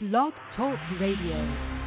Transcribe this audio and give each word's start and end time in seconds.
Blog 0.00 0.32
Talk 0.54 0.78
Radio. 1.00 1.77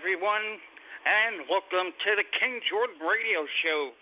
Everyone, 0.00 0.56
and 1.04 1.44
welcome 1.44 1.92
to 1.92 2.10
the 2.16 2.24
King 2.40 2.56
Jordan 2.72 2.96
Radio 3.04 3.44
Show, 3.60 3.92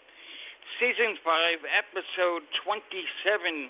Season 0.79 1.19
5, 1.27 1.59
Episode 1.75 2.47
27. 2.63 3.67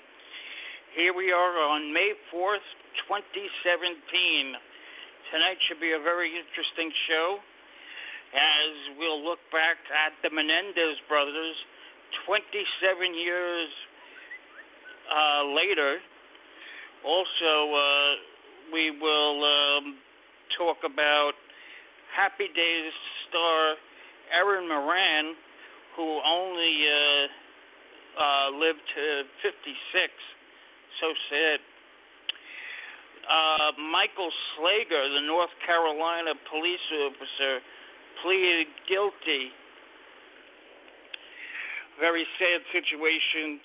Here 0.93 1.17
we 1.17 1.33
are 1.33 1.57
on 1.57 1.89
May 1.89 2.13
4th, 2.29 2.69
2017. 3.09 3.97
Tonight 5.33 5.57
should 5.65 5.81
be 5.81 5.97
a 5.97 6.03
very 6.05 6.29
interesting 6.37 6.93
show 7.09 7.41
as 8.37 9.01
we'll 9.01 9.25
look 9.25 9.41
back 9.49 9.81
at 9.89 10.13
the 10.21 10.29
Menendez 10.29 11.01
brothers 11.09 11.57
27 12.29 12.45
years 13.17 13.73
uh, 15.09 15.49
later. 15.49 15.97
Also, 17.09 17.73
uh, 17.73 18.13
we 18.69 18.93
will 19.01 19.41
um, 19.49 19.97
talk 20.61 20.85
about 20.85 21.33
Happy 22.19 22.51
Days 22.51 22.91
star 23.31 23.79
Erin 24.35 24.67
Moran, 24.67 25.39
who 25.95 26.19
only 26.27 26.75
uh, 26.83 28.19
uh, 28.19 28.59
lived 28.59 28.83
to 28.83 29.23
56. 29.39 29.55
So 30.99 31.15
sad. 31.31 31.63
Uh, 33.23 33.71
Michael 33.79 34.35
Slager, 34.59 35.07
the 35.15 35.23
North 35.31 35.55
Carolina 35.63 36.35
police 36.51 36.83
officer, 37.07 37.63
pleaded 38.27 38.67
guilty. 38.91 39.55
Very 42.03 42.27
sad 42.43 42.67
situation 42.75 43.63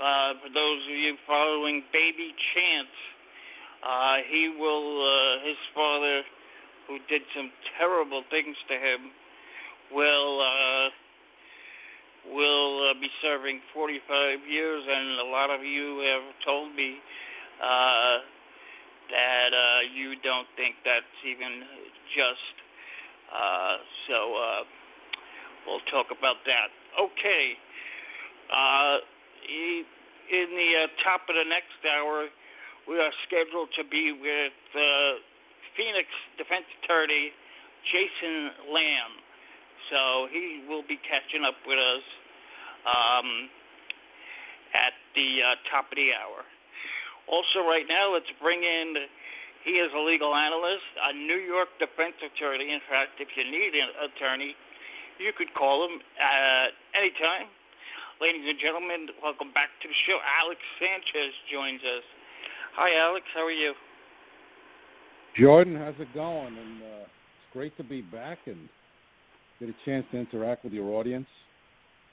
uh, 0.00 0.32
for 0.40 0.48
those 0.48 0.80
of 0.80 0.96
you 0.96 1.12
following 1.28 1.84
Baby 1.92 2.32
Chance. 2.56 2.96
Uh, 3.84 4.16
he 4.32 4.56
will, 4.56 5.04
uh, 5.04 5.44
his 5.44 5.60
father 5.76 6.24
who 6.88 6.98
did 7.10 7.22
some 7.34 7.50
terrible 7.78 8.22
things 8.30 8.56
to 8.68 8.74
him 8.74 9.10
will 9.92 10.40
uh, 10.40 10.88
will 12.34 12.90
uh, 12.90 12.94
be 12.98 13.08
serving 13.22 13.60
45 13.74 14.42
years, 14.50 14.82
and 14.82 15.20
a 15.20 15.30
lot 15.30 15.50
of 15.50 15.62
you 15.62 16.02
have 16.10 16.26
told 16.44 16.74
me 16.74 16.98
uh, 17.62 18.18
that 19.10 19.50
uh, 19.54 19.80
you 19.94 20.18
don't 20.22 20.48
think 20.56 20.74
that's 20.84 21.16
even 21.22 21.62
just. 22.14 22.54
Uh, 23.30 23.76
so 24.08 24.18
uh, 24.34 24.62
we'll 25.66 25.86
talk 25.90 26.10
about 26.10 26.42
that. 26.46 26.70
Okay. 26.98 27.54
Uh, 28.50 28.98
in 29.46 30.48
the 30.50 30.70
uh, 30.82 31.04
top 31.06 31.22
of 31.30 31.34
the 31.34 31.46
next 31.46 31.78
hour, 31.86 32.26
we 32.88 32.98
are 32.98 33.14
scheduled 33.26 33.70
to 33.78 33.84
be 33.86 34.10
with. 34.10 34.58
Uh, 34.74 35.22
Phoenix 35.76 36.08
defense 36.40 36.66
attorney 36.82 37.30
Jason 37.92 38.72
Lamm. 38.72 39.12
So 39.92 40.26
he 40.34 40.66
will 40.66 40.82
be 40.82 40.98
catching 41.06 41.46
up 41.46 41.54
with 41.62 41.78
us 41.78 42.04
um, 42.82 43.28
at 44.74 44.94
the 45.14 45.30
uh, 45.44 45.54
top 45.70 45.86
of 45.92 45.96
the 45.96 46.10
hour. 46.10 46.42
Also, 47.30 47.62
right 47.66 47.86
now, 47.86 48.14
let's 48.14 48.30
bring 48.42 48.62
in. 48.62 49.06
He 49.66 49.82
is 49.82 49.90
a 49.94 50.02
legal 50.02 50.30
analyst, 50.30 50.86
a 51.10 51.12
New 51.14 51.42
York 51.42 51.70
defense 51.82 52.14
attorney. 52.22 52.70
In 52.70 52.82
fact, 52.86 53.18
if 53.18 53.26
you 53.34 53.42
need 53.42 53.74
an 53.74 54.10
attorney, 54.10 54.54
you 55.18 55.34
could 55.34 55.50
call 55.58 55.86
him 55.86 55.98
at 56.22 56.70
any 56.94 57.10
time. 57.18 57.50
Ladies 58.22 58.46
and 58.46 58.58
gentlemen, 58.62 59.10
welcome 59.20 59.50
back 59.52 59.74
to 59.82 59.86
the 59.90 59.98
show. 60.06 60.18
Alex 60.22 60.62
Sanchez 60.78 61.34
joins 61.50 61.82
us. 61.82 62.06
Hi, 62.78 62.94
Alex. 62.94 63.26
How 63.34 63.42
are 63.42 63.54
you? 63.54 63.74
Jordan, 65.38 65.76
how's 65.76 65.94
it 65.98 66.12
going? 66.14 66.56
And 66.56 66.82
uh, 66.82 67.04
it's 67.04 67.52
great 67.52 67.76
to 67.76 67.84
be 67.84 68.00
back 68.00 68.38
and 68.46 68.68
get 69.60 69.68
a 69.68 69.76
chance 69.84 70.06
to 70.12 70.18
interact 70.18 70.64
with 70.64 70.72
your 70.72 70.94
audience. 70.94 71.26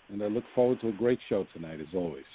And 0.09 0.21
I 0.21 0.27
look 0.27 0.43
forward 0.53 0.81
to 0.81 0.89
a 0.89 0.91
great 0.91 1.19
show 1.29 1.47
tonight, 1.53 1.79
as 1.79 1.87
always. 1.95 2.27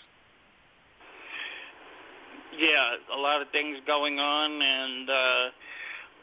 Yeah, 2.57 2.97
a 3.15 3.21
lot 3.21 3.43
of 3.43 3.49
things 3.53 3.77
going 3.87 4.19
on, 4.19 4.51
and 4.51 5.07
uh, 5.07 5.45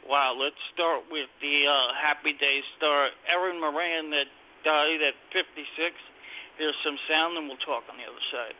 wow, 0.09 0.35
let's 0.35 0.59
start 0.73 1.03
with 1.11 1.29
the 1.39 1.63
uh, 1.63 1.93
Happy 2.01 2.33
Day 2.33 2.59
star, 2.75 3.09
Erin 3.29 3.61
Moran, 3.61 4.09
that 4.09 4.27
died 4.65 4.99
at 5.05 5.13
56. 5.31 5.63
Here's 6.57 6.75
some 6.83 6.97
sound, 7.07 7.37
and 7.37 7.47
we'll 7.47 7.61
talk 7.63 7.85
on 7.87 7.95
the 7.95 8.03
other 8.03 8.25
side. 8.33 8.57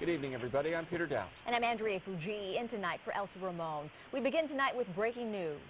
Good 0.00 0.08
evening, 0.08 0.32
everybody. 0.32 0.74
I'm 0.74 0.86
Peter 0.86 1.06
Downs. 1.06 1.28
And 1.46 1.54
I'm 1.54 1.62
Andrea 1.62 2.00
Fujii. 2.08 2.58
In 2.58 2.70
tonight 2.70 3.00
for 3.04 3.14
Elsa 3.14 3.32
Ramon. 3.42 3.90
We 4.14 4.20
begin 4.20 4.48
tonight 4.48 4.74
with 4.74 4.86
breaking 4.96 5.30
news. 5.30 5.60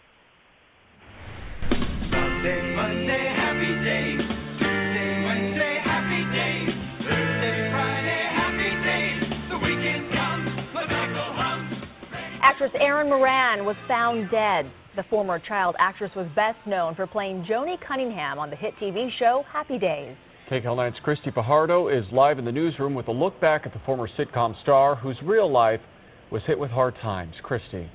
Monday, 1.69 2.77
Monday, 2.77 3.27
happy 3.35 3.75
day. 3.82 4.15
Tuesday, 4.55 5.25
Wednesday, 5.27 5.81
happy 5.82 6.23
day. 6.31 6.62
Thursday, 7.03 7.71
Friday, 7.75 8.23
happy 8.31 8.71
day. 8.87 9.49
The 9.50 9.59
weekend 9.59 10.12
comes, 10.15 10.75
the 10.75 10.82
cycle 10.87 11.35
hums. 11.35 11.75
Actress 12.41 12.71
Erin 12.81 13.09
Moran 13.09 13.65
was 13.65 13.75
found 13.88 14.31
dead. 14.31 14.71
The 14.94 15.03
former 15.11 15.41
child 15.41 15.75
actress 15.81 16.12
was 16.15 16.29
best 16.37 16.59
known 16.69 16.94
for 16.94 17.09
playing 17.09 17.47
Joni 17.50 17.81
Cunningham 17.85 18.38
on 18.38 18.49
the 18.49 18.56
hit 18.56 18.75
TV 18.81 19.11
show 19.19 19.43
Happy 19.53 19.77
Days. 19.77 20.15
KCAL 20.50 20.75
9's 20.75 20.99
Christy 21.05 21.31
Fajardo 21.31 21.87
is 21.87 22.05
live 22.11 22.41
in 22.41 22.44
the 22.44 22.50
newsroom 22.50 22.93
with 22.93 23.06
a 23.06 23.12
look 23.12 23.41
back 23.41 23.67
at 23.67 23.73
the 23.73 23.79
former 23.87 24.08
sitcom 24.19 24.61
star 24.62 24.97
whose 24.97 25.17
real 25.23 25.49
life 25.49 25.79
was 26.32 26.43
hit 26.44 26.58
with 26.58 26.73
hard 26.73 26.97
times. 27.00 27.35
Christy. 27.41 27.88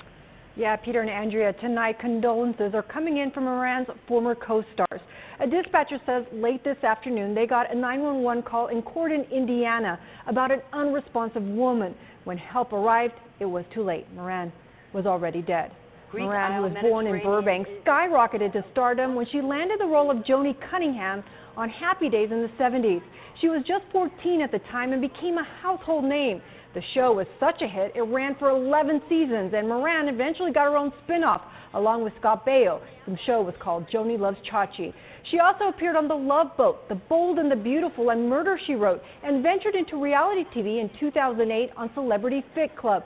Yeah, 0.56 0.78
Peter 0.78 1.02
and 1.02 1.10
Andrea, 1.10 1.52
tonight 1.60 2.00
condolences 2.00 2.74
are 2.74 2.82
coming 2.82 3.18
in 3.18 3.30
from 3.32 3.44
Moran's 3.44 3.88
former 4.08 4.36
co-stars. 4.36 5.02
A 5.42 5.48
dispatcher 5.48 6.00
says 6.06 6.24
late 6.32 6.64
this 6.64 6.82
afternoon 6.82 7.36
they 7.36 7.46
got 7.46 7.70
a 7.70 7.76
911 7.76 8.44
call 8.44 8.68
in 8.68 8.82
Corydon, 8.82 9.30
Indiana 9.30 10.00
about 10.26 10.50
an 10.50 10.62
unresponsive 10.72 11.44
woman. 11.44 11.94
When 12.24 12.38
help 12.38 12.72
arrived, 12.72 13.16
it 13.42 13.46
was 13.46 13.66
too 13.74 13.84
late. 13.84 14.08
Moran 14.16 14.54
was 14.94 15.06
already 15.06 15.42
dead. 15.42 15.72
Greek 16.10 16.24
Moran, 16.24 16.56
who 16.56 16.62
was 16.70 16.82
born 16.82 17.08
in 17.08 17.22
Burbank, 17.22 17.68
skyrocketed 17.86 18.54
to 18.54 18.64
stardom 18.72 19.14
when 19.16 19.26
she 19.30 19.42
landed 19.42 19.82
the 19.82 19.86
role 19.86 20.10
of 20.10 20.24
Joni 20.24 20.56
Cunningham 20.72 21.22
on 21.58 21.70
Happy 21.70 22.10
Days 22.10 22.30
in 22.32 22.42
the 22.42 22.50
70s. 22.60 23.02
She 23.42 23.50
was 23.50 23.64
just 23.68 23.84
14 23.92 24.42
at 24.42 24.52
the 24.52 24.60
time 24.72 24.94
and 24.94 25.02
became 25.02 25.38
a 25.38 25.48
household 25.62 26.06
name. 26.06 26.42
The 26.74 26.82
show 26.94 27.14
was 27.14 27.28
such 27.40 27.62
a 27.62 27.68
hit, 27.68 27.94
it 27.96 28.02
ran 28.02 28.36
for 28.36 28.50
11 28.50 29.02
seasons, 29.08 29.54
and 29.56 29.70
Moran 29.70 30.10
eventually 30.10 30.52
got 30.52 30.66
her 30.66 30.76
own 30.76 30.92
spin 31.04 31.24
off 31.24 31.42
along 31.74 32.04
with 32.04 32.14
Scott 32.20 32.46
Baio. 32.46 32.82
The 33.08 33.18
show 33.26 33.42
was 33.42 33.54
called 33.62 33.88
Joni 33.90 34.20
Loves 34.20 34.38
Chachi. 34.52 34.94
She 35.32 35.40
also 35.40 35.66
appeared 35.66 35.96
on 35.96 36.08
The 36.08 36.16
Love 36.16 36.56
Boat, 36.58 36.88
The 36.90 36.96
Bold 36.96 37.40
and 37.40 37.52
the 37.52 37.56
Beautiful, 37.56 38.10
and 38.10 38.30
Murder 38.30 38.60
She 38.66 38.76
Wrote, 38.76 39.02
and 39.24 39.44
ventured 39.44 39.76
into 39.76 40.02
reality 40.02 40.44
TV 40.56 40.82
in 40.82 40.90
2008 41.00 41.72
on 41.78 41.90
Celebrity 41.94 42.44
Fit 42.54 42.76
Club. 42.78 43.04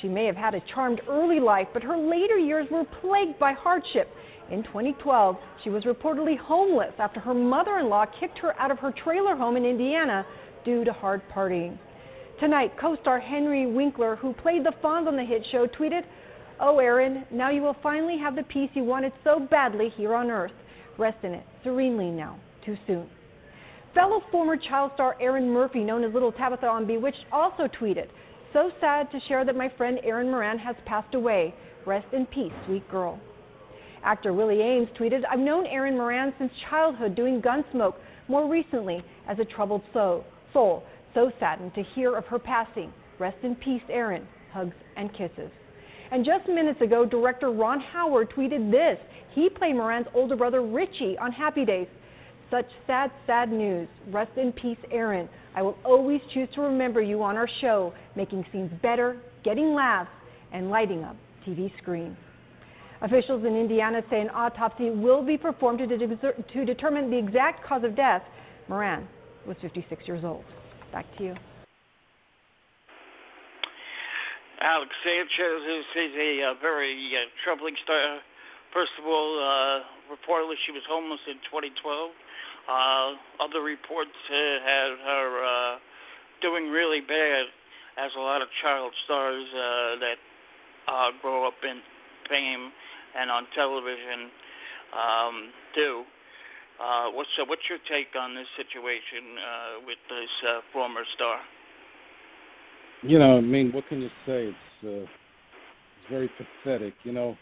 She 0.00 0.08
may 0.08 0.24
have 0.26 0.36
had 0.36 0.54
a 0.54 0.62
charmed 0.72 1.00
early 1.08 1.40
life, 1.40 1.68
but 1.72 1.82
her 1.82 1.96
later 1.96 2.38
years 2.38 2.66
were 2.70 2.84
plagued 2.84 3.38
by 3.38 3.52
hardship. 3.52 4.08
In 4.50 4.64
2012, 4.64 5.36
she 5.62 5.70
was 5.70 5.84
reportedly 5.84 6.36
homeless 6.36 6.92
after 6.98 7.20
her 7.20 7.34
mother 7.34 7.78
in 7.78 7.88
law 7.88 8.04
kicked 8.18 8.38
her 8.38 8.58
out 8.60 8.72
of 8.72 8.78
her 8.80 8.92
trailer 8.92 9.36
home 9.36 9.56
in 9.56 9.64
Indiana 9.64 10.26
due 10.64 10.84
to 10.84 10.92
hard 10.92 11.22
partying. 11.32 11.78
Tonight, 12.40 12.72
co 12.80 12.96
star 13.00 13.20
Henry 13.20 13.66
Winkler, 13.66 14.16
who 14.16 14.32
played 14.32 14.64
the 14.64 14.72
Fonz 14.82 15.06
on 15.06 15.16
the 15.16 15.24
hit 15.24 15.44
show, 15.52 15.66
tweeted, 15.66 16.02
Oh, 16.58 16.78
Erin, 16.78 17.24
now 17.30 17.50
you 17.50 17.62
will 17.62 17.76
finally 17.82 18.18
have 18.18 18.34
the 18.34 18.42
peace 18.42 18.70
you 18.74 18.82
wanted 18.82 19.12
so 19.22 19.38
badly 19.38 19.88
here 19.96 20.14
on 20.14 20.30
earth. 20.30 20.52
Rest 20.98 21.18
in 21.22 21.32
it 21.32 21.46
serenely 21.62 22.10
now, 22.10 22.36
too 22.64 22.76
soon. 22.86 23.08
Fellow 23.94 24.20
former 24.32 24.56
child 24.56 24.90
star 24.94 25.16
Erin 25.20 25.48
Murphy, 25.48 25.80
known 25.80 26.02
as 26.02 26.12
Little 26.12 26.32
Tabitha 26.32 26.66
on 26.66 26.86
Bewitched, 26.86 27.24
also 27.30 27.68
tweeted, 27.68 28.08
So 28.52 28.70
sad 28.80 29.10
to 29.12 29.20
share 29.28 29.44
that 29.44 29.56
my 29.56 29.68
friend 29.76 30.00
Erin 30.02 30.30
Moran 30.30 30.58
has 30.58 30.76
passed 30.86 31.14
away. 31.14 31.54
Rest 31.86 32.06
in 32.12 32.26
peace, 32.26 32.52
sweet 32.66 32.88
girl. 32.90 33.18
Actor 34.04 34.32
Willie 34.32 34.56
Aames 34.56 34.88
tweeted, 34.96 35.22
I've 35.30 35.38
known 35.38 35.66
Erin 35.66 35.96
Moran 35.96 36.32
since 36.38 36.50
childhood 36.68 37.14
doing 37.14 37.42
Gunsmoke, 37.42 37.94
more 38.28 38.48
recently 38.48 39.02
as 39.28 39.38
a 39.38 39.44
troubled 39.44 39.82
soul. 39.92 40.24
soul. 40.52 40.84
So 41.14 41.30
saddened 41.40 41.74
to 41.74 41.82
hear 41.82 42.16
of 42.16 42.24
her 42.26 42.38
passing. 42.38 42.92
Rest 43.18 43.38
in 43.42 43.56
peace, 43.56 43.82
Erin. 43.90 44.26
Hugs 44.52 44.76
and 44.96 45.12
kisses. 45.12 45.50
And 46.12 46.24
just 46.24 46.48
minutes 46.48 46.80
ago, 46.80 47.04
director 47.04 47.50
Ron 47.50 47.80
Howard 47.80 48.30
tweeted 48.30 48.70
this. 48.70 48.98
He 49.32 49.48
played 49.48 49.74
Moran's 49.76 50.06
older 50.14 50.36
brother 50.36 50.62
Richie 50.62 51.16
on 51.18 51.30
Happy 51.32 51.64
Days. 51.64 51.86
Such 52.50 52.66
sad, 52.86 53.12
sad 53.26 53.52
news. 53.52 53.88
Rest 54.08 54.32
in 54.36 54.52
peace, 54.52 54.78
Erin. 54.90 55.28
I 55.54 55.62
will 55.62 55.76
always 55.84 56.20
choose 56.32 56.48
to 56.54 56.62
remember 56.62 57.00
you 57.00 57.22
on 57.22 57.36
our 57.36 57.48
show, 57.60 57.92
making 58.16 58.44
scenes 58.52 58.72
better, 58.82 59.16
getting 59.44 59.74
laughs, 59.74 60.10
and 60.52 60.70
lighting 60.70 61.04
up 61.04 61.16
TV 61.46 61.70
screens. 61.78 62.16
Officials 63.02 63.44
in 63.46 63.56
Indiana 63.56 64.02
say 64.10 64.20
an 64.20 64.28
autopsy 64.30 64.90
will 64.90 65.24
be 65.24 65.38
performed 65.38 65.78
to, 65.78 65.86
de- 65.86 66.34
to 66.52 66.64
determine 66.64 67.10
the 67.10 67.16
exact 67.16 67.64
cause 67.64 67.82
of 67.82 67.96
death. 67.96 68.22
Moran 68.68 69.08
was 69.46 69.56
56 69.62 70.06
years 70.06 70.22
old. 70.24 70.44
Back 70.92 71.06
to 71.16 71.24
you. 71.24 71.34
Alex 74.60 74.90
Sanchez 75.00 75.62
is, 75.96 76.12
a 76.20 76.52
uh, 76.52 76.60
very 76.60 76.92
uh, 77.16 77.24
troubling 77.42 77.74
story. 77.82 78.20
First 78.74 78.92
of 79.00 79.06
all, 79.08 79.40
uh, 79.40 80.12
reportedly 80.12 80.60
she 80.66 80.72
was 80.72 80.84
homeless 80.84 81.20
in 81.26 81.40
2012. 81.48 81.72
Uh, 82.68 83.16
other 83.40 83.64
reports 83.64 84.12
uh, 84.28 84.36
had 84.60 84.90
her 85.00 85.28
uh, 85.40 85.78
doing 86.44 86.68
really 86.68 87.00
bad, 87.00 87.48
as 87.96 88.12
a 88.16 88.20
lot 88.20 88.42
of 88.42 88.48
child 88.62 88.92
stars 89.04 89.44
uh, 89.56 89.98
that 89.98 90.18
uh, 90.86 91.08
grow 91.22 91.48
up 91.48 91.56
in 91.64 91.80
fame 92.28 92.70
and 93.18 93.30
on 93.30 93.46
television 93.54 94.30
um, 94.92 95.36
do. 95.74 96.04
Uh, 96.80 97.10
what's 97.12 97.28
what's 97.46 97.62
your 97.68 97.78
take 97.90 98.14
on 98.18 98.34
this 98.34 98.48
situation 98.56 99.36
uh, 99.36 99.86
with 99.86 99.98
this 100.08 100.32
uh, 100.48 100.60
former 100.72 101.02
star? 101.14 101.38
You 103.02 103.18
know, 103.18 103.38
I 103.38 103.40
mean, 103.40 103.70
what 103.72 103.86
can 103.88 104.00
you 104.00 104.08
say? 104.26 104.48
It's 104.48 104.84
uh, 104.84 105.04
it's 105.04 106.08
very 106.10 106.30
pathetic. 106.38 106.94
You 107.04 107.12
know, 107.12 107.36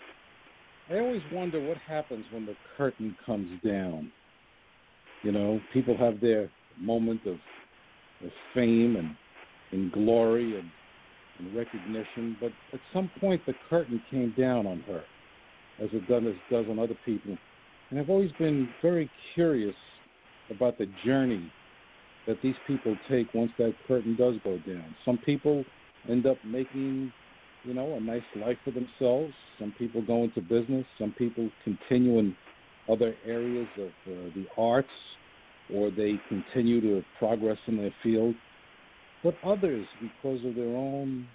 I 0.91 0.99
always 0.99 1.23
wonder 1.33 1.61
what 1.61 1.77
happens 1.79 2.25
when 2.33 2.47
the 2.47 2.57
curtain 2.77 3.17
comes 3.27 3.61
down. 3.65 4.11
You 5.23 5.33
know, 5.33 5.61
people 5.73 5.97
have 5.99 6.21
their 6.21 6.51
moment 6.81 7.21
of, 7.27 7.35
of 8.25 8.31
fame 8.55 8.97
and, 8.97 9.17
and 9.73 9.93
glory 9.93 10.59
and, 10.59 10.71
and 11.39 11.57
recognition, 11.57 12.37
but 12.41 12.53
at 12.73 12.81
some 12.93 13.11
point 13.21 13.45
the 13.47 13.55
curtain 13.69 14.01
came 14.11 14.33
down 14.39 14.67
on 14.67 14.81
her, 14.87 15.03
as 15.83 15.89
it 15.93 16.09
does, 16.09 16.67
on 16.69 16.79
other 16.79 16.97
people. 17.05 17.37
And 17.91 17.99
I've 17.99 18.11
always 18.11 18.33
been 18.39 18.69
very 18.83 19.11
curious 19.35 19.75
about 20.51 20.79
the 20.79 20.87
journey 21.05 21.51
that 22.27 22.41
these 22.43 22.55
people 22.67 22.97
take 23.11 23.33
once 23.35 23.51
that 23.59 23.75
curtain 23.87 24.17
does 24.17 24.35
go 24.45 24.59
down. 24.67 24.95
Some 25.05 25.19
people 25.19 25.65
end 26.09 26.27
up 26.27 26.37
making, 26.45 27.13
you 27.65 27.75
know, 27.75 27.95
a 27.95 28.01
nice 28.01 28.23
life 28.37 28.59
for 28.65 28.71
themselves. 28.71 29.33
Some 29.59 29.73
people 29.79 30.03
go 30.03 30.25
into 30.25 30.41
business. 30.41 30.85
Some 30.99 31.13
people 31.13 31.49
continue 31.65 32.19
in 32.19 32.37
other 32.91 33.15
areas 33.27 33.69
of 33.79 33.89
uh, 33.89 34.31
the 34.35 34.47
arts, 34.57 34.89
or 35.75 35.91
they 35.91 36.19
continue 36.29 36.81
to 36.81 37.03
progress 37.19 37.59
in 37.67 37.77
their 37.77 37.95
field. 38.03 38.35
But 39.23 39.35
others, 39.45 39.87
because 40.01 40.45
of 40.45 40.55
their 40.55 40.77
own 40.77 41.27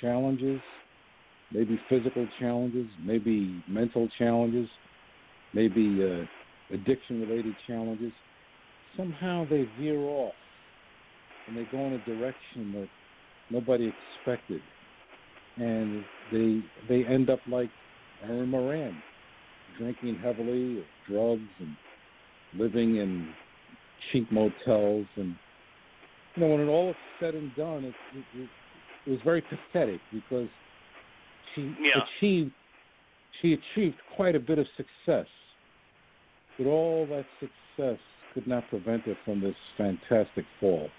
challenges, 0.00 0.60
maybe 1.52 1.80
physical 1.88 2.28
challenges, 2.38 2.88
maybe 3.02 3.62
mental 3.68 4.08
challenges, 4.18 4.68
maybe 5.52 6.02
uh, 6.02 6.74
addiction 6.74 7.20
related 7.20 7.56
challenges, 7.66 8.12
somehow 8.96 9.46
they 9.48 9.68
veer 9.78 9.98
off 9.98 10.34
and 11.46 11.56
they 11.56 11.64
go 11.64 11.86
in 11.86 11.94
a 11.94 11.98
direction 11.98 12.72
that 12.72 12.88
nobody 13.50 13.92
expected. 14.18 14.62
And 15.58 16.04
they 16.30 16.60
they 16.88 17.06
end 17.06 17.30
up 17.30 17.40
like 17.46 17.70
Erin 18.22 18.50
Moran, 18.50 19.02
drinking 19.78 20.18
heavily, 20.22 20.84
drugs, 21.08 21.48
and 21.60 21.74
living 22.58 22.96
in 22.96 23.32
cheap 24.12 24.30
motels. 24.30 25.06
And 25.16 25.34
you 26.34 26.42
know, 26.42 26.48
when 26.48 26.60
it 26.60 26.66
all 26.66 26.90
is 26.90 26.96
said 27.18 27.34
and 27.34 27.54
done, 27.56 27.84
it, 27.84 27.94
it, 28.14 28.24
it, 28.38 28.48
it 29.06 29.10
was 29.10 29.20
very 29.24 29.40
pathetic 29.40 30.00
because 30.12 30.48
she 31.56 31.74
Yeah. 31.80 32.04
achieved 32.04 32.52
she 33.42 33.52
achieved 33.52 34.00
quite 34.14 34.34
a 34.34 34.40
bit 34.40 34.58
of 34.58 34.66
success. 34.76 35.26
But 36.56 36.66
all 36.66 37.04
that 37.06 37.26
success 37.38 38.00
could 38.32 38.46
not 38.46 38.66
prevent 38.68 39.04
her 39.04 39.14
from 39.24 39.40
this 39.40 39.56
fantastic 39.76 40.46
fall. 40.58 40.90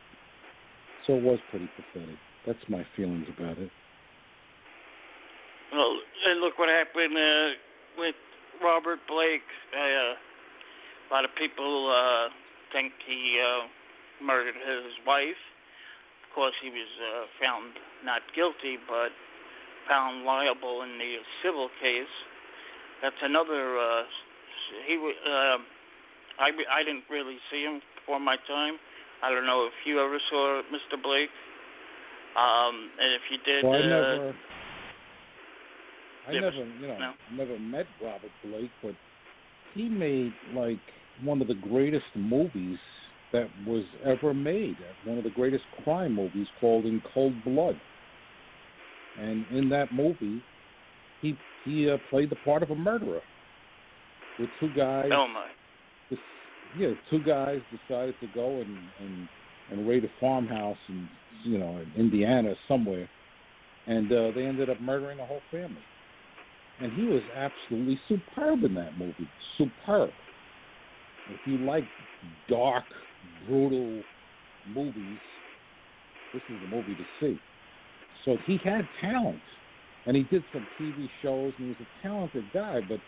So 1.05 1.15
it 1.15 1.23
was 1.23 1.39
pretty 1.49 1.67
pathetic. 1.75 2.17
That's 2.45 2.61
my 2.69 2.83
feelings 2.95 3.27
about 3.29 3.57
it. 3.57 3.71
Well, 5.71 5.99
and 6.27 6.41
look 6.41 6.59
what 6.59 6.69
happened 6.69 7.17
uh, 7.17 7.49
with 7.97 8.15
Robert 8.63 8.99
Blake. 9.07 9.45
Uh, 9.73 10.13
a 11.09 11.09
lot 11.11 11.25
of 11.25 11.31
people 11.35 11.89
uh, 11.89 12.29
think 12.71 12.93
he 13.05 13.41
uh, 13.41 13.67
murdered 14.23 14.55
his 14.55 14.93
wife. 15.05 15.41
Of 16.23 16.35
course, 16.35 16.53
he 16.61 16.69
was 16.69 16.91
uh, 17.01 17.25
found 17.41 17.73
not 18.05 18.21
guilty, 18.35 18.77
but 18.87 19.09
found 19.87 20.25
liable 20.25 20.83
in 20.83 20.97
the 20.97 21.17
civil 21.43 21.69
case. 21.81 22.13
That's 23.01 23.19
another. 23.21 23.79
Uh, 23.79 24.03
he. 24.87 24.95
Uh, 24.95 25.57
I 26.39 26.49
I 26.69 26.83
didn't 26.83 27.05
really 27.09 27.37
see 27.51 27.63
him 27.63 27.81
before 27.95 28.19
my 28.19 28.35
time. 28.47 28.77
I 29.23 29.31
don't 29.31 29.45
know 29.45 29.65
if 29.65 29.73
you 29.85 29.99
ever 29.99 30.19
saw 30.29 30.61
Mr. 30.69 31.01
Blake. 31.01 31.33
Um, 32.37 32.91
and 33.01 33.13
if 33.15 33.21
you 33.31 33.37
did, 33.43 33.63
Well, 33.63 33.73
I 33.73 33.77
uh, 33.77 33.81
never, 33.81 34.33
I 36.27 36.33
never, 36.33 36.55
you 36.55 36.87
know, 36.87 36.97
no. 36.99 37.13
never 37.35 37.59
met 37.59 37.85
Robert 38.03 38.29
Blake, 38.43 38.69
but 38.83 38.93
he 39.73 39.89
made 39.89 40.33
like 40.53 40.77
one 41.23 41.41
of 41.41 41.47
the 41.47 41.55
greatest 41.55 42.05
movies 42.15 42.77
that 43.33 43.47
was 43.65 43.83
ever 44.05 44.33
made. 44.33 44.75
One 45.05 45.17
of 45.17 45.23
the 45.23 45.31
greatest 45.31 45.63
crime 45.83 46.13
movies 46.15 46.47
called 46.59 46.85
In 46.85 47.01
Cold 47.13 47.33
Blood. 47.43 47.75
And 49.17 49.45
in 49.51 49.69
that 49.69 49.91
movie, 49.91 50.41
he 51.21 51.37
he 51.65 51.89
uh, 51.89 51.97
played 52.09 52.29
the 52.29 52.35
part 52.35 52.63
of 52.63 52.71
a 52.71 52.75
murderer 52.75 53.21
with 54.37 54.49
two 54.59 54.69
guys. 54.69 55.09
oh 55.11 55.27
my. 55.27 55.47
this, 56.09 56.19
yeah, 56.75 56.89
two 57.09 57.19
guys 57.19 57.61
decided 57.71 58.19
to 58.19 58.27
go 58.27 58.61
and 58.61 58.77
and 58.99 59.27
and 59.71 59.87
raid 59.87 60.05
a 60.05 60.09
farmhouse 60.19 60.77
in 60.87 61.09
you 61.43 61.57
know 61.57 61.77
in 61.77 61.91
Indiana 61.99 62.53
somewhere, 62.67 63.09
and 63.87 64.11
uh, 64.11 64.31
they 64.31 64.45
ended 64.45 64.69
up 64.69 64.79
murdering 64.79 65.17
the 65.17 65.25
whole 65.25 65.41
family. 65.51 65.83
and 66.79 66.93
he 66.93 67.05
was 67.05 67.23
absolutely 67.35 67.99
superb 68.07 68.63
in 68.63 68.73
that 68.75 68.97
movie. 68.97 69.27
Superb. 69.57 70.11
If 71.29 71.39
you 71.45 71.57
like 71.57 71.85
dark, 72.47 72.85
brutal 73.45 74.03
movies, 74.65 75.19
this 76.33 76.41
is 76.49 76.61
the 76.61 76.67
movie 76.67 76.95
to 76.95 77.03
see. 77.19 77.37
So 78.27 78.37
he 78.43 78.57
had 78.57 78.85
talent, 78.99 79.41
and 80.05 80.15
he 80.15 80.23
did 80.23 80.43
some 80.51 80.67
TV 80.79 81.09
shows, 81.21 81.53
and 81.57 81.69
he 81.69 81.69
was 81.69 81.77
a 81.79 82.05
talented 82.05 82.51
guy. 82.53 82.81
But, 82.81 82.99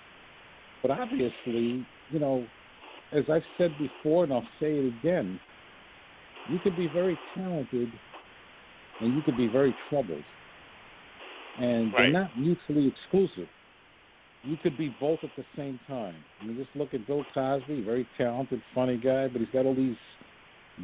but 0.81 0.91
obviously, 0.91 1.85
you 2.09 2.19
know, 2.19 2.47
as 3.11 3.25
I've 3.29 3.43
said 3.57 3.77
before, 3.77 4.23
and 4.23 4.31
I'll 4.31 4.47
say 4.61 4.77
it 4.77 4.85
again, 4.85 5.37
you 6.47 6.57
could 6.57 6.77
be 6.77 6.87
very 6.87 7.19
talented, 7.35 7.91
and 9.01 9.13
you 9.13 9.21
could 9.21 9.35
be 9.35 9.47
very 9.47 9.75
troubled, 9.89 10.23
and 11.57 11.91
Right. 11.91 12.03
they're 12.03 12.21
not 12.21 12.37
mutually 12.37 12.87
exclusive. 12.87 13.49
You 14.45 14.55
could 14.55 14.77
be 14.77 14.87
both 14.87 15.21
at 15.25 15.35
the 15.35 15.43
same 15.57 15.79
time. 15.85 16.15
I 16.41 16.45
mean, 16.45 16.55
just 16.55 16.73
look 16.77 16.93
at 16.93 17.05
Bill 17.05 17.25
Cosby, 17.33 17.81
very 17.81 18.07
talented, 18.17 18.61
funny 18.73 18.95
guy, 18.95 19.27
but 19.27 19.41
he's 19.41 19.49
got 19.49 19.65
all 19.65 19.75
these 19.75 19.97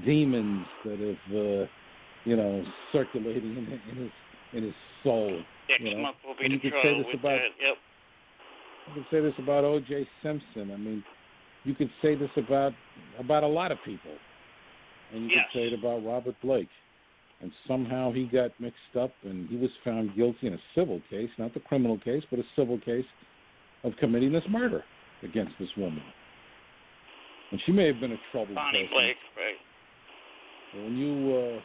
demons 0.04 0.68
that 0.84 1.00
have, 1.00 1.36
uh, 1.38 1.66
you 2.26 2.36
know, 2.36 2.66
circulating 2.92 3.56
in, 3.56 3.80
in 3.90 3.98
his 4.04 4.12
in 4.56 4.64
his 4.64 4.74
soul. 5.04 5.42
Next 5.70 5.82
you 5.84 5.96
know? 5.96 6.02
month 6.02 6.18
will 6.26 6.36
be 6.36 6.46
and 6.46 6.60
the 6.60 6.64
you 6.64 6.72
trial 6.72 6.98
with 6.98 7.14
about 7.14 7.38
that. 7.38 7.54
Yep. 7.62 7.78
you 8.88 8.94
can 8.94 9.06
say 9.12 9.22
this 9.22 9.34
about 9.38 9.64
O.J. 9.64 10.08
Simpson. 10.24 10.72
I 10.72 10.78
mean, 10.78 11.04
you 11.64 11.76
could 11.76 11.90
say 12.02 12.16
this 12.16 12.30
about 12.38 12.74
about 13.20 13.44
a 13.44 13.48
lot 13.48 13.72
of 13.72 13.78
people, 13.84 14.12
and 15.14 15.24
you 15.24 15.30
Yes. 15.36 15.46
could 15.52 15.60
say 15.60 15.68
it 15.68 15.74
about 15.74 16.06
Robert 16.06 16.36
Blake. 16.42 16.70
And 17.42 17.52
somehow 17.68 18.14
he 18.14 18.24
got 18.24 18.52
mixed 18.62 18.96
up, 18.98 19.12
and 19.24 19.50
he 19.50 19.58
was 19.58 19.70
found 19.84 20.16
guilty 20.16 20.48
in 20.48 20.54
a 20.54 20.62
civil 20.74 21.02
case, 21.10 21.30
not 21.38 21.54
the 21.54 21.60
criminal 21.60 22.00
case, 22.00 22.24
but 22.30 22.40
a 22.40 22.46
civil 22.56 22.80
case 22.80 23.06
of 23.84 23.92
committing 24.00 24.32
this 24.32 24.44
murder 24.50 24.86
against 25.22 25.52
this 25.60 25.68
woman. 25.76 26.02
And 27.52 27.60
she 27.66 27.74
may 27.74 27.88
have 27.88 28.00
been 28.00 28.14
a 28.14 28.20
troubled 28.32 28.56
Bonnie 28.56 28.84
person. 28.84 28.94
Blake, 28.94 29.18
right? 29.36 30.84
When 30.84 30.96
you 30.96 31.36
uh, 31.36 31.62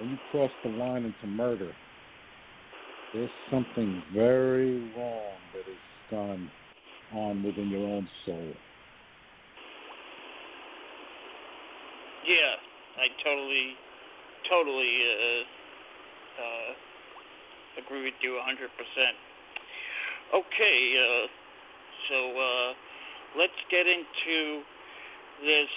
when 0.00 0.10
you 0.10 0.18
cross 0.30 0.50
the 0.64 0.70
line 0.70 1.04
into 1.04 1.26
murder, 1.26 1.70
there's 3.12 3.30
something 3.50 4.02
very 4.14 4.78
wrong 4.96 5.34
that 5.52 5.60
is 5.60 5.82
gone 6.10 6.50
on 7.12 7.42
within 7.42 7.68
your 7.68 7.86
own 7.86 8.08
soul. 8.24 8.52
Yeah, 12.26 12.54
I 12.96 13.06
totally, 13.24 13.74
totally 14.48 14.94
uh, 15.04 15.42
uh, 16.40 17.84
agree 17.84 18.04
with 18.04 18.14
you 18.22 18.40
100%. 18.40 18.66
Okay, 20.32 20.94
uh, 20.96 21.26
so 22.08 22.38
uh, 22.38 22.72
let's 23.36 23.52
get 23.70 23.86
into 23.86 24.62
this, 25.42 25.68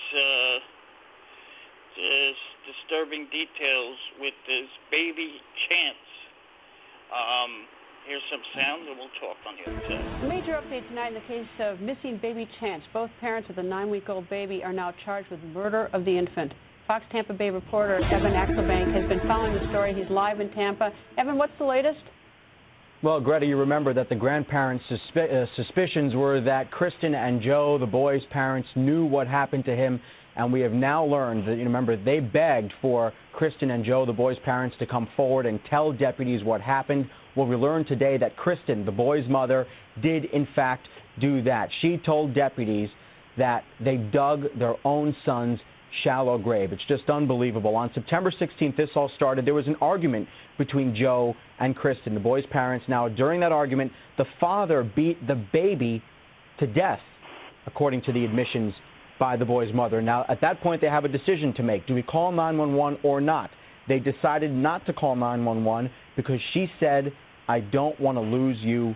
uh, 1.94 2.02
this 2.02 2.38
disturbing 2.74 3.26
details 3.32 3.98
with 4.20 4.34
this 4.48 4.70
baby 4.92 5.40
Chance. 5.70 6.06
Um, 7.14 7.52
here's 8.08 8.24
some 8.32 8.42
sound, 8.56 8.88
and 8.88 8.98
we'll 8.98 9.14
talk 9.22 9.38
on 9.46 9.54
the 9.56 9.70
other 9.70 9.82
side. 9.88 10.28
Major 10.28 10.60
update 10.60 10.88
tonight 10.90 11.10
in 11.10 11.14
the 11.16 11.28
case 11.28 11.48
of 11.60 11.80
missing 11.80 12.20
baby 12.22 12.48
Chance. 12.60 12.84
Both 12.94 13.12
parents 13.22 13.50
of 13.50 13.56
the 13.56 13.64
nine 13.64 13.90
week 13.90 14.10
old 14.10 14.30
baby 14.30 14.64
are 14.64 14.74
now 14.74 14.94
charged 15.06 15.30
with 15.30 15.40
murder 15.54 15.90
of 15.94 16.06
the 16.06 16.18
infant. 16.18 16.54
Fox 16.88 17.06
Tampa 17.12 17.34
Bay 17.34 17.50
reporter 17.50 17.96
Evan 17.96 18.34
Axelbank 18.34 18.94
has 18.94 19.08
been 19.08 19.26
following 19.28 19.54
the 19.54 19.68
story. 19.70 19.94
He's 19.94 20.10
live 20.10 20.42
in 20.42 20.52
Tampa. 20.52 20.92
Evan, 21.18 21.38
what's 21.38 21.54
the 21.58 21.66
latest? 21.66 22.02
Well, 23.04 23.20
Greta, 23.20 23.46
you 23.46 23.58
remember 23.58 23.94
that 23.94 24.08
the 24.10 24.16
grandparents' 24.16 24.86
suspi- 24.90 25.44
uh, 25.44 25.46
suspicions 25.56 26.16
were 26.16 26.40
that 26.42 26.72
Kristen 26.72 27.16
and 27.16 27.42
Joe, 27.42 27.78
the 27.78 27.86
boy's 27.86 28.22
parents, 28.32 28.70
knew 28.76 29.06
what 29.06 29.28
happened 29.28 29.66
to 29.66 29.76
him, 29.76 30.00
and 30.36 30.52
we 30.52 30.62
have 30.62 30.72
now 30.72 31.04
learned 31.06 31.48
that, 31.48 31.58
you 31.58 31.64
remember, 31.64 31.96
they 31.96 32.20
begged 32.20 32.74
for 32.82 33.14
Kristen 33.34 33.72
and 33.72 33.86
Joe, 33.86 34.06
the 34.06 34.14
boy's 34.14 34.38
parents, 34.44 34.76
to 34.80 34.86
come 34.86 35.08
forward 35.16 35.46
and 35.46 35.60
tell 35.70 35.92
deputies 35.92 36.44
what 36.44 36.62
happened. 36.62 37.08
Well, 37.36 37.48
we 37.48 37.56
learned 37.56 37.88
today 37.88 38.18
that 38.18 38.36
Kristen, 38.36 38.86
the 38.86 38.92
boy's 38.92 39.28
mother, 39.28 39.68
did 40.02 40.26
in 40.26 40.48
fact 40.56 40.88
do 41.20 41.44
that. 41.44 41.70
She 41.82 41.98
told 41.98 42.34
deputies 42.34 42.90
that 43.38 43.64
they 43.84 43.98
dug 43.98 44.46
their 44.58 44.76
own 44.86 45.16
son's 45.26 45.60
shallow 46.04 46.40
grave. 46.40 46.72
It's 46.74 46.86
just 46.88 47.10
unbelievable. 47.10 47.76
On 47.76 47.92
September 47.94 48.32
16th, 48.32 48.76
this 48.76 48.90
all 48.96 49.12
started. 49.16 49.46
There 49.46 49.54
was 49.54 49.68
an 49.68 49.76
argument 49.82 50.28
between 50.58 50.96
Joe 50.96 51.36
and 51.60 51.76
Kristen, 51.76 52.16
the 52.16 52.20
boy's 52.20 52.46
parents. 52.48 52.86
Now, 52.88 53.08
during 53.08 53.40
that 53.42 53.52
argument, 53.52 53.92
the 54.18 54.26
father 54.40 54.84
beat 54.84 55.28
the 55.28 55.36
baby 55.54 56.02
to 56.60 56.68
death, 56.68 57.00
according 57.68 58.02
to 58.04 58.14
the 58.14 58.26
admissions 58.26 58.74
by 59.20 59.38
the 59.38 59.46
boy's 59.46 59.74
mother. 59.74 60.02
Now, 60.02 60.26
at 60.30 60.42
that 60.42 60.62
point, 60.62 60.82
they 60.82 60.88
have 60.88 61.06
a 61.06 61.10
decision 61.10 61.54
to 61.56 61.64
make. 61.64 61.88
Do 61.88 61.94
we 61.94 62.04
call 62.04 62.32
911 62.32 63.00
or 63.04 63.22
not? 63.22 63.50
They 63.88 64.00
decided 64.00 64.52
not 64.52 64.86
to 64.86 64.94
call 64.94 65.16
911 65.16 65.92
because 66.16 66.40
she 66.54 66.68
said, 66.80 67.12
I 67.48 67.60
don't 67.60 68.00
want 68.00 68.18
to 68.18 68.22
lose 68.22 68.58
you 68.62 68.96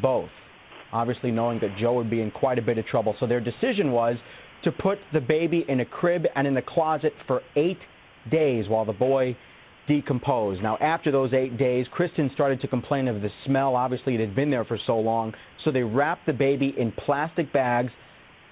both. 0.00 0.30
Obviously, 0.92 1.30
knowing 1.30 1.58
that 1.60 1.76
Joe 1.78 1.94
would 1.94 2.10
be 2.10 2.22
in 2.22 2.30
quite 2.30 2.58
a 2.58 2.62
bit 2.62 2.78
of 2.78 2.86
trouble. 2.86 3.14
So 3.20 3.26
their 3.26 3.40
decision 3.40 3.92
was 3.92 4.16
to 4.64 4.72
put 4.72 4.98
the 5.12 5.20
baby 5.20 5.64
in 5.68 5.80
a 5.80 5.84
crib 5.84 6.24
and 6.34 6.46
in 6.46 6.54
the 6.54 6.62
closet 6.62 7.12
for 7.26 7.42
eight 7.56 7.78
days 8.30 8.68
while 8.68 8.84
the 8.84 8.92
boy 8.92 9.36
decomposed. 9.86 10.62
Now, 10.62 10.76
after 10.78 11.10
those 11.10 11.32
eight 11.32 11.56
days, 11.58 11.86
Kristen 11.90 12.30
started 12.34 12.60
to 12.60 12.68
complain 12.68 13.08
of 13.08 13.22
the 13.22 13.30
smell. 13.46 13.74
Obviously, 13.74 14.14
it 14.14 14.20
had 14.20 14.36
been 14.36 14.50
there 14.50 14.64
for 14.64 14.78
so 14.86 14.98
long. 14.98 15.32
So 15.64 15.70
they 15.70 15.82
wrapped 15.82 16.26
the 16.26 16.32
baby 16.32 16.74
in 16.78 16.92
plastic 16.92 17.52
bags, 17.52 17.90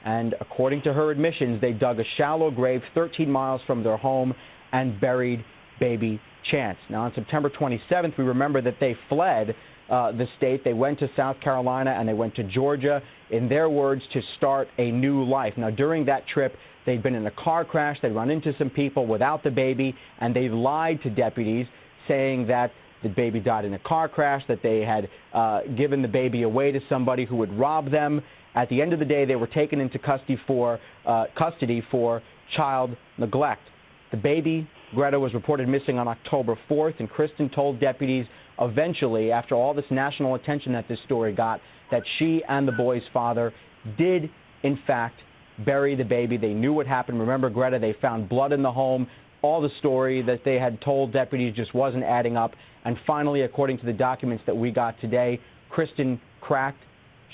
and 0.07 0.37
according 0.41 0.83
to 0.83 0.93
her 0.93 1.11
admissions, 1.11 1.61
they 1.61 1.73
dug 1.73 1.99
a 1.99 2.05
shallow 2.17 2.51
grave 2.51 2.81
13 2.95 3.29
miles 3.29 3.61
from 3.67 3.83
their 3.83 3.97
home 3.97 4.33
and 4.73 4.99
buried 5.01 5.45
baby 5.79 6.21
Chance. 6.51 6.79
Now, 6.89 7.03
on 7.03 7.13
September 7.17 7.51
27th, 7.51 8.17
we 8.17 8.23
remember 8.23 8.63
that 8.63 8.77
they 8.79 8.97
fled 9.09 9.57
uh, 9.91 10.13
the 10.13 10.27
state. 10.37 10.63
They 10.63 10.75
went 10.75 11.01
to 11.01 11.11
South 11.17 11.41
Carolina 11.41 11.91
and 11.99 12.09
they 12.09 12.13
went 12.13 12.37
to 12.37 12.45
Georgia, 12.45 13.03
in 13.31 13.49
their 13.49 13.69
words, 13.69 14.01
to 14.13 14.23
start 14.37 14.69
a 14.79 14.93
new 14.93 15.25
life. 15.25 15.55
Now, 15.57 15.71
during 15.71 16.05
that 16.07 16.23
trip, 16.29 16.55
they'd 16.87 17.03
been 17.03 17.17
in 17.17 17.27
a 17.27 17.33
car 17.33 17.65
crash, 17.65 17.99
they'd 18.01 18.13
run 18.13 18.31
into 18.31 18.53
some 18.59 18.71
people 18.71 19.07
without 19.09 19.43
the 19.43 19.51
baby, 19.51 19.93
and 20.21 20.37
they 20.37 20.49
lied 20.49 21.03
to 21.03 21.11
deputies, 21.11 21.67
saying 22.07 22.47
that 22.47 22.71
the 23.03 23.09
baby 23.09 23.41
died 23.41 23.65
in 23.65 23.75
a 23.75 23.79
car 23.81 24.09
crash, 24.09 24.43
that 24.47 24.63
they 24.63 24.81
had 24.81 25.09
uh, 25.33 25.63
given 25.77 26.01
the 26.01 26.09
baby 26.09 26.43
away 26.43 26.71
to 26.71 26.81
somebody 26.89 27.25
who 27.25 27.37
would 27.37 27.53
rob 27.59 27.91
them. 27.91 28.23
At 28.57 28.71
the 28.71 28.81
end 28.81 28.93
of 28.93 28.99
the 28.99 29.05
day, 29.05 29.25
they 29.25 29.37
were 29.37 29.47
taken 29.47 29.81
into 29.81 29.99
custody 29.99 30.39
for 30.47 30.81
uh, 31.07 31.27
custody 31.37 31.83
for 31.91 32.23
child 32.57 32.97
neglect. 33.19 33.63
The 34.11 34.17
baby, 34.17 34.69
Greta, 34.95 35.21
was 35.21 35.35
reported 35.35 35.69
missing 35.69 35.99
on 35.99 36.09
October 36.09 36.59
4th, 36.71 36.99
and 36.99 37.11
Kristen 37.11 37.51
told 37.51 37.81
deputies 37.81 38.25
eventually, 38.61 39.31
after 39.31 39.55
all 39.55 39.75
this 39.75 39.85
national 39.91 40.37
attention 40.37 40.73
that 40.73 40.89
this 40.89 40.99
story 41.05 41.33
got, 41.35 41.61
that 41.91 42.03
she 42.19 42.43
and 42.49 42.67
the 42.67 42.73
boy's 42.73 43.03
father 43.13 43.53
did, 43.99 44.31
in 44.63 44.79
fact, 44.87 45.21
bury 45.65 45.95
the 45.95 46.05
baby. 46.05 46.37
They 46.37 46.55
knew 46.55 46.73
what 46.73 46.87
happened. 46.87 47.21
Remember, 47.21 47.51
Greta, 47.51 47.79
they 47.79 47.95
found 48.01 48.29
blood 48.29 48.53
in 48.53 48.63
the 48.63 48.73
home. 48.73 49.07
All 49.43 49.61
the 49.61 49.71
story 49.79 50.23
that 50.23 50.41
they 50.45 50.59
had 50.59 50.81
told 50.81 51.13
deputies 51.13 51.55
just 51.55 51.75
wasn't 51.75 52.05
adding 52.05 52.37
up. 52.37 52.53
And 52.85 52.97
finally, 53.07 53.43
according 53.43 53.79
to 53.79 53.87
the 53.87 53.93
documents 53.93 54.45
that 54.47 54.57
we 54.57 54.71
got 54.71 54.99
today, 55.01 55.41
Kristen 55.69 56.21
cracked. 56.41 56.81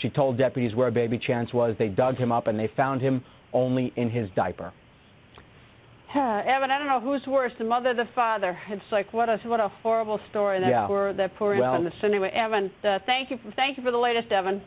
She 0.03 0.11
told 0.11 0.37
deputies 0.37 0.75
where 0.75 0.91
baby 0.91 1.19
Chance 1.19 1.55
was. 1.55 1.77
They 1.79 1.89
dug 1.89 2.17
him 2.17 2.33
up 2.33 2.49
and 2.49 2.59
they 2.59 2.69
found 2.77 3.01
him 3.01 3.25
only 3.53 3.93
in 3.97 4.11
his 4.11 4.29
diaper. 4.35 4.73
Evan, 6.15 6.71
I 6.71 6.77
don't 6.77 6.89
know 6.89 7.01
who's 7.01 7.27
worse, 7.27 7.53
the 7.59 7.65
mother 7.65 7.91
or 7.91 7.95
the 7.95 8.09
father. 8.15 8.59
It's 8.69 8.83
like 8.93 9.15
what 9.15 9.31
a 9.31 9.39
what 9.45 9.61
a 9.61 9.69
horrible 9.83 10.21
story 10.29 10.61
that 10.61 10.69
Yeah. 10.69 10.87
poor 10.87 11.15
that 11.15 11.35
poor 11.37 11.57
Well- 11.57 11.75
infant. 11.77 11.95
So 12.03 12.07
anyway, 12.09 12.29
Evan, 12.31 12.71
uh, 12.85 12.99
thank 13.07 13.31
you 13.31 13.39
for, 13.39 13.51
thank 13.53 13.79
you 13.79 13.83
for 13.83 13.91
the 13.91 13.99
latest, 13.99 14.31
Evan. 14.31 14.61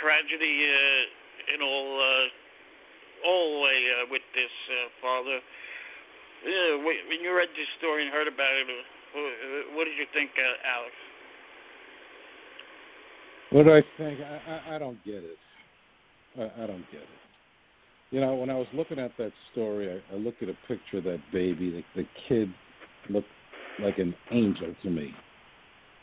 tragedy 0.00 0.68
uh, 0.68 1.54
in 1.54 1.62
all 1.62 1.90
uh, 1.96 3.28
all 3.28 3.62
way 3.62 3.78
uh, 3.88 4.06
with 4.10 4.22
this 4.34 4.52
uh, 4.68 4.88
father. 5.00 5.38
Yeah, 6.44 6.76
when 6.84 7.20
you 7.24 7.32
read 7.32 7.48
this 7.56 7.68
story 7.78 8.04
and 8.04 8.12
heard 8.12 8.28
about 8.28 8.52
it, 8.52 8.68
uh, 8.68 9.76
what 9.76 9.84
did 9.88 9.96
you 9.96 10.04
think, 10.12 10.28
uh, 10.36 10.68
Alex? 10.76 10.92
What 13.54 13.66
do 13.66 13.72
I 13.72 13.82
think? 13.96 14.18
I, 14.18 14.50
I, 14.50 14.74
I 14.74 14.78
don't 14.80 14.98
get 15.04 15.22
it. 15.22 15.36
I, 16.36 16.64
I 16.64 16.66
don't 16.66 16.84
get 16.90 17.02
it. 17.02 17.08
You 18.10 18.20
know, 18.20 18.34
when 18.34 18.50
I 18.50 18.56
was 18.56 18.66
looking 18.74 18.98
at 18.98 19.12
that 19.16 19.30
story, 19.52 19.88
I, 19.88 20.14
I 20.14 20.18
looked 20.18 20.42
at 20.42 20.48
a 20.48 20.56
picture 20.66 20.98
of 20.98 21.04
that 21.04 21.20
baby. 21.32 21.84
The, 21.94 22.02
the 22.02 22.08
kid 22.28 22.52
looked 23.08 23.28
like 23.80 23.98
an 23.98 24.12
angel 24.32 24.74
to 24.82 24.90
me. 24.90 25.12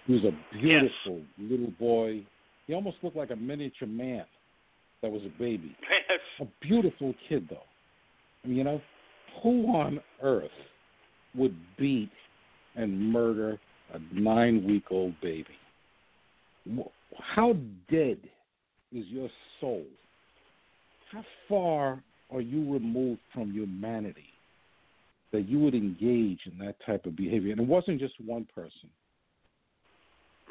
He 0.07 0.13
was 0.13 0.23
a 0.23 0.57
beautiful 0.57 1.19
little 1.37 1.71
boy. 1.77 2.25
He 2.67 2.73
almost 2.73 2.95
looked 3.03 3.17
like 3.17 3.31
a 3.31 3.35
miniature 3.35 3.85
man 3.85 4.23
that 5.01 5.11
was 5.11 5.21
a 5.23 5.37
baby. 5.37 5.75
Yes. 6.09 6.47
A 6.47 6.65
beautiful 6.65 7.13
kid, 7.27 7.47
though. 7.49 7.57
I 8.45 8.47
mean, 8.47 8.57
you 8.59 8.63
know, 8.63 8.79
who 9.43 9.65
on 9.75 9.99
earth 10.23 10.51
would 11.35 11.57
beat 11.77 12.11
and 12.77 13.11
murder 13.11 13.59
a 13.93 13.99
nine 14.17 14.65
week 14.65 14.85
old 14.89 15.15
baby. 15.21 15.47
How 17.17 17.53
dead 17.89 18.19
is 18.91 19.05
your 19.07 19.29
soul? 19.59 19.85
How 21.11 21.23
far 21.47 22.03
are 22.31 22.41
you 22.41 22.71
removed 22.71 23.21
from 23.33 23.51
humanity 23.51 24.25
that 25.31 25.47
you 25.47 25.59
would 25.59 25.75
engage 25.75 26.39
in 26.45 26.57
that 26.59 26.75
type 26.85 27.05
of 27.05 27.15
behavior? 27.15 27.51
And 27.51 27.61
it 27.61 27.67
wasn't 27.67 27.99
just 27.99 28.13
one 28.25 28.47
person. 28.53 28.89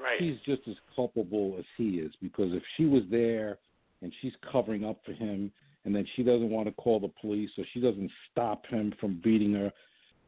Right. 0.00 0.18
She's 0.18 0.36
just 0.46 0.66
as 0.68 0.76
culpable 0.94 1.56
as 1.58 1.64
he 1.76 1.98
is 1.98 2.12
because 2.22 2.52
if 2.52 2.62
she 2.76 2.86
was 2.86 3.02
there 3.10 3.58
and 4.02 4.12
she's 4.20 4.32
covering 4.50 4.84
up 4.84 4.98
for 5.04 5.12
him 5.12 5.52
and 5.84 5.94
then 5.94 6.06
she 6.16 6.22
doesn't 6.22 6.50
want 6.50 6.68
to 6.68 6.72
call 6.74 7.00
the 7.00 7.10
police 7.20 7.50
or 7.58 7.64
she 7.72 7.80
doesn't 7.80 8.10
stop 8.30 8.66
him 8.66 8.94
from 9.00 9.20
beating 9.22 9.54
her 9.54 9.72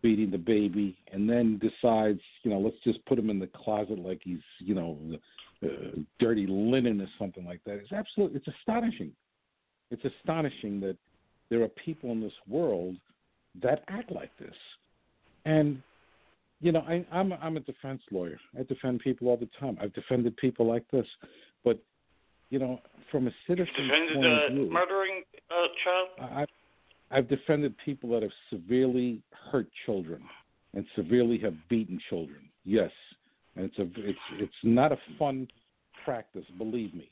beating 0.02 0.30
the 0.30 0.38
baby 0.38 0.96
and 1.12 1.30
then 1.30 1.58
decides 1.58 2.20
you 2.42 2.50
know 2.50 2.58
let's 2.58 2.76
just 2.82 3.04
put 3.06 3.18
him 3.18 3.30
in 3.30 3.38
the 3.38 3.46
closet 3.46 3.98
like 3.98 4.20
he's 4.24 4.40
you 4.58 4.74
know 4.74 4.98
uh, 5.62 5.66
dirty 6.18 6.46
linen 6.46 7.00
or 7.00 7.08
something 7.18 7.44
like 7.44 7.60
that. 7.64 7.74
It's 7.74 7.92
absolutely 7.92 8.36
it's 8.38 8.48
astonishing. 8.60 9.12
It's 9.90 10.02
astonishing 10.04 10.80
that 10.80 10.96
there 11.50 11.62
are 11.62 11.68
people 11.68 12.10
in 12.12 12.20
this 12.20 12.32
world 12.48 12.96
that 13.62 13.84
act 13.88 14.10
like 14.10 14.30
this. 14.38 14.54
And 15.44 15.82
you 16.60 16.72
know 16.72 16.80
I, 16.80 17.04
i'm 17.12 17.32
i'm 17.34 17.56
a 17.56 17.60
defense 17.60 18.02
lawyer. 18.10 18.38
I 18.58 18.62
defend 18.62 19.00
people 19.00 19.28
all 19.28 19.36
the 19.36 19.48
time. 19.58 19.78
I've 19.80 19.92
defended 19.94 20.36
people 20.36 20.66
like 20.66 20.84
this. 20.90 21.06
But 21.64 21.78
you 22.50 22.58
know 22.58 22.80
from 23.10 23.26
a 23.26 23.32
citizen 23.46 23.72
Defended 23.76 24.14
point 24.14 24.26
of 24.26 24.32
uh, 24.32 24.54
view 24.54 24.70
murdering 24.70 25.22
a 25.50 25.66
child. 25.84 26.30
I, 26.32 26.46
I've 27.16 27.28
defended 27.28 27.74
people 27.84 28.10
that 28.10 28.22
have 28.22 28.32
severely 28.50 29.20
hurt 29.50 29.68
children 29.84 30.22
and 30.74 30.86
severely 30.96 31.38
have 31.38 31.54
beaten 31.68 32.00
children. 32.08 32.48
Yes, 32.64 32.90
and 33.56 33.66
it's 33.66 33.78
a 33.78 34.08
it's 34.08 34.18
it's 34.38 34.52
not 34.62 34.92
a 34.92 34.98
fun 35.18 35.48
practice, 36.04 36.44
believe 36.58 36.94
me. 36.94 37.10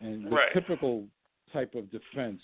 And 0.00 0.24
the 0.24 0.30
Right. 0.30 0.52
typical 0.52 1.06
type 1.52 1.74
of 1.74 1.90
defense 1.90 2.40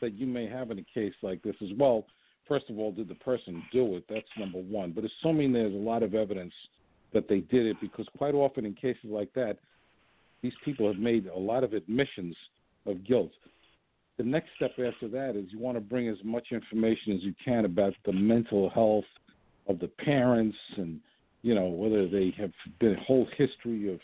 that 0.00 0.14
you 0.14 0.26
may 0.26 0.46
have 0.46 0.70
in 0.70 0.78
a 0.78 0.84
case 0.94 1.14
like 1.22 1.42
this 1.42 1.56
is 1.60 1.70
well, 1.78 2.06
first 2.46 2.70
of 2.70 2.78
all, 2.78 2.92
did 2.92 3.08
the 3.08 3.14
person 3.16 3.62
do 3.72 3.96
it? 3.96 4.04
That's 4.08 4.28
number 4.38 4.58
one. 4.58 4.92
But 4.92 5.04
assuming 5.04 5.52
there's 5.52 5.74
a 5.74 5.76
lot 5.76 6.02
of 6.02 6.14
evidence 6.14 6.54
that 7.12 7.28
they 7.28 7.40
did 7.40 7.66
it, 7.66 7.80
because 7.80 8.06
quite 8.16 8.34
often 8.34 8.64
in 8.64 8.74
cases 8.74 9.04
like 9.04 9.32
that, 9.34 9.58
these 10.42 10.52
people 10.64 10.86
have 10.86 11.00
made 11.00 11.26
a 11.26 11.38
lot 11.38 11.64
of 11.64 11.72
admissions 11.72 12.36
of 12.86 13.04
guilt 13.04 13.32
the 14.18 14.24
next 14.24 14.48
step 14.56 14.72
after 14.72 15.08
that 15.08 15.36
is 15.36 15.46
you 15.50 15.58
want 15.60 15.76
to 15.76 15.80
bring 15.80 16.08
as 16.08 16.18
much 16.24 16.48
information 16.50 17.14
as 17.14 17.22
you 17.22 17.32
can 17.42 17.64
about 17.64 17.94
the 18.04 18.12
mental 18.12 18.68
health 18.68 19.04
of 19.68 19.78
the 19.78 19.86
parents 19.86 20.56
and 20.76 21.00
you 21.42 21.54
know 21.54 21.66
whether 21.66 22.08
they 22.08 22.34
have 22.38 22.52
been 22.80 22.94
a 22.94 23.00
whole 23.04 23.26
history 23.36 23.92
of 23.92 24.00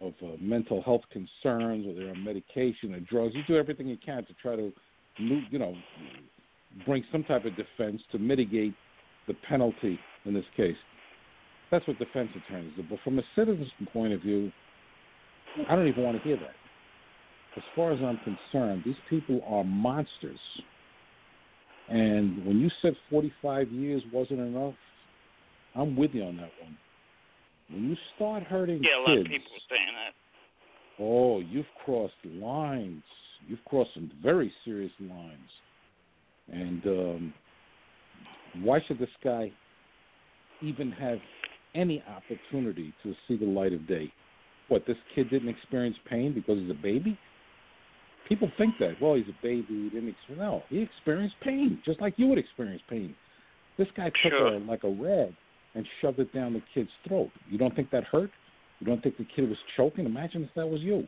of 0.00 0.14
uh, 0.22 0.36
mental 0.40 0.82
health 0.82 1.02
concerns 1.12 1.86
or 1.86 1.94
they're 1.94 2.10
on 2.10 2.24
medication 2.24 2.94
or 2.94 3.00
drugs 3.00 3.34
you 3.34 3.42
do 3.46 3.56
everything 3.56 3.86
you 3.86 3.98
can 4.04 4.24
to 4.24 4.34
try 4.42 4.56
to 4.56 4.72
you 5.18 5.58
know 5.58 5.74
bring 6.86 7.04
some 7.12 7.22
type 7.24 7.44
of 7.44 7.52
defense 7.56 8.00
to 8.10 8.18
mitigate 8.18 8.74
the 9.28 9.34
penalty 9.48 9.98
in 10.24 10.34
this 10.34 10.44
case. 10.56 10.76
That's 11.70 11.86
what 11.86 11.98
defense 11.98 12.30
attorneys 12.46 12.72
do. 12.76 12.84
But 12.88 12.98
from 13.04 13.18
a 13.18 13.22
citizen's 13.36 13.70
point 13.92 14.12
of 14.12 14.20
view 14.20 14.50
i 15.68 15.76
don't 15.76 15.86
even 15.86 16.02
want 16.02 16.16
to 16.16 16.22
hear 16.22 16.36
that. 16.36 16.54
As 17.56 17.62
far 17.76 17.92
as 17.92 18.00
I'm 18.00 18.18
concerned, 18.24 18.82
these 18.86 18.96
people 19.10 19.42
are 19.46 19.62
monsters. 19.62 20.38
And 21.88 22.46
when 22.46 22.58
you 22.58 22.70
said 22.80 22.94
45 23.10 23.70
years 23.70 24.02
wasn't 24.12 24.40
enough, 24.40 24.74
I'm 25.74 25.96
with 25.96 26.12
you 26.12 26.24
on 26.24 26.36
that 26.36 26.50
one. 26.60 26.76
When 27.70 27.90
you 27.90 27.96
start 28.16 28.42
hurting 28.42 28.82
Yeah, 28.82 28.98
a 28.98 29.00
lot 29.00 29.16
kids, 29.16 29.26
of 29.26 29.30
people 29.30 29.52
saying 29.70 29.94
that. 29.94 31.02
oh, 31.02 31.40
you've 31.40 31.66
crossed 31.84 32.14
lines. 32.24 33.02
You've 33.48 33.64
crossed 33.64 33.90
some 33.94 34.10
very 34.22 34.52
serious 34.64 34.92
lines. 35.00 35.50
And 36.52 36.86
um, 36.86 37.34
why 38.62 38.80
should 38.86 38.98
this 38.98 39.08
guy 39.24 39.50
even 40.60 40.92
have 40.92 41.18
any 41.74 42.02
opportunity 42.08 42.92
to 43.02 43.14
see 43.26 43.36
the 43.36 43.46
light 43.46 43.72
of 43.72 43.86
day? 43.88 44.12
What, 44.68 44.86
this 44.86 44.96
kid 45.14 45.30
didn't 45.30 45.48
experience 45.48 45.96
pain 46.08 46.34
because 46.34 46.58
he's 46.58 46.70
a 46.70 46.74
baby? 46.74 47.18
People 48.28 48.50
think 48.56 48.74
that. 48.78 48.94
Well, 49.00 49.14
he's 49.14 49.26
a 49.28 49.42
baby. 49.42 49.66
He 49.68 49.90
didn't 49.90 50.10
experience. 50.10 50.38
No, 50.38 50.62
he 50.68 50.80
experienced 50.82 51.36
pain, 51.42 51.80
just 51.84 52.00
like 52.00 52.14
you 52.16 52.26
would 52.28 52.38
experience 52.38 52.82
pain. 52.88 53.14
This 53.78 53.88
guy 53.96 54.10
took 54.22 54.32
Sure. 54.32 54.54
a, 54.54 54.58
like 54.58 54.84
a 54.84 54.88
rag 54.88 55.34
and 55.74 55.86
shoved 56.00 56.18
it 56.18 56.32
down 56.34 56.52
the 56.52 56.62
kid's 56.74 56.90
throat. 57.06 57.30
You 57.48 57.58
don't 57.58 57.74
think 57.74 57.90
that 57.90 58.04
hurt? 58.04 58.30
You 58.80 58.86
don't 58.86 59.02
think 59.02 59.16
the 59.16 59.26
kid 59.36 59.48
was 59.48 59.58
choking? 59.76 60.06
Imagine 60.06 60.42
if 60.42 60.50
that 60.56 60.66
was 60.66 60.80
you. 60.80 61.06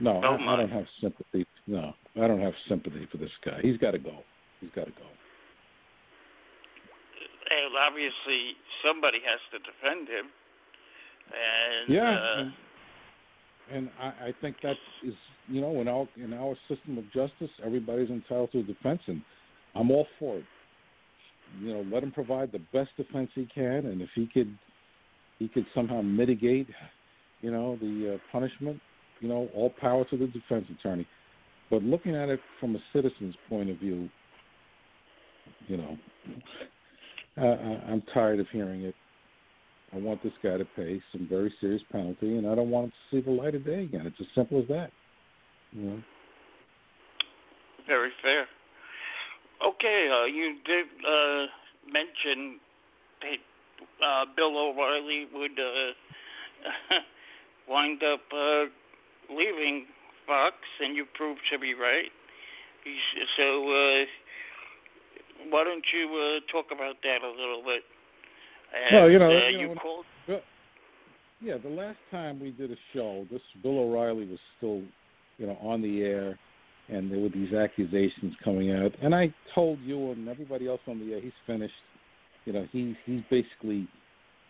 No, 0.00 0.20
Oh, 0.24 0.36
I. 0.36 0.54
I 0.54 0.56
don't 0.56 0.70
have 0.70 0.84
sympathy. 1.00 1.46
No, 1.66 1.92
I 2.16 2.26
don't 2.28 2.40
have 2.40 2.52
sympathy 2.68 3.08
for 3.10 3.18
this 3.18 3.30
guy. 3.44 3.58
He's 3.62 3.78
got 3.78 3.92
to 3.92 3.98
go. 3.98 4.18
He's 4.60 4.70
got 4.74 4.84
to 4.84 4.92
go. 4.92 5.06
And 7.48 7.74
obviously, 7.86 8.56
somebody 8.84 9.18
has 9.24 9.40
to 9.52 9.58
defend 9.58 10.08
him. 10.08 10.26
And 11.26 11.94
Yeah, 11.94 12.10
uh, 12.10 12.40
and, 12.40 12.52
and 13.72 13.90
I, 14.00 14.28
I 14.28 14.34
think 14.40 14.56
that 14.62 14.76
is 15.04 15.14
you 15.48 15.60
know 15.60 15.80
in 15.80 15.88
our 15.88 16.06
in 16.16 16.32
our 16.32 16.56
system 16.68 16.98
of 16.98 17.04
justice, 17.12 17.50
everybody's 17.64 18.10
entitled 18.10 18.52
to 18.52 18.60
a 18.60 18.62
defense, 18.62 19.00
and 19.06 19.22
I'm 19.74 19.90
all 19.90 20.06
for 20.18 20.36
it. 20.38 20.44
You 21.60 21.74
know, 21.74 21.84
let 21.92 22.02
him 22.02 22.12
provide 22.12 22.52
the 22.52 22.60
best 22.72 22.90
defense 22.96 23.30
he 23.34 23.48
can, 23.54 23.86
and 23.86 24.02
if 24.02 24.08
he 24.14 24.28
could 24.32 24.56
he 25.38 25.48
could 25.48 25.66
somehow 25.74 26.00
mitigate, 26.02 26.68
you 27.42 27.50
know, 27.50 27.76
the 27.80 28.14
uh, 28.14 28.18
punishment, 28.32 28.80
you 29.20 29.28
know, 29.28 29.48
all 29.54 29.72
power 29.80 30.04
to 30.10 30.16
the 30.16 30.26
defense 30.28 30.66
attorney. 30.78 31.06
But 31.70 31.82
looking 31.82 32.14
at 32.14 32.28
it 32.28 32.40
from 32.60 32.74
a 32.76 32.78
citizen's 32.92 33.34
point 33.48 33.70
of 33.70 33.78
view, 33.78 34.08
you 35.66 35.76
know, 35.76 35.96
I, 37.36 37.46
I, 37.46 37.92
I'm 37.92 38.02
tired 38.14 38.40
of 38.40 38.46
hearing 38.50 38.82
it. 38.82 38.94
I 39.92 39.98
want 39.98 40.22
this 40.22 40.32
guy 40.42 40.56
to 40.56 40.64
pay 40.76 41.00
some 41.12 41.26
very 41.28 41.52
serious 41.60 41.82
penalty, 41.92 42.36
and 42.36 42.46
I 42.46 42.54
don't 42.54 42.70
want 42.70 42.86
him 42.86 42.90
to 42.90 43.16
see 43.16 43.24
the 43.24 43.30
light 43.30 43.54
of 43.54 43.64
day 43.64 43.84
again. 43.84 44.06
It's 44.06 44.16
as 44.20 44.26
simple 44.34 44.60
as 44.60 44.68
that. 44.68 44.90
You 45.72 45.82
know. 45.82 46.02
very 47.86 48.10
fair. 48.22 48.46
Okay, 49.64 50.08
uh, 50.12 50.26
you 50.26 50.56
did 50.66 50.86
uh, 51.06 51.46
mention 51.90 52.60
that 53.22 54.04
uh, 54.04 54.24
Bill 54.36 54.56
O'Reilly 54.56 55.26
would 55.32 55.58
uh, 55.58 56.98
wind 57.68 58.02
up 58.02 58.20
uh, 58.32 58.64
leaving 59.30 59.86
Fox, 60.26 60.56
and 60.80 60.96
you 60.96 61.06
proved 61.14 61.40
to 61.52 61.58
be 61.58 61.74
right. 61.74 62.10
So, 63.36 63.42
uh, 63.42 64.04
why 65.50 65.64
don't 65.64 65.84
you 65.92 66.06
uh, 66.14 66.52
talk 66.52 66.66
about 66.72 66.96
that 67.02 67.22
a 67.24 67.30
little 67.30 67.62
bit? 67.64 67.82
And, 68.74 68.96
Well, 68.96 69.10
you 69.10 69.18
know, 69.18 69.26
uh, 69.26 69.30
you 69.30 69.40
know, 69.40 69.60
you 69.60 69.68
when- 69.68 69.78
called. 69.78 70.04
Yeah, 71.38 71.58
the 71.62 71.68
last 71.68 71.98
time 72.10 72.40
we 72.40 72.50
did 72.50 72.70
a 72.70 72.76
show, 72.94 73.26
this 73.30 73.42
Bill 73.62 73.78
O'Reilly 73.80 74.26
was 74.26 74.38
still, 74.56 74.80
you 75.36 75.46
know, 75.46 75.58
on 75.60 75.82
the 75.82 76.02
air, 76.02 76.38
and 76.88 77.10
there 77.10 77.18
were 77.18 77.28
these 77.28 77.52
accusations 77.52 78.34
coming 78.44 78.72
out. 78.72 78.92
And 79.02 79.14
I 79.14 79.34
told 79.54 79.80
you 79.80 80.12
and 80.12 80.28
everybody 80.28 80.68
else 80.68 80.80
on 80.86 81.00
the 81.00 81.14
air, 81.14 81.20
he's 81.20 81.32
finished. 81.46 81.74
You 82.44 82.52
know, 82.52 82.66
he's 82.70 82.94
he's 83.04 83.22
basically 83.30 83.88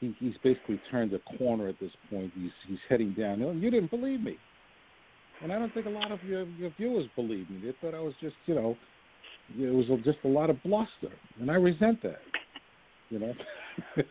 he, 0.00 0.14
he's 0.18 0.34
basically 0.42 0.80
turned 0.90 1.12
a 1.14 1.18
corner 1.38 1.68
at 1.68 1.80
this 1.80 1.92
point. 2.10 2.32
He's 2.34 2.50
he's 2.68 2.78
heading 2.88 3.14
down. 3.18 3.40
You 3.60 3.70
didn't 3.70 3.90
believe 3.90 4.20
me, 4.20 4.36
and 5.42 5.52
I 5.52 5.58
don't 5.58 5.72
think 5.72 5.86
a 5.86 5.90
lot 5.90 6.12
of 6.12 6.22
your 6.24 6.44
your 6.44 6.70
viewers 6.76 7.06
believed 7.16 7.50
me. 7.50 7.60
They 7.64 7.74
thought 7.80 7.94
I 7.96 8.00
was 8.00 8.14
just, 8.20 8.36
you 8.46 8.54
know, 8.54 8.76
it 9.58 9.72
was 9.72 9.86
just 10.04 10.18
a 10.24 10.28
lot 10.28 10.50
of 10.50 10.62
bluster, 10.62 11.12
and 11.40 11.50
I 11.50 11.54
resent 11.54 12.02
that. 12.02 12.20
You 13.08 13.20
know. 13.20 13.32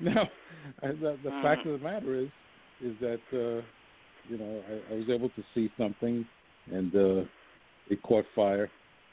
now, 0.00 0.28
the, 0.82 1.16
the 1.22 1.30
fact 1.42 1.66
of 1.66 1.78
the 1.78 1.84
matter 1.84 2.18
is, 2.18 2.28
is 2.82 2.94
that 3.00 3.20
uh, 3.32 3.62
you 4.28 4.38
know 4.38 4.62
I, 4.68 4.94
I 4.94 4.96
was 4.96 5.06
able 5.10 5.28
to 5.30 5.42
see 5.54 5.70
something, 5.78 6.26
and 6.72 6.94
uh, 6.94 7.24
it 7.88 8.02
caught 8.02 8.24
fire, 8.34 8.70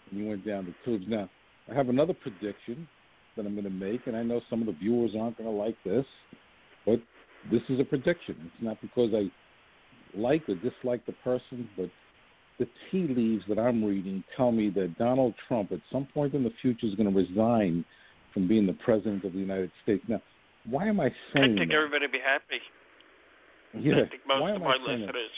and 0.10 0.20
you 0.20 0.28
went 0.28 0.46
down 0.46 0.66
the 0.66 0.76
tubes. 0.86 1.06
Now, 1.08 1.30
I 1.72 1.76
have 1.76 1.90
another 1.90 2.14
prediction 2.14 2.88
that 3.36 3.46
I'm 3.46 3.54
going 3.54 3.64
to 3.64 3.70
make, 3.70 4.08
and 4.08 4.16
I 4.16 4.24
know 4.24 4.42
some 4.50 4.62
of 4.62 4.68
the 4.68 4.74
viewers 4.74 5.12
aren't 5.20 5.38
going 5.38 5.50
to 5.50 5.56
like 5.56 5.78
this, 5.84 6.06
but 6.86 7.00
this 7.52 7.62
is 7.70 7.80
a 7.80 7.84
prediction. 7.84 8.36
It's 8.46 8.64
not 8.64 8.78
because 8.82 9.12
I 9.14 9.32
like 10.18 10.44
or 10.48 10.56
dislike 10.56 11.06
the 11.06 11.14
person, 11.24 11.68
but 11.76 11.90
the 12.60 12.68
tea 12.92 13.08
leaves 13.14 13.44
that 13.50 13.58
I'm 13.58 13.84
reading 13.84 14.24
tell 14.38 14.52
me 14.52 14.70
that 14.72 14.98
Donald 14.98 15.34
Trump, 15.48 15.72
at 15.72 15.80
some 15.92 16.08
point 16.14 16.34
in 16.34 16.44
the 16.44 16.54
future, 16.62 16.86
is 16.86 16.96
going 16.96 17.12
to 17.12 17.18
resign 17.18 17.84
from 18.34 18.48
being 18.48 18.66
the 18.66 18.78
president 18.86 19.24
of 19.24 19.34
the 19.34 19.40
United 19.40 19.72
States. 19.84 20.04
Now, 20.08 20.22
why 20.70 20.88
am 20.88 21.00
I 21.00 21.10
saying? 21.34 21.56
I 21.56 21.60
think 21.60 21.72
that? 21.72 21.76
everybody 21.76 22.08
be 22.08 22.20
happy. 22.24 22.62
Yeah, 23.74 23.94
I 24.06 24.10
think 24.10 24.22
most 24.28 24.42
why 24.42 24.52
of 24.52 24.62
my 24.62 24.68
I 24.68 24.78
saying 24.86 25.02
that? 25.02 25.08
listeners. 25.08 25.32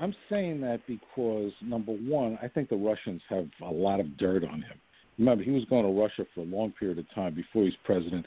I'm 0.00 0.14
saying 0.30 0.60
that 0.60 0.80
because 0.86 1.52
number 1.62 1.92
one, 1.92 2.38
I 2.42 2.48
think 2.48 2.68
the 2.68 2.76
Russians 2.76 3.20
have 3.28 3.46
a 3.62 3.70
lot 3.72 3.98
of 3.98 4.16
dirt 4.16 4.44
on 4.44 4.62
him. 4.62 4.78
Remember, 5.18 5.42
he 5.42 5.50
was 5.50 5.64
going 5.64 5.84
to 5.84 6.00
Russia 6.00 6.24
for 6.34 6.42
a 6.42 6.44
long 6.44 6.72
period 6.78 6.98
of 6.98 7.06
time 7.14 7.34
before 7.34 7.62
he 7.62 7.70
was 7.70 7.74
president. 7.84 8.24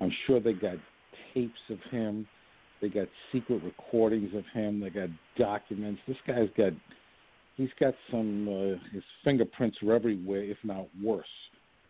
I'm 0.00 0.12
sure 0.26 0.40
they 0.40 0.52
got 0.52 0.76
tapes 1.32 1.52
of 1.70 1.78
him. 1.90 2.26
They 2.80 2.88
got 2.88 3.06
secret 3.32 3.62
recordings 3.62 4.34
of 4.34 4.44
him. 4.52 4.80
They 4.80 4.90
got 4.90 5.08
documents. 5.38 6.00
This 6.08 6.16
guy's 6.26 6.48
got 6.56 6.72
he's 7.56 7.70
got 7.78 7.94
some 8.10 8.48
uh, 8.48 8.92
his 8.92 9.04
fingerprints 9.22 9.76
are 9.86 9.94
everywhere, 9.94 10.42
if 10.42 10.58
not 10.64 10.88
worse. 11.02 11.24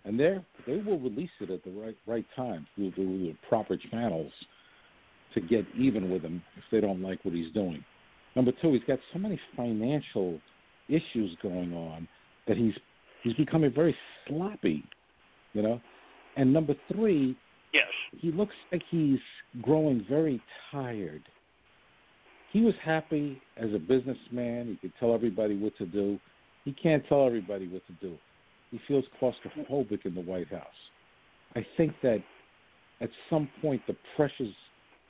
And 0.05 0.21
they 0.21 0.37
they 0.67 0.77
will 0.77 1.01
release 1.01 1.31
it 1.41 1.51
at 1.51 1.65
the 1.65 1.71
right 1.71 1.97
right 2.07 2.27
time 2.37 2.67
through, 2.75 2.93
through 2.93 3.27
the 3.27 3.37
proper 3.49 3.79
channels 3.91 4.33
to 5.35 5.41
get 5.41 5.65
even 5.79 6.11
with 6.11 6.23
him 6.23 6.43
if 6.57 6.65
they 6.71 6.81
don't 6.81 7.03
like 7.03 7.25
what 7.25 7.35
he's 7.35 7.53
doing. 7.53 7.85
Number 8.37 8.53
two, 8.61 8.73
he's 8.73 8.83
got 8.87 8.99
so 9.13 9.19
many 9.19 9.39
financial 9.57 10.41
issues 10.89 11.37
going 11.43 11.73
on 11.73 12.09
that 12.47 12.57
he's 12.57 12.75
he's 13.23 13.35
becoming 13.35 13.73
very 13.73 13.97
sloppy, 14.27 14.85
you 15.53 15.63
know. 15.63 15.81
And 16.37 16.53
number 16.53 16.75
three, 16.93 17.37
Yes. 17.73 17.87
he 18.19 18.33
looks 18.33 18.55
like 18.71 18.83
he's 18.91 19.19
growing 19.63 20.05
very 20.09 20.41
tired. 20.71 21.23
He 22.53 22.61
was 22.61 22.75
happy 22.85 23.41
as 23.57 23.73
a 23.75 23.79
businessman. 23.79 24.69
He 24.69 24.77
could 24.77 24.93
tell 25.01 25.15
everybody 25.15 25.57
what 25.57 25.77
to 25.79 25.87
do. 25.87 26.21
He 26.65 26.73
can't 26.73 27.05
tell 27.09 27.27
everybody 27.27 27.67
what 27.67 27.83
to 27.87 27.93
do. 27.95 28.17
He 28.71 28.81
feels 28.87 29.05
claustrophobic 29.21 30.05
in 30.07 30.15
the 30.15 30.21
White 30.21 30.49
House. 30.49 30.67
I 31.57 31.67
think 31.77 31.95
that 32.03 32.23
at 33.01 33.11
some 33.29 33.49
point 33.61 33.83
the 33.87 33.97
pressure's 34.17 34.55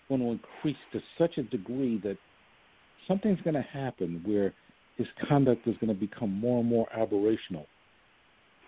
going 0.08 0.20
to 0.20 0.30
increase 0.32 0.76
to 0.92 1.00
such 1.18 1.38
a 1.38 1.42
degree 1.44 2.00
that 2.04 2.16
something's 3.08 3.40
going 3.42 3.54
to 3.54 3.62
happen 3.62 4.22
where 4.24 4.52
his 4.96 5.06
conduct 5.28 5.66
is 5.66 5.76
going 5.80 5.92
to 5.92 5.98
become 5.98 6.32
more 6.32 6.60
and 6.60 6.68
more 6.68 6.86
aberrational. 6.96 7.66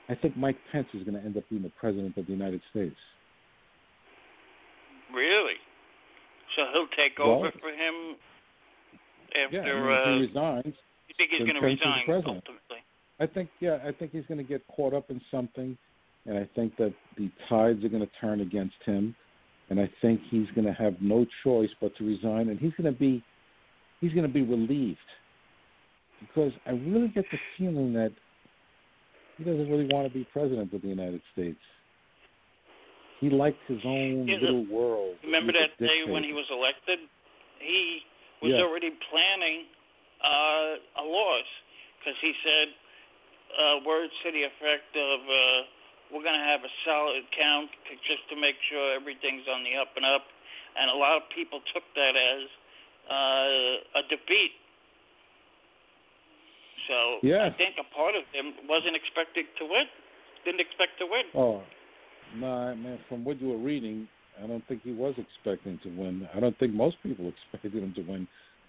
I 0.09 0.15
think 0.15 0.37
Mike 0.37 0.57
Pence 0.71 0.87
is 0.95 1.03
going 1.03 1.19
to 1.19 1.25
end 1.25 1.37
up 1.37 1.45
being 1.51 1.63
the 1.63 1.73
president 1.81 2.17
of 2.17 2.27
the 2.27 2.33
United 2.33 2.61
States. 2.71 2.97
Really? 5.15 5.55
So 6.55 6.63
he'll 6.73 6.89
take 6.97 7.19
Well, 7.19 7.39
over 7.39 7.51
for 7.61 7.71
him 7.71 8.17
after. 9.45 9.57
Yeah, 9.57 9.63
I 9.63 9.75
mean, 9.75 9.93
uh, 9.93 10.05
he 10.05 10.27
resigns. 10.27 10.75
you 11.09 11.15
think 11.17 11.31
he's 11.31 11.47
going 11.47 11.61
to 11.61 11.67
resign 11.67 12.05
ultimately? 12.09 12.83
I 13.19 13.27
think 13.27 13.49
yeah, 13.61 13.79
I 13.87 13.93
think 13.93 14.13
he's 14.13 14.27
going 14.27 14.39
to 14.39 14.45
get 14.45 14.63
caught 14.69 14.93
up 14.95 15.11
in 15.11 15.21
something, 15.31 15.77
and 16.27 16.39
I 16.39 16.49
think 16.55 16.77
that 16.77 16.93
the 17.17 17.31
tides 17.49 17.85
are 17.85 17.89
going 17.89 18.07
to 18.07 18.13
turn 18.21 18.41
against 18.41 18.77
him, 18.85 19.15
and 19.69 19.81
I 19.81 19.91
think 20.01 20.21
he's 20.31 20.47
going 20.55 20.67
to 20.67 20.73
have 20.73 20.95
no 21.01 21.27
choice 21.45 21.71
but 21.81 21.97
to 21.97 22.07
resign, 22.07 22.49
and 22.49 22.59
he's 22.59 22.73
going 22.81 22.93
to 22.93 22.99
be 22.99 23.23
he's 24.01 24.13
going 24.13 24.27
to 24.27 24.33
be 24.33 24.43
relieved 24.43 24.99
because 26.21 26.53
I 26.67 26.71
really 26.71 27.09
get 27.09 27.31
the 27.31 27.39
feeling 27.59 27.93
that 27.95 28.13
he 29.39 29.45
doesn't 29.45 29.71
really 29.71 29.89
want 29.93 30.09
to 30.09 30.13
be 30.13 30.25
president 30.33 30.73
of 30.73 30.83
the 30.83 30.89
United 30.89 31.21
States. 31.33 31.61
He 33.21 33.31
liked 33.31 33.61
his 33.67 33.81
own 33.85 34.29
Yeah, 34.29 34.39
the- 34.39 34.47
little 34.47 34.67
world. 34.67 35.17
Remember 35.25 35.53
that 35.53 35.77
day 35.79 36.05
when 36.05 36.23
he 36.23 36.33
was 36.33 36.47
elected? 36.51 37.01
He 37.59 38.05
was 38.43 38.53
Yeah. 38.53 38.63
already 38.63 38.91
planning 39.11 39.67
uh, 40.23 40.77
a 40.97 41.05
loss 41.05 41.47
because 41.99 42.17
he 42.21 42.33
said 42.45 42.69
uh, 43.59 43.79
words 43.85 44.13
to 44.25 44.33
the 44.33 44.43
effect 44.43 44.97
of 44.97 45.21
uh, 45.21 45.63
we're 46.13 46.23
going 46.23 46.39
to 46.39 46.47
have 46.47 46.63
a 46.63 46.73
solid 46.87 47.25
count 47.35 47.71
to, 47.91 47.93
just 48.07 48.23
to 48.31 48.37
make 48.39 48.55
sure 48.71 48.95
everything's 48.95 49.47
on 49.51 49.65
the 49.67 49.75
up 49.79 49.91
and 49.97 50.07
up. 50.07 50.23
And 50.79 50.91
a 50.91 50.99
lot 50.99 51.17
of 51.17 51.25
people 51.35 51.61
took 51.73 51.83
that 51.97 52.15
as 52.15 52.43
uh, 53.11 54.01
a 54.01 54.03
defeat. 54.11 54.53
So 56.89 57.19
Yeah. 57.27 57.47
I 57.47 57.51
think 57.57 57.75
a 57.81 57.89
part 57.95 58.15
of 58.15 58.23
him 58.33 58.53
wasn't 58.69 58.95
expected 58.97 59.47
to 59.59 59.65
win. 59.67 59.87
Didn't 60.45 60.61
expect 60.61 60.99
to 61.01 61.07
win. 61.07 61.27
Oh, 61.35 61.63
no, 62.37 62.47
I 62.71 62.75
mean, 62.75 62.99
from 63.09 63.25
what 63.25 63.41
you 63.41 63.49
were 63.49 63.59
reading, 63.59 64.07
I 64.43 64.47
don't 64.47 64.63
think 64.69 64.83
he 64.83 64.93
was 64.93 65.15
expecting 65.19 65.79
to 65.83 65.89
win. 65.91 66.29
I 66.35 66.41
don't 66.41 66.57
think 66.59 66.73
most 66.75 66.97
people 67.03 67.33
expected 67.53 67.83
him 67.83 67.93
to 67.97 68.03
win. 68.03 68.29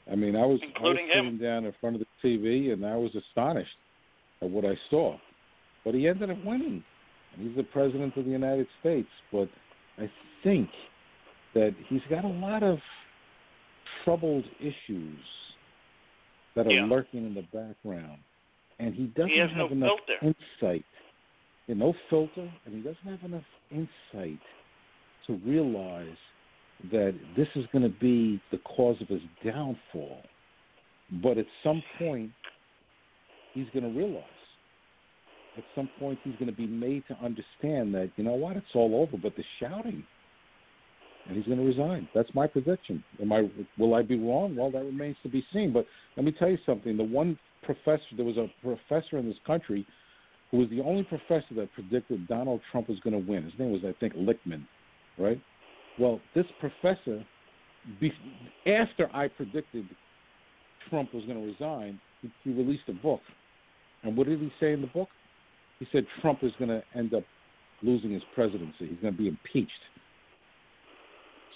I 0.09 0.15
mean, 0.15 0.35
I 0.35 0.45
was, 0.45 0.59
I 0.63 0.65
was 0.65 0.71
Including 0.75 1.05
him. 1.07 1.25
sitting 1.25 1.37
down 1.37 1.65
in 1.65 1.73
front 1.81 1.97
of 1.97 2.01
the 2.01 2.07
TV 2.27 2.71
and 2.73 2.85
I 2.85 2.95
was 2.95 3.11
astonished 3.13 3.75
at 4.41 4.49
what 4.49 4.65
I 4.65 4.75
saw. 4.89 5.17
But 5.83 5.93
he 5.93 6.07
ended 6.07 6.31
up 6.31 6.37
winning. 6.45 6.83
He's 7.39 7.55
the 7.55 7.63
president 7.63 8.15
of 8.17 8.25
the 8.25 8.31
United 8.31 8.67
States. 8.79 9.09
But 9.31 9.49
I 9.97 10.09
think 10.43 10.69
that 11.53 11.75
he's 11.87 12.01
got 12.09 12.25
a 12.25 12.29
lot 12.29 12.63
of 12.63 12.79
troubled 14.03 14.45
issues 14.59 15.19
that 16.55 16.67
are 16.67 16.71
Yeah. 16.71 16.85
lurking 16.85 17.25
in 17.25 17.33
the 17.33 17.43
background. 17.43 18.19
And 18.79 18.93
he 18.93 19.07
doesn't 19.07 19.31
has 19.31 19.49
have 19.51 19.57
no 19.57 19.67
enough 19.67 19.99
filter. 20.05 20.35
insight. 20.61 20.85
Yeah, 21.67 21.75
no 21.75 21.93
filter, 22.09 22.49
and 22.65 22.75
he 22.75 22.81
doesn't 22.81 23.05
have 23.05 23.23
enough 23.23 23.43
insight 23.71 24.39
to 25.25 25.33
realize 25.45 26.17
that 26.91 27.13
this 27.35 27.47
is 27.55 27.65
going 27.67 27.83
to 27.83 27.99
be 27.99 28.39
the 28.51 28.57
cause 28.59 29.01
of 29.01 29.07
his 29.07 29.21
downfall. 29.43 30.21
But 31.23 31.37
at 31.37 31.47
some 31.63 31.81
point, 31.97 32.31
he's 33.53 33.67
going 33.71 33.91
to 33.91 33.99
realize. 33.99 34.23
At 35.57 35.63
some 35.75 35.89
point, 35.99 36.19
he's 36.23 36.35
going 36.35 36.51
to 36.51 36.55
be 36.55 36.67
made 36.67 37.03
to 37.07 37.15
understand 37.15 37.93
that, 37.95 38.11
you 38.15 38.23
know 38.23 38.33
what, 38.33 38.57
it's 38.57 38.67
all 38.75 39.01
over, 39.01 39.17
but 39.21 39.35
the 39.35 39.43
shouting. 39.59 40.03
And 41.27 41.35
he's 41.35 41.45
going 41.45 41.57
to 41.57 41.65
resign. 41.65 42.07
That's 42.13 42.29
my 42.33 42.47
prediction. 42.47 43.03
Am 43.21 43.33
I? 43.33 43.49
Will 43.77 43.95
I 43.95 44.01
be 44.01 44.17
wrong? 44.17 44.55
Well, 44.55 44.71
that 44.71 44.83
remains 44.83 45.17
to 45.23 45.29
be 45.29 45.43
seen. 45.51 45.73
But 45.73 45.85
let 46.15 46.25
me 46.25 46.31
tell 46.31 46.49
you 46.49 46.57
something. 46.65 46.95
The 46.95 47.03
one 47.03 47.37
professor, 47.63 48.03
there 48.15 48.25
was 48.25 48.37
a 48.37 48.47
professor 48.63 49.17
in 49.17 49.27
this 49.27 49.37
country 49.45 49.85
who 50.51 50.57
was 50.57 50.69
the 50.69 50.81
only 50.81 51.03
professor 51.03 51.53
that 51.55 51.73
predicted 51.73 52.27
Donald 52.27 52.61
Trump 52.71 52.87
was 52.87 52.99
going 53.01 53.13
to 53.13 53.29
win. 53.29 53.43
His 53.43 53.53
name 53.59 53.71
was, 53.71 53.81
I 53.83 53.93
think, 53.99 54.13
Lichtman, 54.13 54.65
right? 55.17 55.41
Well, 55.99 56.21
this 56.33 56.45
professor, 56.61 57.25
after 58.65 59.09
I 59.13 59.27
predicted 59.27 59.85
Trump 60.89 61.13
was 61.13 61.25
going 61.25 61.41
to 61.41 61.45
resign, 61.45 61.99
he 62.43 62.51
released 62.51 62.83
a 62.87 62.93
book. 62.93 63.21
And 64.03 64.15
what 64.15 64.27
did 64.27 64.39
he 64.39 64.51
say 64.59 64.71
in 64.71 64.79
the 64.79 64.87
book? 64.87 65.09
He 65.79 65.87
said 65.91 66.05
Trump 66.21 66.39
is 66.43 66.51
going 66.57 66.69
to 66.69 66.83
end 66.95 67.13
up 67.13 67.23
losing 67.81 68.11
his 68.11 68.23
presidency. 68.33 68.87
He's 68.87 68.99
going 69.01 69.13
to 69.13 69.17
be 69.17 69.27
impeached. 69.27 69.71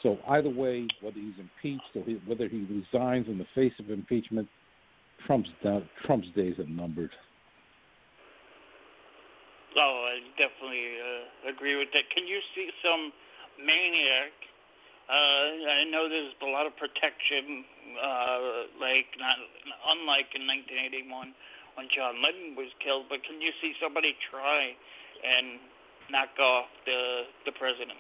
So 0.03 0.17
either 0.29 0.49
way, 0.49 0.87
whether 1.01 1.17
he's 1.17 1.37
impeached 1.37 1.93
or 1.95 2.03
he, 2.03 2.19
whether 2.25 2.47
he 2.47 2.65
resigns 2.65 3.27
in 3.27 3.37
the 3.37 3.45
face 3.53 3.73
of 3.79 3.89
impeachment, 3.89 4.47
Trump's 5.25 5.49
down, 5.63 5.87
Trump's 6.05 6.27
days 6.35 6.57
are 6.57 6.65
numbered. 6.65 7.11
Oh, 9.77 10.09
I 10.09 10.19
definitely 10.35 10.89
uh, 10.99 11.53
agree 11.53 11.77
with 11.77 11.89
that. 11.93 12.09
Can 12.13 12.27
you 12.27 12.39
see 12.55 12.69
some 12.83 13.13
maniac? 13.61 14.33
Uh, 15.07 15.69
I 15.69 15.83
know 15.91 16.09
there's 16.09 16.33
a 16.41 16.49
lot 16.49 16.65
of 16.65 16.73
protection, 16.77 17.63
uh, 17.99 18.39
like 18.81 19.07
not 19.19 19.37
unlike 19.95 20.33
in 20.33 20.47
1981 20.47 21.33
when 21.75 21.87
John 21.95 22.21
Lennon 22.21 22.55
was 22.55 22.69
killed. 22.83 23.05
But 23.09 23.23
can 23.23 23.41
you 23.41 23.51
see 23.61 23.73
somebody 23.81 24.13
try 24.29 24.73
and 25.23 25.59
knock 26.11 26.33
off 26.39 26.65
the 26.85 27.29
the 27.45 27.53
president? 27.57 27.99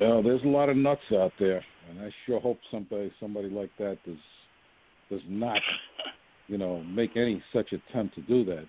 Well, 0.00 0.22
there's 0.22 0.42
a 0.42 0.48
lot 0.48 0.68
of 0.68 0.76
nuts 0.76 1.06
out 1.12 1.32
there, 1.38 1.64
and 1.88 2.00
I 2.00 2.10
sure 2.26 2.40
hope 2.40 2.58
somebody 2.70 3.12
somebody 3.20 3.48
like 3.48 3.70
that 3.78 3.98
does 4.04 4.18
does 5.10 5.20
not, 5.28 5.60
you 6.48 6.58
know, 6.58 6.82
make 6.82 7.16
any 7.16 7.42
such 7.52 7.72
attempt 7.72 8.14
to 8.16 8.22
do 8.22 8.44
that, 8.46 8.66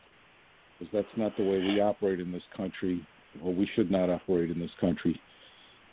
because 0.77 0.91
that's 0.93 1.17
not 1.17 1.35
the 1.37 1.43
way 1.43 1.59
we 1.59 1.81
operate 1.81 2.19
in 2.19 2.31
this 2.31 2.43
country, 2.55 3.05
or 3.43 3.53
we 3.53 3.67
should 3.75 3.89
not 3.89 4.09
operate 4.09 4.51
in 4.51 4.59
this 4.59 4.71
country. 4.79 5.19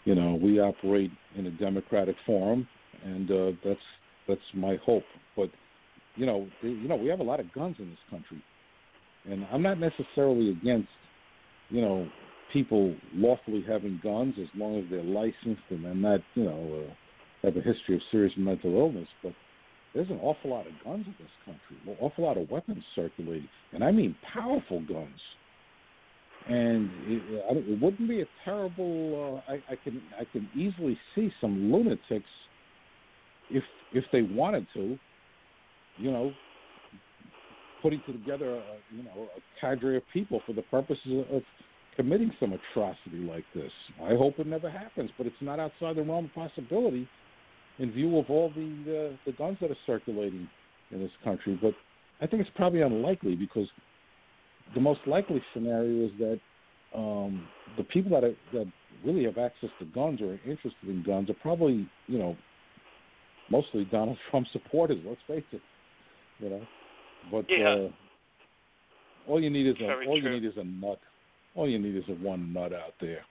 You 0.05 0.15
know, 0.15 0.35
we 0.35 0.61
operate 0.61 1.11
in 1.35 1.47
a 1.47 1.51
democratic 1.51 2.17
forum, 2.27 2.69
and 3.05 3.31
uh, 3.31 3.51
that's 3.65 3.81
that's 4.29 4.41
my 4.55 4.77
hope. 4.85 5.05
But 5.37 5.51
you 6.17 6.27
know, 6.27 6.47
you 6.63 6.89
know, 6.89 6.97
we 6.97 7.09
have 7.09 7.21
a 7.21 7.25
lot 7.25 7.41
of 7.41 7.53
guns 7.53 7.77
in 7.79 7.89
this 7.89 7.99
country, 8.11 8.43
and 9.29 9.47
I'm 9.53 9.63
not 9.63 9.79
necessarily 9.79 10.51
against, 10.51 10.89
you 11.71 11.81
know, 11.81 12.09
people 12.53 12.95
lawfully 13.15 13.65
having 13.67 14.01
guns 14.03 14.35
as 14.41 14.49
long 14.57 14.79
as 14.79 14.85
they're 14.91 15.03
licensed 15.03 15.63
and 15.71 15.85
they're 15.85 15.95
not, 15.95 16.21
you 16.35 16.45
know, 16.45 16.87
uh, 16.87 16.95
have 17.47 17.57
a 17.57 17.61
history 17.61 17.97
of 17.97 18.01
serious 18.11 18.33
mental 18.37 18.77
illness. 18.77 19.09
But 19.23 19.33
there's 19.95 20.11
an 20.11 20.21
awful 20.23 20.51
lot 20.51 20.67
of 20.67 20.73
guns 20.85 21.07
in 21.07 21.15
this 21.19 21.31
country, 21.45 21.77
an 21.87 21.97
awful 22.01 22.25
lot 22.25 22.37
of 22.37 22.51
weapons 22.51 22.85
circulating, 22.95 23.49
and 23.73 23.83
I 23.83 23.91
mean 23.91 24.15
powerful 24.33 24.81
guns. 24.81 25.21
And 26.47 26.91
it, 27.07 27.23
it 27.57 27.81
wouldn't 27.81 28.09
be 28.09 28.21
a 28.21 28.27
terrible. 28.45 29.43
Uh, 29.49 29.53
I, 29.53 29.55
I 29.73 29.77
can 29.83 30.03
I 30.21 30.25
can 30.31 30.47
easily 30.55 30.99
see 31.15 31.33
some 31.41 31.73
lunatics, 31.73 32.29
if 33.51 33.65
if 33.93 34.05
they 34.13 34.23
wanted 34.23 34.67
to, 34.75 34.99
you 35.97 36.11
know, 36.11 36.33
putting 37.83 38.01
together 38.07 38.57
a, 38.57 38.63
you 38.97 39.05
know 39.05 39.29
a 39.37 39.61
cadre 39.61 39.97
of 39.97 40.03
people 40.13 40.41
for 40.47 40.53
the 40.53 40.63
purposes 40.63 41.25
of 41.31 41.43
committing 41.97 42.33
some 42.41 42.53
atrocity 42.53 43.19
like 43.19 43.45
this. 43.55 43.71
I 44.03 44.15
hope 44.15 44.39
it 44.39 44.47
never 44.47 44.71
happens, 44.71 45.11
but 45.17 45.27
it's 45.27 45.37
not 45.41 45.61
outside 45.61 45.97
the 45.97 46.03
realm 46.03 46.25
of 46.27 46.35
possibility 46.35 47.07
in 47.79 47.93
view 47.93 48.19
of 48.19 48.27
all 48.29 48.51
the 48.55 49.11
uh, 49.13 49.17
the 49.27 49.33
guns 49.33 49.59
that 49.61 49.71
are 49.71 49.77
circulating 49.87 50.49
in 50.91 51.01
this 51.01 51.11
country. 51.23 51.59
But 51.61 51.75
I 52.21 52.27
think 52.27 52.43
it's 52.43 52.57
probably 52.57 52.83
unlikely 52.83 53.35
because 53.37 53.69
the 54.75 54.81
most 54.81 55.01
likely 55.07 55.43
scenario 55.53 56.07
is 56.07 56.13
that 56.19 56.41
um, 56.95 57.47
the 57.77 57.85
people 57.85 58.11
that 58.13 58.25
are, 58.25 58.35
that 58.53 58.67
really 59.05 59.25
have 59.25 59.39
access 59.39 59.71
to 59.79 59.85
guns 59.87 60.21
or 60.21 60.33
are 60.33 60.41
interested 60.47 60.89
in 60.89 61.03
guns 61.07 61.29
are 61.31 61.37
probably 61.43 61.87
you 62.07 62.19
know 62.19 62.37
mostly 63.51 63.85
Donald 63.85 64.19
Trump 64.31 64.47
supporters. 64.53 64.99
Let's 65.07 65.21
face 65.27 65.45
it, 65.53 65.61
you 66.41 66.51
know. 66.51 66.67
But 67.31 67.49
Yeah. 67.49 67.69
uh, 67.69 67.89
all 69.27 69.41
you 69.43 69.51
need 69.51 69.67
is 69.67 69.77
a 69.81 69.87
Very 69.87 70.07
all 70.07 70.21
true. 70.21 70.31
you 70.31 70.41
need 70.41 70.47
is 70.49 70.57
a 70.57 70.65
nut. 70.65 71.01
All 71.55 71.69
you 71.69 71.79
need 71.79 71.97
is 71.97 72.05
a 72.09 72.15
one 72.15 72.53
nut 72.53 72.73
out 72.73 72.95
there. 73.01 73.25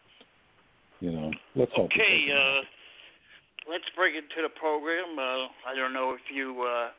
You 1.02 1.12
know. 1.12 1.32
Let's 1.56 1.72
hope. 1.74 1.92
Okay, 1.92 2.32
uh, 2.32 2.62
let's 3.70 3.84
bring 3.96 4.16
it 4.16 4.24
to 4.36 4.42
the 4.42 4.50
program. 4.50 5.20
Uh, 5.20 5.48
I 5.68 5.76
don't 5.76 5.94
know 5.94 6.14
if 6.14 6.22
you 6.34 6.64
uh, 6.64 6.90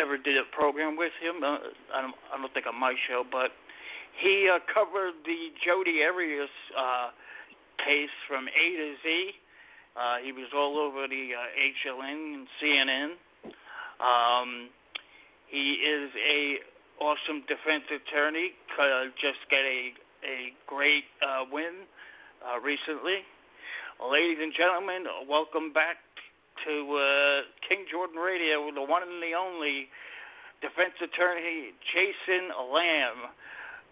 ever 0.00 0.16
did 0.16 0.36
a 0.38 0.44
program 0.56 0.96
with 0.96 1.12
him. 1.20 1.42
Uh, 1.42 1.58
I 1.92 2.00
don't. 2.02 2.14
I 2.32 2.38
don't 2.38 2.52
think 2.54 2.66
on 2.66 2.78
my 2.78 2.94
show, 3.08 3.24
but 3.30 3.50
he 4.22 4.48
uh, 4.48 4.60
covered 4.72 5.14
the 5.26 5.50
Jodi 5.66 6.02
Arias 6.04 6.48
uh, 6.78 7.10
case 7.84 8.14
from 8.28 8.46
A 8.46 8.64
to 8.76 8.94
Z. 9.02 9.30
Uh, 9.96 10.16
he 10.24 10.32
was 10.32 10.46
all 10.54 10.78
over 10.78 11.06
the 11.08 11.30
uh, 11.34 11.90
HLN 11.90 12.34
and 12.34 12.46
CNN. 12.62 13.08
Um, 14.00 14.70
he 15.46 15.78
is 15.82 16.10
a 16.18 16.58
awesome 16.98 17.42
defense 17.46 17.86
attorney. 17.90 18.54
Uh, 18.74 19.10
just 19.20 19.42
got 19.50 19.62
a 19.62 19.94
a 20.24 20.56
great 20.66 21.04
uh, 21.20 21.44
win 21.52 21.84
uh, 22.40 22.56
recently. 22.60 23.20
Ladies 24.00 24.40
and 24.40 24.52
gentlemen, 24.56 25.04
welcome 25.28 25.70
back 25.72 26.00
to 26.64 26.72
uh, 26.96 27.44
King 27.68 27.84
Jordan 27.92 28.16
Radio, 28.16 28.64
with 28.64 28.74
the 28.74 28.82
one 28.82 29.04
and 29.04 29.20
the 29.20 29.36
only 29.36 29.86
defense 30.64 30.96
attorney, 30.98 31.76
Jason 31.92 32.50
Lamm. 32.56 33.30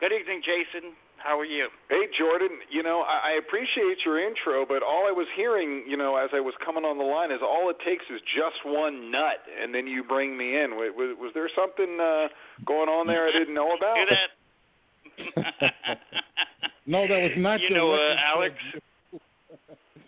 Good 0.00 0.10
evening, 0.16 0.40
Jason. 0.40 0.96
How 1.22 1.38
are 1.38 1.44
you? 1.44 1.68
Hey 1.88 2.10
Jordan, 2.18 2.58
you 2.70 2.82
know 2.82 3.02
I, 3.06 3.30
I 3.30 3.38
appreciate 3.38 4.02
your 4.04 4.18
intro, 4.18 4.66
but 4.66 4.82
all 4.82 5.06
I 5.06 5.12
was 5.12 5.26
hearing, 5.36 5.84
you 5.86 5.96
know, 5.96 6.16
as 6.16 6.30
I 6.34 6.40
was 6.40 6.54
coming 6.64 6.82
on 6.82 6.98
the 6.98 7.04
line, 7.04 7.30
is 7.30 7.38
all 7.42 7.70
it 7.70 7.76
takes 7.86 8.04
is 8.10 8.20
just 8.34 8.58
one 8.66 9.10
nut, 9.10 9.38
and 9.46 9.72
then 9.74 9.86
you 9.86 10.02
bring 10.02 10.36
me 10.36 10.58
in. 10.58 10.74
Was, 10.74 10.90
was, 10.96 11.16
was 11.18 11.30
there 11.34 11.48
something 11.54 11.98
uh, 12.02 12.26
going 12.66 12.88
on 12.88 13.06
there 13.06 13.28
I 13.28 13.32
didn't 13.32 13.54
know 13.54 13.70
about? 13.76 13.96
Hear 13.96 14.10
that? 14.10 14.30
no, 16.86 17.06
that 17.06 17.22
was 17.22 17.36
not 17.36 17.60
you 17.60 17.70
know, 17.70 17.94
uh, 17.94 18.34
Alex. 18.34 18.54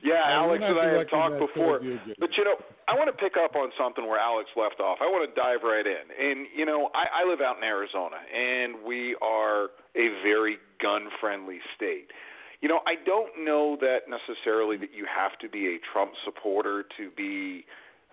Yeah, 0.03 0.21
Alex 0.21 0.63
and 0.67 0.79
I 0.79 0.99
have 0.99 1.09
talked 1.09 1.39
before. 1.41 1.81
you, 1.81 1.99
But 2.21 2.29
you 2.37 2.45
know, 2.45 2.61
I 2.89 2.93
want 2.93 3.09
to 3.09 3.17
pick 3.17 3.41
up 3.41 3.57
on 3.57 3.73
something 3.81 4.05
where 4.05 4.21
Alex 4.21 4.51
left 4.53 4.77
off. 4.77 4.99
I 5.01 5.09
want 5.09 5.25
to 5.25 5.33
dive 5.33 5.65
right 5.65 5.87
in. 5.87 6.05
And 6.13 6.47
you 6.55 6.67
know, 6.67 6.91
I, 6.93 7.25
I 7.25 7.29
live 7.29 7.41
out 7.41 7.57
in 7.57 7.65
Arizona, 7.65 8.21
and 8.21 8.85
we 8.85 9.17
are 9.23 9.73
a 9.97 10.07
very 10.21 10.59
gun-friendly 10.85 11.61
state. 11.75 12.13
You 12.61 12.69
know, 12.69 12.81
I 12.87 12.95
don't 13.05 13.45
know 13.45 13.77
that 13.81 14.05
necessarily 14.09 14.77
that 14.79 14.93
you 14.95 15.07
have 15.09 15.39
to 15.41 15.49
be 15.49 15.67
a 15.67 15.77
Trump 15.93 16.13
supporter 16.25 16.85
to 16.97 17.11
be, 17.17 17.65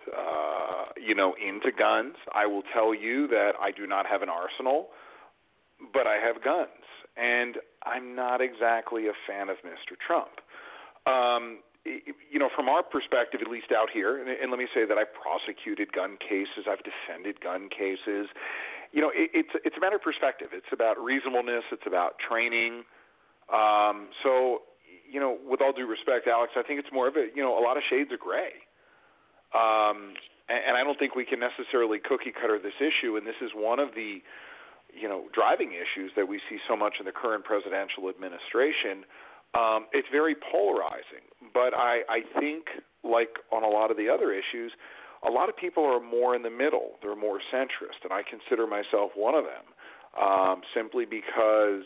uh, 0.08 0.92
you 0.96 1.14
know, 1.14 1.34
into 1.36 1.70
guns. 1.72 2.16
I 2.34 2.46
will 2.46 2.64
tell 2.72 2.94
you 2.94 3.28
that 3.28 3.52
I 3.60 3.70
do 3.70 3.86
not 3.86 4.06
have 4.06 4.22
an 4.22 4.28
arsenal, 4.28 4.88
but 5.92 6.06
I 6.06 6.16
have 6.16 6.42
guns, 6.44 6.84
and 7.16 7.56
I'm 7.84 8.14
not 8.14 8.40
exactly 8.40 9.06
a 9.06 9.16
fan 9.26 9.48
of 9.48 9.56
Mr. 9.64 9.96
Trump. 10.06 10.40
Um, 11.06 11.60
you 11.84 12.38
know, 12.38 12.48
from 12.54 12.68
our 12.68 12.82
perspective, 12.82 13.40
at 13.42 13.50
least 13.50 13.72
out 13.74 13.88
here, 13.92 14.20
and, 14.20 14.28
and 14.28 14.50
let 14.50 14.58
me 14.58 14.68
say 14.72 14.86
that 14.86 14.98
I've 14.98 15.12
prosecuted 15.12 15.92
gun 15.92 16.16
cases, 16.20 16.70
I've 16.70 16.84
defended 16.86 17.40
gun 17.40 17.68
cases. 17.68 18.28
You 18.92 19.00
know, 19.00 19.10
it, 19.14 19.30
it's 19.32 19.54
it's 19.64 19.76
a 19.76 19.80
matter 19.80 19.96
of 19.96 20.02
perspective. 20.02 20.48
It's 20.52 20.68
about 20.72 21.00
reasonableness. 21.02 21.64
It's 21.72 21.86
about 21.86 22.16
training. 22.20 22.84
Um, 23.52 24.08
so, 24.22 24.62
you 25.10 25.20
know, 25.20 25.36
with 25.44 25.60
all 25.60 25.72
due 25.72 25.86
respect, 25.86 26.28
Alex, 26.28 26.52
I 26.56 26.62
think 26.62 26.78
it's 26.78 26.92
more 26.92 27.08
of 27.08 27.16
a 27.16 27.28
you 27.34 27.42
know 27.42 27.58
a 27.58 27.62
lot 27.64 27.76
of 27.76 27.82
shades 27.88 28.12
of 28.12 28.20
gray. 28.20 28.52
Um, 29.52 30.14
and, 30.48 30.60
and 30.68 30.74
I 30.76 30.84
don't 30.84 30.98
think 30.98 31.14
we 31.16 31.24
can 31.24 31.40
necessarily 31.40 31.98
cookie 31.98 32.32
cutter 32.32 32.58
this 32.60 32.76
issue. 32.80 33.16
And 33.16 33.26
this 33.26 33.40
is 33.40 33.50
one 33.54 33.80
of 33.80 33.96
the 33.96 34.20
you 34.92 35.08
know 35.08 35.24
driving 35.32 35.72
issues 35.72 36.12
that 36.16 36.28
we 36.28 36.40
see 36.48 36.58
so 36.68 36.76
much 36.76 37.00
in 37.00 37.06
the 37.06 37.12
current 37.12 37.44
presidential 37.44 38.08
administration. 38.08 39.08
Um, 39.54 39.84
it's 39.92 40.08
very 40.10 40.34
polarizing, 40.34 41.28
but 41.52 41.76
I, 41.76 42.00
I 42.08 42.20
think, 42.40 42.72
like 43.04 43.36
on 43.52 43.62
a 43.62 43.68
lot 43.68 43.90
of 43.90 43.98
the 43.98 44.08
other 44.08 44.32
issues, 44.32 44.72
a 45.26 45.30
lot 45.30 45.48
of 45.48 45.56
people 45.56 45.84
are 45.84 46.00
more 46.00 46.34
in 46.34 46.42
the 46.42 46.50
middle. 46.50 46.92
They're 47.02 47.16
more 47.16 47.38
centrist, 47.52 48.02
and 48.04 48.12
I 48.12 48.22
consider 48.28 48.66
myself 48.66 49.12
one 49.14 49.34
of 49.34 49.44
them. 49.44 49.66
Um, 50.12 50.60
simply 50.74 51.06
because 51.06 51.84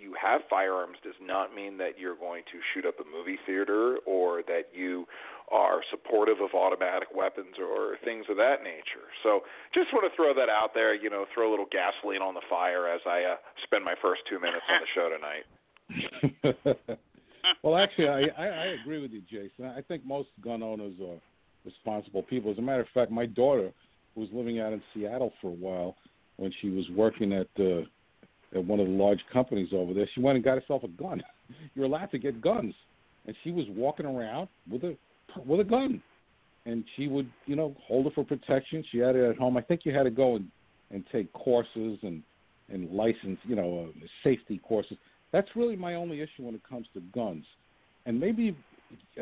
you 0.00 0.14
have 0.20 0.40
firearms 0.48 0.96
does 1.04 1.18
not 1.20 1.54
mean 1.54 1.76
that 1.76 1.98
you're 1.98 2.16
going 2.16 2.42
to 2.50 2.58
shoot 2.72 2.86
up 2.86 2.94
a 2.98 3.04
movie 3.04 3.38
theater 3.44 3.98
or 4.06 4.42
that 4.48 4.72
you 4.72 5.04
are 5.52 5.80
supportive 5.90 6.40
of 6.40 6.54
automatic 6.54 7.08
weapons 7.14 7.56
or 7.60 7.96
things 8.02 8.24
of 8.30 8.36
that 8.38 8.62
nature. 8.62 9.12
So 9.22 9.40
just 9.74 9.92
want 9.92 10.10
to 10.10 10.16
throw 10.16 10.32
that 10.32 10.48
out 10.48 10.70
there, 10.72 10.94
you 10.94 11.10
know, 11.10 11.26
throw 11.34 11.50
a 11.50 11.52
little 11.52 11.68
gasoline 11.70 12.22
on 12.22 12.34
the 12.34 12.40
fire 12.48 12.88
as 12.88 13.00
I 13.04 13.24
uh, 13.24 13.36
spend 13.64 13.84
my 13.84 13.94
first 14.00 14.22
two 14.28 14.40
minutes 14.40 14.64
on 14.70 14.80
the 14.80 14.88
show 14.94 15.10
tonight. 15.12 15.44
well, 17.62 17.76
actually, 17.76 18.08
I, 18.08 18.20
I, 18.38 18.46
I 18.46 18.66
agree 18.80 19.02
with 19.02 19.10
you, 19.10 19.22
Jason. 19.28 19.66
I 19.66 19.82
think 19.82 20.06
most 20.06 20.28
gun 20.42 20.62
owners 20.62 20.94
are 21.02 21.18
responsible 21.64 22.22
people. 22.22 22.50
As 22.50 22.58
a 22.58 22.62
matter 22.62 22.82
of 22.82 22.88
fact, 22.92 23.10
my 23.10 23.26
daughter, 23.26 23.72
who 24.14 24.20
was 24.20 24.30
living 24.32 24.60
out 24.60 24.72
in 24.72 24.82
Seattle 24.94 25.32
for 25.40 25.48
a 25.48 25.54
while, 25.54 25.96
when 26.36 26.52
she 26.60 26.70
was 26.70 26.84
working 26.90 27.32
at 27.32 27.48
uh, 27.58 27.82
at 28.52 28.64
one 28.64 28.80
of 28.80 28.86
the 28.86 28.92
large 28.92 29.20
companies 29.32 29.68
over 29.72 29.94
there, 29.94 30.08
she 30.14 30.20
went 30.20 30.36
and 30.36 30.44
got 30.44 30.60
herself 30.60 30.82
a 30.82 30.88
gun. 30.88 31.22
You're 31.74 31.84
allowed 31.84 32.10
to 32.10 32.18
get 32.18 32.40
guns, 32.40 32.74
and 33.26 33.36
she 33.44 33.50
was 33.50 33.66
walking 33.70 34.06
around 34.06 34.48
with 34.70 34.82
a 34.84 34.96
with 35.46 35.60
a 35.60 35.64
gun, 35.64 36.02
and 36.66 36.84
she 36.96 37.06
would, 37.06 37.30
you 37.46 37.56
know, 37.56 37.74
hold 37.86 38.06
it 38.06 38.14
for 38.14 38.24
protection. 38.24 38.84
She 38.90 38.98
had 38.98 39.16
it 39.16 39.30
at 39.30 39.36
home. 39.36 39.56
I 39.56 39.62
think 39.62 39.82
you 39.84 39.94
had 39.94 40.04
to 40.04 40.10
go 40.10 40.36
and 40.36 40.50
and 40.90 41.04
take 41.12 41.32
courses 41.32 41.98
and 42.02 42.22
and 42.68 42.90
license, 42.90 43.38
you 43.44 43.56
know, 43.56 43.88
uh, 43.88 44.06
safety 44.22 44.60
courses. 44.66 44.96
That's 45.32 45.48
really 45.54 45.76
my 45.76 45.94
only 45.94 46.20
issue 46.20 46.44
when 46.44 46.54
it 46.54 46.62
comes 46.68 46.86
to 46.94 47.00
guns. 47.12 47.44
And 48.06 48.18
maybe 48.18 48.56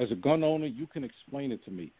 as 0.00 0.10
a 0.10 0.14
gun 0.14 0.44
owner, 0.44 0.66
you 0.66 0.86
can 0.86 1.04
explain 1.04 1.52
it 1.52 1.64
to 1.64 1.70
me. 1.70 1.92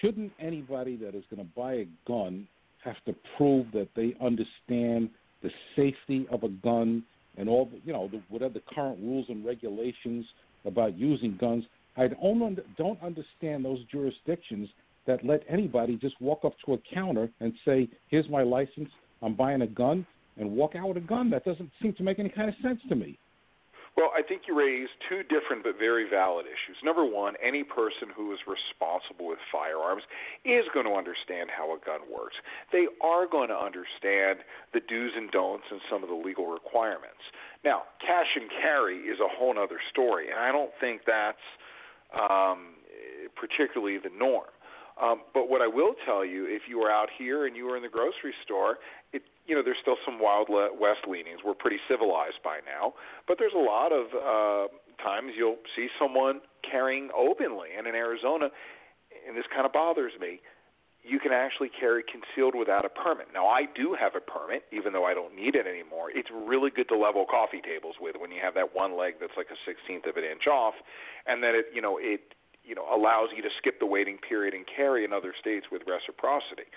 Shouldn't 0.00 0.32
anybody 0.40 0.96
that 0.96 1.14
is 1.14 1.24
going 1.30 1.44
to 1.44 1.52
buy 1.56 1.74
a 1.74 1.86
gun 2.06 2.46
have 2.84 2.96
to 3.06 3.14
prove 3.36 3.66
that 3.72 3.88
they 3.96 4.14
understand 4.20 5.10
the 5.42 5.50
safety 5.76 6.26
of 6.30 6.42
a 6.44 6.48
gun 6.48 7.02
and 7.36 7.48
all, 7.48 7.66
the, 7.66 7.80
you 7.84 7.92
know, 7.92 8.08
the, 8.08 8.20
whatever 8.28 8.54
the 8.54 8.62
current 8.74 8.98
rules 9.00 9.26
and 9.28 9.44
regulations 9.44 10.24
about 10.64 10.96
using 10.96 11.36
guns? 11.40 11.64
I 11.96 12.08
don't 12.08 12.60
don't 12.76 13.02
understand 13.02 13.64
those 13.64 13.80
jurisdictions 13.90 14.68
that 15.06 15.24
let 15.24 15.42
anybody 15.48 15.96
just 15.96 16.20
walk 16.20 16.44
up 16.44 16.54
to 16.66 16.74
a 16.74 16.78
counter 16.94 17.28
and 17.40 17.52
say, 17.64 17.88
"Here's 18.08 18.28
my 18.28 18.42
license. 18.42 18.90
I'm 19.22 19.34
buying 19.34 19.62
a 19.62 19.66
gun," 19.66 20.06
and 20.36 20.50
walk 20.50 20.76
out 20.76 20.88
with 20.88 20.96
a 20.98 21.06
gun. 21.06 21.30
That 21.30 21.44
doesn't 21.44 21.70
seem 21.82 21.94
to 21.94 22.02
make 22.02 22.18
any 22.18 22.28
kind 22.28 22.48
of 22.48 22.54
sense 22.62 22.80
to 22.88 22.94
me. 22.94 23.18
Well, 23.98 24.14
I 24.14 24.22
think 24.22 24.42
you 24.46 24.54
raise 24.54 24.86
two 25.10 25.26
different 25.26 25.66
but 25.66 25.74
very 25.76 26.08
valid 26.08 26.46
issues. 26.46 26.78
Number 26.84 27.04
one, 27.04 27.34
any 27.42 27.64
person 27.64 28.14
who 28.14 28.30
is 28.30 28.38
responsible 28.46 29.26
with 29.26 29.42
firearms 29.50 30.06
is 30.46 30.62
going 30.72 30.86
to 30.86 30.94
understand 30.94 31.50
how 31.50 31.74
a 31.74 31.82
gun 31.82 32.06
works. 32.06 32.38
They 32.70 32.86
are 33.02 33.26
going 33.26 33.48
to 33.50 33.58
understand 33.58 34.46
the 34.70 34.78
do's 34.86 35.10
and 35.18 35.28
don'ts 35.32 35.66
and 35.74 35.80
some 35.90 36.06
of 36.06 36.08
the 36.08 36.14
legal 36.14 36.46
requirements. 36.46 37.18
Now, 37.64 37.90
cash 37.98 38.30
and 38.38 38.46
carry 38.62 39.02
is 39.10 39.18
a 39.18 39.26
whole 39.26 39.58
other 39.58 39.82
story, 39.90 40.30
and 40.30 40.38
I 40.38 40.52
don't 40.52 40.70
think 40.78 41.02
that's 41.02 41.42
um, 42.14 42.78
particularly 43.34 43.98
the 43.98 44.14
norm. 44.14 44.46
Um, 45.02 45.22
but 45.34 45.50
what 45.50 45.60
I 45.60 45.66
will 45.66 45.94
tell 46.06 46.24
you, 46.24 46.46
if 46.46 46.62
you 46.70 46.78
are 46.82 46.90
out 46.90 47.08
here 47.18 47.46
and 47.46 47.56
you 47.56 47.68
are 47.70 47.76
in 47.76 47.82
the 47.82 47.88
grocery 47.88 48.34
store, 48.44 48.78
it, 49.12 49.22
you 49.48 49.54
know, 49.56 49.62
there's 49.64 49.80
still 49.80 49.96
some 50.04 50.20
wild 50.20 50.48
west 50.50 51.08
leanings. 51.08 51.40
We're 51.44 51.54
pretty 51.56 51.80
civilized 51.88 52.44
by 52.44 52.60
now, 52.68 52.92
but 53.26 53.38
there's 53.40 53.56
a 53.56 53.64
lot 53.64 53.90
of 53.90 54.12
uh, 54.12 54.68
times 55.02 55.32
you'll 55.36 55.56
see 55.74 55.88
someone 55.98 56.40
carrying 56.60 57.08
openly, 57.16 57.68
and 57.76 57.86
in 57.86 57.94
Arizona, 57.94 58.50
and 59.26 59.36
this 59.36 59.46
kind 59.52 59.64
of 59.64 59.72
bothers 59.72 60.12
me. 60.20 60.40
You 61.00 61.18
can 61.18 61.32
actually 61.32 61.70
carry 61.72 62.04
concealed 62.04 62.52
without 62.54 62.84
a 62.84 62.90
permit. 62.90 63.28
Now, 63.32 63.46
I 63.46 63.64
do 63.64 63.96
have 63.98 64.12
a 64.12 64.20
permit, 64.20 64.64
even 64.70 64.92
though 64.92 65.06
I 65.06 65.14
don't 65.14 65.32
need 65.34 65.54
it 65.54 65.64
anymore. 65.64 66.10
It's 66.12 66.28
really 66.28 66.68
good 66.68 66.88
to 66.90 66.98
level 66.98 67.24
coffee 67.24 67.62
tables 67.64 67.96
with 67.98 68.16
when 68.20 68.30
you 68.30 68.40
have 68.42 68.52
that 68.60 68.74
one 68.76 68.98
leg 68.98 69.14
that's 69.16 69.32
like 69.32 69.48
a 69.48 69.56
sixteenth 69.64 70.04
of 70.04 70.18
an 70.20 70.24
inch 70.24 70.44
off, 70.44 70.74
and 71.24 71.40
that 71.42 71.54
it, 71.54 71.66
you 71.72 71.80
know, 71.80 71.96
it 71.96 72.34
you 72.64 72.74
know 72.74 72.84
allows 72.92 73.32
you 73.34 73.40
to 73.40 73.48
skip 73.56 73.80
the 73.80 73.86
waiting 73.86 74.18
period 74.18 74.52
and 74.52 74.66
carry 74.68 75.06
in 75.06 75.14
other 75.14 75.32
states 75.40 75.72
with 75.72 75.80
reciprocity. 75.88 76.68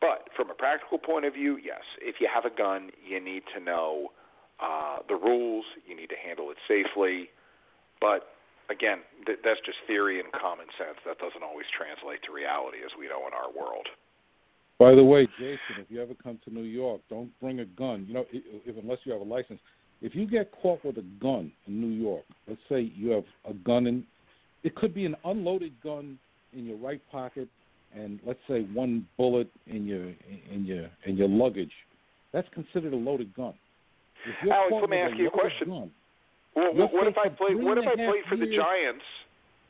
But 0.00 0.28
from 0.36 0.50
a 0.50 0.54
practical 0.54 0.98
point 0.98 1.24
of 1.24 1.34
view, 1.34 1.56
yes, 1.56 1.82
if 2.00 2.16
you 2.20 2.28
have 2.32 2.44
a 2.44 2.54
gun, 2.54 2.90
you 3.06 3.20
need 3.20 3.42
to 3.56 3.60
know 3.62 4.08
uh, 4.60 4.98
the 5.08 5.14
rules. 5.14 5.64
You 5.86 5.96
need 5.96 6.08
to 6.08 6.16
handle 6.16 6.50
it 6.50 6.58
safely. 6.68 7.30
But 8.00 8.34
again, 8.70 8.98
th- 9.26 9.38
that's 9.44 9.60
just 9.64 9.78
theory 9.86 10.20
and 10.20 10.30
common 10.32 10.66
sense. 10.76 10.98
That 11.06 11.18
doesn't 11.18 11.42
always 11.42 11.66
translate 11.76 12.22
to 12.26 12.32
reality, 12.32 12.78
as 12.84 12.92
we 12.98 13.08
know 13.08 13.26
in 13.26 13.32
our 13.32 13.50
world. 13.50 13.88
By 14.78 14.94
the 14.94 15.04
way, 15.04 15.26
Jason, 15.38 15.78
if 15.78 15.86
you 15.88 16.02
ever 16.02 16.14
come 16.14 16.38
to 16.44 16.52
New 16.52 16.64
York, 16.64 17.00
don't 17.08 17.30
bring 17.40 17.60
a 17.60 17.64
gun. 17.64 18.04
You 18.08 18.14
know, 18.14 18.26
if 18.32 18.76
unless 18.76 18.98
you 19.04 19.12
have 19.12 19.20
a 19.20 19.24
license. 19.24 19.60
If 20.02 20.14
you 20.14 20.26
get 20.26 20.50
caught 20.60 20.84
with 20.84 20.98
a 20.98 21.04
gun 21.22 21.50
in 21.66 21.80
New 21.80 22.02
York, 22.02 22.24
let's 22.46 22.60
say 22.68 22.92
you 22.94 23.10
have 23.10 23.24
a 23.48 23.54
gun 23.54 23.86
in, 23.86 24.04
it 24.62 24.74
could 24.74 24.92
be 24.92 25.06
an 25.06 25.14
unloaded 25.24 25.72
gun 25.82 26.18
in 26.52 26.66
your 26.66 26.76
right 26.76 27.00
pocket, 27.10 27.48
and 27.94 28.18
let's 28.26 28.40
say 28.48 28.62
one 28.74 29.06
bullet 29.16 29.48
in 29.66 29.86
your 29.86 30.06
in 30.52 30.64
your 30.64 30.90
in 31.06 31.16
your 31.16 31.28
luggage. 31.28 31.72
That's 32.32 32.48
considered 32.52 32.92
a 32.92 32.96
loaded 32.96 33.34
gun. 33.34 33.54
Alex, 34.50 34.72
let 34.80 34.90
me 34.90 34.98
ask 34.98 35.16
you 35.16 35.28
a 35.28 35.30
question. 35.30 35.68
gun, 35.68 35.90
Well, 36.56 36.74
what 36.74 37.06
if 37.06 37.16
I 37.18 37.28
played? 37.28 37.56
What 37.62 37.78
if 37.78 37.86
I 37.86 37.94
played 37.94 38.24
for 38.28 38.36
the. 38.36 38.46
Giants? 38.46 39.04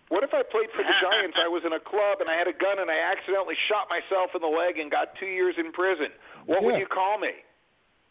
What 0.09 0.23
if 0.23 0.31
I 0.33 0.43
played 0.45 0.69
for 0.77 0.85
the 0.85 0.97
Giants? 1.05 1.37
I 1.41 1.49
was 1.49 1.63
in 1.67 1.73
a 1.73 1.81
club 1.81 2.21
and 2.21 2.29
I 2.29 2.37
had 2.37 2.47
a 2.47 2.57
gun 2.57 2.79
and 2.81 2.91
I 2.91 2.99
accidentally 3.13 3.57
shot 3.69 3.89
myself 3.89 4.31
in 4.37 4.41
the 4.41 4.53
leg 4.53 4.79
and 4.79 4.91
got 4.91 5.17
two 5.19 5.29
years 5.29 5.57
in 5.59 5.73
prison. 5.73 6.09
What 6.47 6.63
would 6.63 6.79
you 6.79 6.87
call 6.87 7.19
me? 7.19 7.33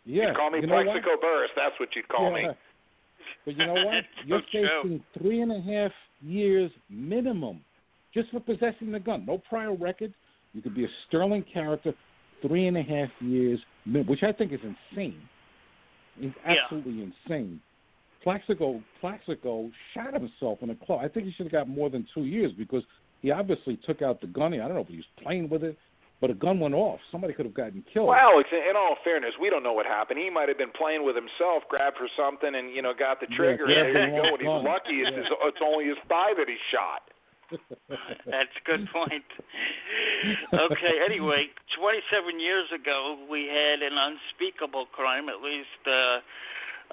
yeah, 0.06 0.28
You'd 0.28 0.36
call 0.36 0.52
me 0.52 0.60
you? 0.62 0.68
Plaxico 0.68 1.16
Burress. 1.22 1.52
That's 1.56 1.78
what 1.80 1.90
you'd 1.96 2.08
call 2.10 2.34
me. 2.34 2.50
But 3.46 3.58
you 3.58 3.66
know 3.66 3.74
what? 3.74 4.04
You're 4.26 4.42
facing 4.52 5.04
three 5.18 5.42
and 5.42 5.52
a 5.52 5.62
half 5.62 5.92
years 6.22 6.72
minimum 6.90 7.62
just 8.14 8.30
for 8.32 8.40
possessing 8.40 8.92
the 8.92 9.00
gun. 9.00 9.26
No 9.26 9.38
prior 9.50 9.74
record. 9.74 10.14
You 10.54 10.62
could 10.62 10.76
be 10.76 10.86
a 10.86 10.90
sterling 11.08 11.44
character. 11.52 11.94
Three 12.46 12.68
and 12.68 12.78
a 12.78 12.84
half 12.84 13.10
years, 13.22 13.58
which 14.06 14.22
I 14.22 14.34
think 14.34 14.52
is 14.52 14.60
insane. 14.64 15.22
It's 16.20 16.36
Yeah. 16.46 16.56
absolutely 16.64 17.02
insane. 17.04 17.62
Plaxico 18.22 18.82
Plaxico 19.02 19.72
shot 19.94 20.14
himself 20.14 20.62
in 20.62 20.70
a 20.70 20.76
club. 20.76 21.00
I 21.02 21.08
think 21.08 21.26
he 21.26 21.32
should 21.34 21.46
have 21.46 21.52
got 21.52 21.68
more 21.68 21.90
than 21.90 22.06
two 22.14 22.26
years 22.26 22.52
because 22.54 22.84
he 23.22 23.32
obviously 23.32 23.78
took 23.78 24.02
out 24.02 24.20
the 24.22 24.28
gun. 24.28 24.54
I 24.54 24.58
don't 24.68 24.76
know 24.76 24.82
if 24.82 24.88
he 24.88 24.98
was 24.98 25.06
playing 25.22 25.50
with 25.50 25.64
it, 25.64 25.78
but 26.22 26.30
a 26.30 26.34
gun 26.34 26.60
went 26.60 26.74
off. 26.76 27.00
Somebody 27.12 27.34
could 27.34 27.46
have 27.46 27.54
gotten 27.54 27.82
killed. 27.94 28.08
Well, 28.10 28.20
Alex, 28.20 28.50
in 28.52 28.60
in 28.70 28.76
all 28.76 28.96
fairness, 29.04 29.34
we 29.40 29.50
don't 29.50 29.64
know 29.64 29.74
what 29.74 29.86
happened. 29.86 30.20
He 30.20 30.30
might 30.30 30.48
have 30.50 30.58
been 30.58 30.72
playing 30.72 31.04
with 31.04 31.16
himself, 31.16 31.64
grabbed 31.70 31.98
for 31.98 32.08
something, 32.16 32.54
and 32.56 32.72
you 32.72 32.82
know 32.82 32.94
got 32.94 33.20
the 33.22 33.28
trigger. 33.28 33.70
yeah, 33.70 33.84
and 33.86 33.96
there 33.96 34.08
you 34.08 34.22
go. 34.22 34.28
And 34.36 34.40
he's 34.40 34.48
lucky 34.68 35.02
it's, 35.02 35.12
Yeah. 35.12 35.18
his, 35.18 35.28
it's 35.44 35.62
only 35.62 35.86
his 35.88 35.98
thigh 36.10 36.34
that 36.38 36.48
he 36.48 36.58
shot. 36.72 37.10
That's 38.26 38.56
a 38.58 38.64
good 38.66 38.88
point. 38.92 39.26
okay, 40.54 40.96
anyway, 41.06 41.48
27 41.78 42.40
years 42.40 42.68
ago, 42.74 43.18
we 43.30 43.48
had 43.48 43.82
an 43.82 43.98
unspeakable 43.98 44.88
crime, 44.94 45.30
at 45.30 45.42
least 45.42 45.82
uh, 45.88 46.20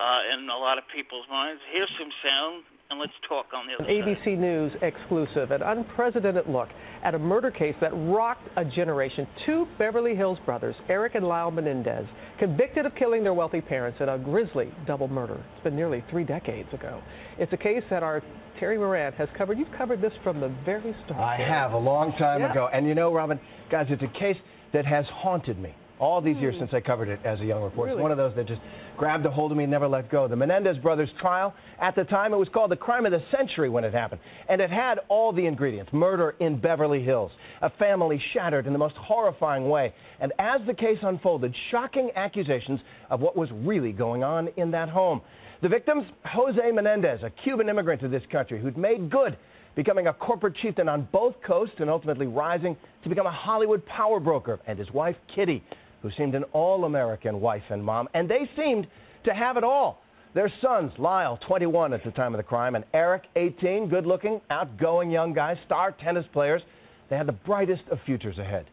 uh, 0.01 0.35
in 0.35 0.49
a 0.49 0.57
lot 0.57 0.79
of 0.79 0.85
people's 0.95 1.27
minds. 1.31 1.61
Here's 1.73 1.91
some 1.99 2.11
sound, 2.25 2.65
and 2.91 2.99
let's 2.99 3.13
talk 3.29 3.47
on 3.55 3.67
the 3.67 3.75
other 3.75 3.85
side. 3.85 4.27
ABC 4.27 4.39
News 4.39 4.73
exclusive, 4.83 5.51
an 5.51 5.63
unprecedented 5.63 6.47
look 6.49 6.69
at 7.05 7.15
a 7.15 7.19
murder 7.19 7.51
case 7.51 7.75
that 7.81 7.93
rocked 7.93 8.49
a 8.57 8.65
generation. 8.65 9.27
Two 9.47 9.67
Beverly 9.79 10.15
Hills 10.15 10.39
brothers, 10.45 10.75
Eric 10.89 11.15
and 11.15 11.27
Lyle 11.27 11.51
Menendez, 11.51 12.07
convicted 12.39 12.87
of 12.87 12.95
killing 12.95 13.23
their 13.23 13.35
wealthy 13.35 13.61
parents 13.61 13.99
in 14.01 14.09
a 14.09 14.19
grisly 14.19 14.73
double 14.87 15.09
murder. 15.09 15.43
It's 15.55 15.65
been 15.65 15.77
nearly 15.77 16.05
three 16.11 16.25
decades 16.25 16.73
ago. 16.73 17.01
It's 17.39 17.53
a 17.53 17.57
case 17.57 17.83
that 17.91 18.03
our 18.03 18.23
Terry 18.61 18.77
Moran 18.77 19.15
has 19.15 19.29
covered. 19.37 19.59
You've 19.59 19.73
covered 19.77 20.03
this 20.03 20.13
from 20.23 20.39
the 20.39 20.53
very 20.67 20.95
start. 21.07 21.19
I 21.19 21.37
have 21.43 21.73
a 21.73 21.79
long 21.79 22.13
time 22.19 22.43
Yeah. 22.43 22.51
ago. 22.51 22.69
And 22.71 22.87
you 22.87 22.95
know, 22.95 23.13
Robin, 23.13 23.41
guys, 23.71 23.87
it's 23.89 24.03
a 24.03 24.07
case 24.09 24.37
that 24.73 24.85
has 24.85 25.07
haunted 25.09 25.59
me 25.59 25.75
all 25.99 26.21
these 26.21 26.37
years 26.37 26.57
since 26.59 26.73
I 26.73 26.81
covered 26.81 27.09
it 27.09 27.21
as 27.25 27.41
a 27.41 27.45
young 27.45 27.63
reporter. 27.63 27.93
Hmm. 27.93 27.97
Really? 27.97 28.01
It's 28.01 28.03
one 28.03 28.11
of 28.11 28.19
those 28.19 28.35
that 28.35 28.47
just 28.47 28.61
grabbed 28.97 29.25
a 29.25 29.31
hold 29.31 29.51
of 29.51 29.57
me 29.57 29.65
and 29.65 29.71
never 29.71 29.89
let 29.89 30.11
go. 30.11 30.29
The 30.29 30.37
Menendez 30.37 30.77
brothers 30.79 31.11
trial, 31.21 31.55
at 31.79 31.95
the 31.95 32.05
time, 32.05 32.35
it 32.35 32.37
was 32.37 32.49
called 32.51 32.71
the 32.71 32.77
crime 32.77 33.07
of 33.07 33.13
the 33.13 33.23
century 33.31 33.71
when 33.71 33.83
it 33.83 33.95
happened. 33.95 34.21
And 34.49 34.61
it 34.61 34.71
had 34.71 35.01
all 35.09 35.33
the 35.33 35.47
ingredients 35.47 35.93
murder 35.93 36.37
in 36.41 36.59
Beverly 36.59 37.03
Hills, 37.03 37.33
a 37.63 37.71
family 37.71 38.23
shattered 38.33 38.67
in 38.67 38.75
the 38.75 38.79
most 38.79 38.97
horrifying 38.97 39.71
way. 39.71 39.95
And 40.21 40.33
as 40.39 40.61
the 40.67 40.75
case 40.75 40.99
unfolded, 41.03 41.55
shocking 41.71 42.11
accusations 42.15 42.81
of 43.09 43.21
what 43.21 43.37
was 43.37 43.51
really 43.53 43.93
going 43.93 44.23
on 44.23 44.49
in 44.57 44.71
that 44.73 44.91
home. 44.91 45.23
The 45.63 45.69
victims, 45.69 46.07
Jose 46.25 46.73
Menendez, 46.73 47.23
a 47.23 47.29
Cuban 47.29 47.69
immigrant 47.69 48.01
to 48.01 48.09
this 48.09 48.23
country 48.33 48.59
who'd 48.59 48.79
made 48.79 49.11
good 49.11 49.37
becoming 49.75 50.07
a 50.07 50.13
corporate 50.15 50.57
chieftain 50.57 50.89
on 50.89 51.07
both 51.13 51.35
coasts 51.47 51.75
and 51.81 51.91
ultimately 51.91 52.27
rising 52.27 52.77
to 53.03 53.11
become 53.11 53.27
a 53.27 53.33
Hollywood 53.33 53.85
power 53.85 54.21
broker, 54.21 54.59
and 54.67 54.79
his 54.79 54.91
wife, 54.91 55.17
Kitty, 55.35 55.63
who 56.01 56.11
seemed 56.17 56.35
an 56.35 56.45
all 56.55 56.87
American 56.87 57.43
wife 57.43 57.63
and 57.69 57.85
mom. 57.85 58.09
And 58.15 58.29
they 58.29 58.49
seemed 58.57 58.87
to 59.25 59.35
have 59.35 59.59
it 59.59 59.65
all. 59.65 60.03
Their 60.33 60.51
sons, 60.63 60.93
Lyle, 60.97 61.39
21 61.47 61.93
at 61.93 62.05
the 62.05 62.11
time 62.13 62.33
of 62.33 62.39
the 62.39 62.45
crime, 62.45 62.75
and 62.75 62.85
Eric, 62.95 63.25
18, 63.37 63.89
good 63.89 64.07
looking, 64.07 64.41
outgoing 64.49 65.11
young 65.11 65.35
guys, 65.35 65.59
star 65.67 65.93
tennis 65.93 66.25
players. 66.33 66.63
They 67.11 67.17
had 67.17 67.29
the 67.29 67.33
brightest 67.33 67.83
of 67.91 67.99
futures 68.07 68.39
ahead. 68.39 68.65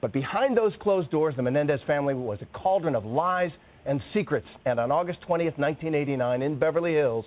But 0.00 0.12
behind 0.12 0.56
those 0.56 0.72
closed 0.80 1.10
doors, 1.10 1.34
the 1.36 1.42
Menendez 1.42 1.80
family 1.86 2.14
was 2.14 2.38
a 2.40 2.46
cauldron 2.58 2.94
of 2.94 3.04
lies 3.04 3.50
and 3.86 4.00
secrets. 4.12 4.46
And 4.66 4.78
on 4.78 4.90
August 4.90 5.20
20th, 5.22 5.58
1989, 5.58 6.42
in 6.42 6.58
Beverly 6.58 6.94
Hills, 6.94 7.24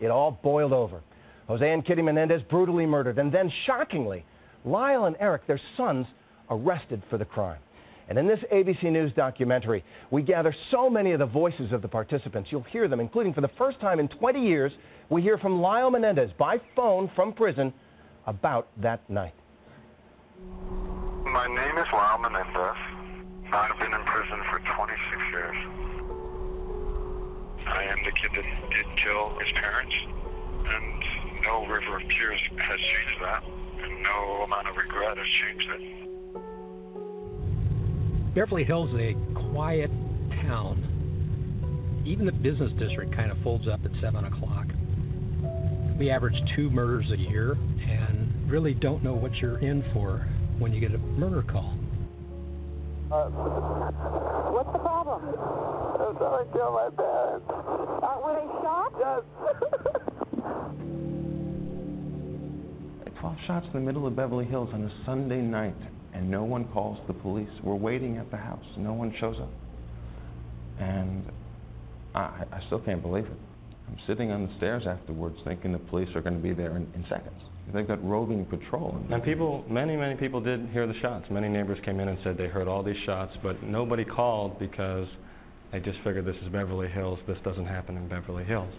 it 0.00 0.08
all 0.08 0.38
boiled 0.42 0.72
over. 0.72 1.00
Jose 1.48 1.72
and 1.72 1.84
Kitty 1.84 2.02
Menendez 2.02 2.42
brutally 2.50 2.86
murdered, 2.86 3.18
and 3.18 3.32
then 3.32 3.50
shockingly, 3.66 4.24
Lyle 4.64 5.06
and 5.06 5.16
Eric, 5.18 5.46
their 5.46 5.60
sons, 5.76 6.06
arrested 6.50 7.02
for 7.08 7.18
the 7.18 7.24
crime. 7.24 7.58
And 8.08 8.18
in 8.18 8.26
this 8.26 8.38
ABC 8.52 8.84
News 8.84 9.12
documentary, 9.14 9.84
we 10.10 10.22
gather 10.22 10.54
so 10.70 10.88
many 10.88 11.12
of 11.12 11.18
the 11.18 11.26
voices 11.26 11.72
of 11.72 11.82
the 11.82 11.88
participants. 11.88 12.48
You'll 12.50 12.62
hear 12.62 12.88
them, 12.88 13.00
including 13.00 13.34
for 13.34 13.42
the 13.42 13.50
first 13.58 13.80
time 13.80 14.00
in 14.00 14.08
20 14.08 14.40
years, 14.40 14.72
we 15.10 15.20
hear 15.20 15.36
from 15.36 15.60
Lyle 15.60 15.90
Menendez 15.90 16.30
by 16.38 16.58
phone 16.74 17.10
from 17.14 17.32
prison 17.32 17.72
about 18.26 18.68
that 18.80 19.08
night. 19.10 19.34
My 21.24 21.46
name 21.46 21.78
is 21.78 21.86
Lyle 21.92 22.18
Menendez. 22.18 22.98
I've 23.52 23.78
been 23.78 23.92
in 23.92 24.04
prison 24.04 24.40
for 24.50 24.60
26 24.76 24.96
years. 25.32 25.77
I 27.68 27.84
am 27.84 27.98
the 28.04 28.12
kid 28.12 28.30
that 28.34 28.44
did 28.72 28.86
kill 29.04 29.38
his 29.38 29.52
parents, 29.60 29.94
and 30.64 31.04
no 31.44 31.66
river 31.66 31.96
of 31.96 32.02
tears 32.02 32.40
has 32.56 32.80
changed 32.80 33.20
that, 33.22 33.42
and 33.44 34.02
no 34.02 34.42
amount 34.44 34.68
of 34.68 34.76
regret 34.76 35.16
has 35.16 35.26
changed 35.44 35.68
it. 35.76 35.82
Beverly 38.34 38.64
Hills 38.64 38.90
is 38.90 39.00
a 39.00 39.14
quiet 39.50 39.90
town. 40.42 40.82
Even 42.06 42.26
the 42.26 42.32
business 42.32 42.72
district 42.78 43.14
kind 43.14 43.30
of 43.30 43.38
folds 43.42 43.68
up 43.68 43.80
at 43.84 43.90
7 44.00 44.24
o'clock. 44.24 44.66
We 45.98 46.10
average 46.10 46.40
two 46.56 46.70
murders 46.70 47.10
a 47.10 47.18
year 47.18 47.52
and 47.52 48.50
really 48.50 48.72
don't 48.74 49.02
know 49.02 49.14
what 49.14 49.34
you're 49.36 49.58
in 49.58 49.84
for 49.92 50.26
when 50.58 50.72
you 50.72 50.80
get 50.80 50.94
a 50.94 50.98
murder 50.98 51.42
call. 51.42 51.77
What's 53.08 54.72
the 54.72 54.78
problem? 54.78 55.22
Someone 56.18 56.46
killed 56.52 56.74
my 56.74 56.90
parents. 56.96 57.46
Uh, 57.48 58.20
were 58.22 58.34
they 58.36 58.48
shot? 58.60 58.92
Yes. 58.98 59.22
12 63.20 63.36
shots 63.46 63.66
in 63.66 63.72
the 63.72 63.80
middle 63.80 64.06
of 64.06 64.14
Beverly 64.14 64.44
Hills 64.44 64.68
on 64.72 64.84
a 64.84 64.92
Sunday 65.04 65.40
night, 65.40 65.74
and 66.14 66.30
no 66.30 66.44
one 66.44 66.66
calls 66.66 66.98
the 67.08 67.14
police. 67.14 67.48
We're 67.64 67.74
waiting 67.74 68.16
at 68.16 68.30
the 68.30 68.36
house. 68.36 68.64
No 68.76 68.92
one 68.92 69.12
shows 69.18 69.36
up. 69.40 69.50
And 70.78 71.24
I, 72.14 72.44
I 72.52 72.62
still 72.66 72.78
can't 72.78 73.02
believe 73.02 73.24
it. 73.24 73.38
I'm 73.88 73.98
sitting 74.06 74.30
on 74.30 74.46
the 74.46 74.56
stairs 74.58 74.84
afterwards 74.86 75.36
thinking 75.44 75.72
the 75.72 75.78
police 75.78 76.08
are 76.14 76.20
going 76.20 76.36
to 76.36 76.42
be 76.42 76.52
there 76.52 76.76
in, 76.76 76.86
in 76.94 77.04
seconds. 77.08 77.40
They've 77.72 77.86
got 77.86 78.02
roving 78.04 78.44
patrol. 78.44 78.98
And 79.10 79.22
people, 79.22 79.64
many, 79.68 79.96
many 79.96 80.14
people 80.16 80.40
did 80.40 80.68
hear 80.70 80.86
the 80.86 80.98
shots. 81.00 81.26
Many 81.30 81.48
neighbors 81.48 81.78
came 81.84 82.00
in 82.00 82.08
and 82.08 82.18
said 82.24 82.38
they 82.38 82.46
heard 82.46 82.68
all 82.68 82.82
these 82.82 82.96
shots, 83.04 83.32
but 83.42 83.62
nobody 83.62 84.04
called 84.04 84.58
because 84.58 85.06
they 85.72 85.80
just 85.80 85.98
figured 86.04 86.24
this 86.24 86.36
is 86.42 86.48
Beverly 86.50 86.88
Hills. 86.88 87.18
This 87.26 87.38
doesn't 87.44 87.66
happen 87.66 87.96
in 87.96 88.08
Beverly 88.08 88.44
Hills. 88.44 88.72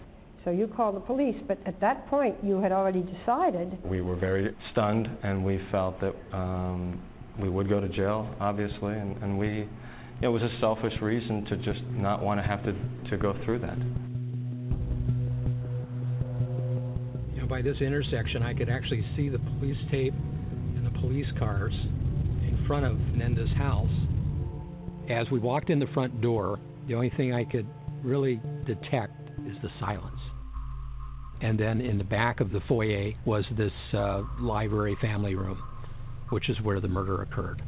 So 0.44 0.50
you 0.50 0.66
called 0.66 0.96
the 0.96 1.00
police, 1.00 1.36
but 1.46 1.58
at 1.66 1.80
that 1.80 2.06
point 2.08 2.36
you 2.42 2.60
had 2.60 2.72
already 2.72 3.02
decided. 3.02 3.78
We 3.84 4.00
were 4.00 4.16
very 4.16 4.54
stunned, 4.72 5.08
and 5.22 5.44
we 5.44 5.60
felt 5.70 6.00
that 6.00 6.14
um, 6.32 7.00
we 7.38 7.48
would 7.48 7.68
go 7.68 7.80
to 7.80 7.88
jail, 7.88 8.34
obviously, 8.40 8.94
and, 8.94 9.22
and 9.22 9.38
we, 9.38 9.68
it 10.22 10.28
was 10.28 10.42
a 10.42 10.50
selfish 10.58 10.94
reason 11.02 11.44
to 11.44 11.56
just 11.58 11.82
not 11.90 12.22
want 12.22 12.40
to 12.40 12.46
have 12.46 12.64
to, 12.64 12.72
to 13.10 13.18
go 13.18 13.36
through 13.44 13.58
that. 13.60 14.09
By 17.50 17.60
this 17.60 17.78
intersection, 17.80 18.44
I 18.44 18.54
could 18.54 18.70
actually 18.70 19.04
see 19.16 19.28
the 19.28 19.40
police 19.40 19.76
tape 19.90 20.14
and 20.76 20.86
the 20.86 20.98
police 21.00 21.26
cars 21.36 21.74
in 21.74 22.64
front 22.68 22.86
of 22.86 22.96
Menendez's 22.96 23.52
house. 23.56 23.90
As 25.10 25.28
we 25.32 25.40
walked 25.40 25.68
in 25.68 25.80
the 25.80 25.88
front 25.88 26.20
door, 26.20 26.60
the 26.86 26.94
only 26.94 27.10
thing 27.16 27.34
I 27.34 27.44
could 27.44 27.66
really 28.04 28.40
detect 28.66 29.30
is 29.48 29.56
the 29.62 29.68
silence. 29.80 30.20
And 31.42 31.58
then 31.58 31.80
in 31.80 31.98
the 31.98 32.04
back 32.04 32.40
of 32.40 32.52
the 32.52 32.60
foyer 32.68 33.12
was 33.26 33.44
this 33.58 33.72
uh, 33.94 34.22
library 34.38 34.96
family 35.00 35.34
room, 35.34 35.60
which 36.28 36.48
is 36.48 36.60
where 36.62 36.80
the 36.80 36.88
murder 36.88 37.22
occurred. 37.22 37.62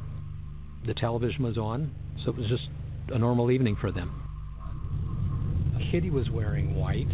The 0.87 0.95
television 0.95 1.43
was 1.43 1.59
on, 1.59 1.93
so 2.25 2.31
it 2.31 2.37
was 2.37 2.47
just 2.47 2.69
a 3.09 3.19
normal 3.19 3.51
evening 3.51 3.77
for 3.81 3.91
them. 3.91 4.13
Kitty 5.91 6.11
was 6.11 6.31
wearing 6.31 6.77
white. 6.77 7.09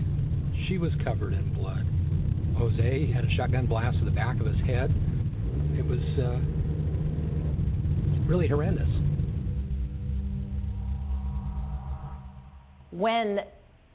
She 0.69 0.77
was 0.77 0.93
covered 1.03 1.33
in 1.33 1.55
blood. 1.55 1.87
Jose 2.59 3.07
he 3.07 3.13
had 3.13 3.25
a 3.25 3.31
shotgun 3.31 3.67
blast 3.67 3.99
to 4.01 4.05
the 4.05 4.11
back 4.11 4.41
of 4.41 4.47
his 4.47 4.59
head. 4.67 4.93
It 5.79 5.87
was 5.87 6.01
uh, 6.19 6.41
really 8.29 8.49
horrendous. 8.49 8.89
When 12.91 13.39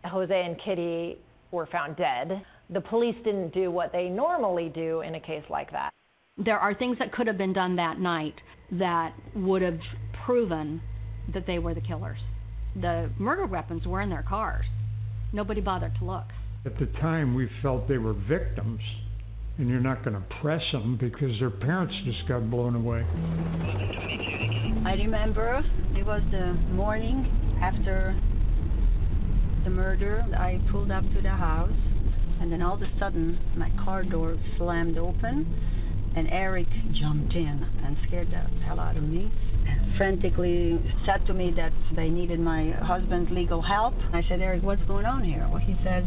Jose 0.06 0.46
and 0.46 0.56
Kitty 0.64 1.18
were 1.52 1.66
found 1.68 1.98
dead, 1.98 2.44
the 2.70 2.82
police 2.82 3.16
didn't 3.26 3.54
do 3.54 3.70
what 3.70 3.92
they 3.92 4.08
normally 4.08 4.72
do 4.74 5.02
in 5.02 5.16
a 5.16 5.20
case 5.20 5.44
like 5.50 5.72
that. 5.72 5.92
There 6.38 6.58
are 6.58 6.74
things 6.74 6.98
that 7.00 7.12
could 7.12 7.28
have 7.28 7.38
been 7.38 7.54
done 7.54 7.76
that 7.76 8.00
night 8.00 8.36
that 8.72 9.14
would 9.36 9.62
have 9.62 9.80
proven 10.26 10.82
that 11.34 11.46
they 11.46 11.60
were 11.60 11.74
the 11.74 11.82
killers. 11.82 12.18
The 12.82 13.12
murder 13.20 13.46
weapons 13.46 13.86
were 13.86 14.02
in 14.02 14.10
their 14.10 14.24
cars. 14.24 14.66
Nobody 15.32 15.62
bothered 15.62 15.96
to 16.00 16.06
look. 16.06 16.26
At 16.66 16.80
the 16.80 16.86
time, 17.02 17.36
we 17.36 17.50
felt 17.62 17.90
they 17.90 17.98
were 17.98 18.14
victims, 18.14 18.80
and 19.58 19.68
you're 19.68 19.82
not 19.82 20.02
going 20.06 20.16
to 20.16 20.24
press 20.40 20.62
them 20.72 20.96
because 20.98 21.38
their 21.38 21.50
parents 21.50 21.94
just 22.06 22.26
got 22.26 22.50
blown 22.50 22.76
away. 22.76 23.06
I 24.86 24.94
remember 24.94 25.62
it 25.98 26.06
was 26.06 26.22
the 26.32 26.54
morning 26.74 27.28
after 27.62 28.18
the 29.66 29.72
murder. 29.72 30.26
I 30.38 30.62
pulled 30.72 30.90
up 30.90 31.04
to 31.14 31.22
the 31.22 31.32
house, 31.32 31.70
and 32.40 32.50
then 32.50 32.62
all 32.62 32.76
of 32.76 32.82
a 32.82 32.90
sudden, 32.98 33.38
my 33.58 33.70
car 33.84 34.04
door 34.06 34.38
slammed 34.58 34.98
open, 34.98 35.46
and 36.16 36.30
Eric 36.30 36.68
jumped 36.94 37.34
in 37.34 37.68
and 37.84 37.98
scared 38.08 38.30
the 38.32 38.64
hell 38.64 38.80
out 38.80 38.96
of 38.96 39.04
me. 39.04 39.30
Frantically 39.98 40.80
said 41.06 41.28
to 41.28 41.34
me 41.34 41.52
that 41.58 41.74
they 41.94 42.08
needed 42.08 42.40
my 42.40 42.72
husband's 42.82 43.32
legal 43.32 43.62
help. 43.62 43.96
I 44.14 44.22
said, 44.30 44.40
Eric, 44.40 44.64
what's 44.64 44.84
going 44.84 45.06
on 45.06 45.26
here? 45.26 45.46
Well, 45.52 45.60
he 45.60 45.76
says, 45.84 46.06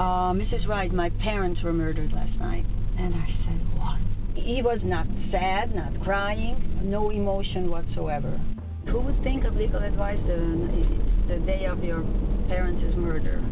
uh, 0.00 0.32
Mrs. 0.32 0.66
Wright, 0.66 0.90
my 0.90 1.10
parents 1.22 1.60
were 1.62 1.74
murdered 1.74 2.10
last 2.12 2.32
night. 2.38 2.64
And 2.98 3.14
I 3.14 3.26
said, 3.44 3.78
what? 3.78 4.00
He 4.34 4.62
was 4.62 4.80
not 4.82 5.06
sad, 5.30 5.74
not 5.74 5.92
crying, 6.02 6.80
no 6.82 7.10
emotion 7.10 7.70
whatsoever. 7.70 8.40
Who 8.86 9.00
would 9.00 9.22
think 9.22 9.44
of 9.44 9.56
legal 9.56 9.82
advice 9.82 10.18
the, 10.26 11.28
the 11.28 11.40
day 11.40 11.66
of 11.66 11.84
your 11.84 12.00
parents' 12.48 12.96
murder 12.96 13.42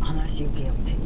unless 0.00 0.30
you're 0.40 0.48
guilty? 0.48 0.96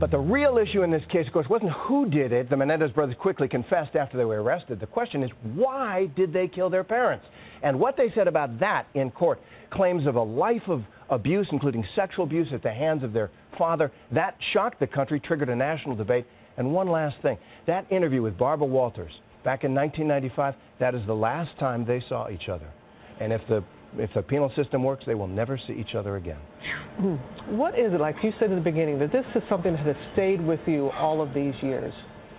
But 0.00 0.10
the 0.10 0.18
real 0.18 0.58
issue 0.58 0.82
in 0.82 0.90
this 0.90 1.02
case, 1.12 1.26
of 1.26 1.32
course, 1.32 1.48
wasn't 1.48 1.72
who 1.72 2.08
did 2.08 2.32
it. 2.32 2.50
The 2.50 2.56
Menendez 2.56 2.90
brothers 2.90 3.14
quickly 3.20 3.46
confessed 3.46 3.94
after 3.94 4.16
they 4.16 4.24
were 4.24 4.42
arrested. 4.42 4.80
The 4.80 4.86
question 4.86 5.22
is, 5.22 5.30
why 5.54 6.06
did 6.16 6.32
they 6.32 6.48
kill 6.48 6.70
their 6.70 6.84
parents? 6.84 7.26
And 7.62 7.78
what 7.78 7.96
they 7.96 8.10
said 8.14 8.26
about 8.26 8.58
that 8.58 8.86
in 8.94 9.10
court 9.10 9.40
claims 9.70 10.06
of 10.06 10.16
a 10.16 10.22
life 10.22 10.62
of 10.68 10.82
abuse, 11.10 11.46
including 11.52 11.84
sexual 11.94 12.24
abuse 12.24 12.48
at 12.52 12.62
the 12.62 12.72
hands 12.72 13.02
of 13.02 13.12
their 13.12 13.30
father. 13.58 13.90
That 14.12 14.36
shocked 14.52 14.80
the 14.80 14.86
country, 14.86 15.20
triggered 15.20 15.48
a 15.48 15.56
national 15.56 15.96
debate. 15.96 16.26
And 16.56 16.72
one 16.72 16.88
last 16.88 17.16
thing 17.22 17.38
that 17.66 17.90
interview 17.90 18.22
with 18.22 18.36
Barbara 18.36 18.66
Walters 18.66 19.12
back 19.44 19.64
in 19.64 19.74
1995, 19.74 20.54
that 20.78 20.94
is 20.94 21.00
the 21.06 21.14
last 21.14 21.50
time 21.58 21.84
they 21.84 22.02
saw 22.08 22.28
each 22.28 22.48
other. 22.48 22.68
And 23.20 23.32
if 23.32 23.40
the 23.48 23.64
if 23.98 24.10
the 24.14 24.22
penal 24.22 24.52
system 24.54 24.84
works, 24.84 25.04
they 25.06 25.14
will 25.14 25.26
never 25.26 25.58
see 25.66 25.72
each 25.72 25.94
other 25.94 26.16
again. 26.16 26.38
Hmm. 26.98 27.14
What 27.56 27.78
is 27.78 27.92
it, 27.92 28.00
like 28.00 28.16
you 28.22 28.32
said 28.38 28.50
in 28.50 28.56
the 28.56 28.62
beginning, 28.62 28.98
that 29.00 29.12
this 29.12 29.24
is 29.34 29.42
something 29.48 29.72
that 29.72 29.84
has 29.84 29.96
stayed 30.12 30.40
with 30.40 30.60
you 30.66 30.90
all 30.90 31.20
of 31.20 31.34
these 31.34 31.54
years, 31.60 31.92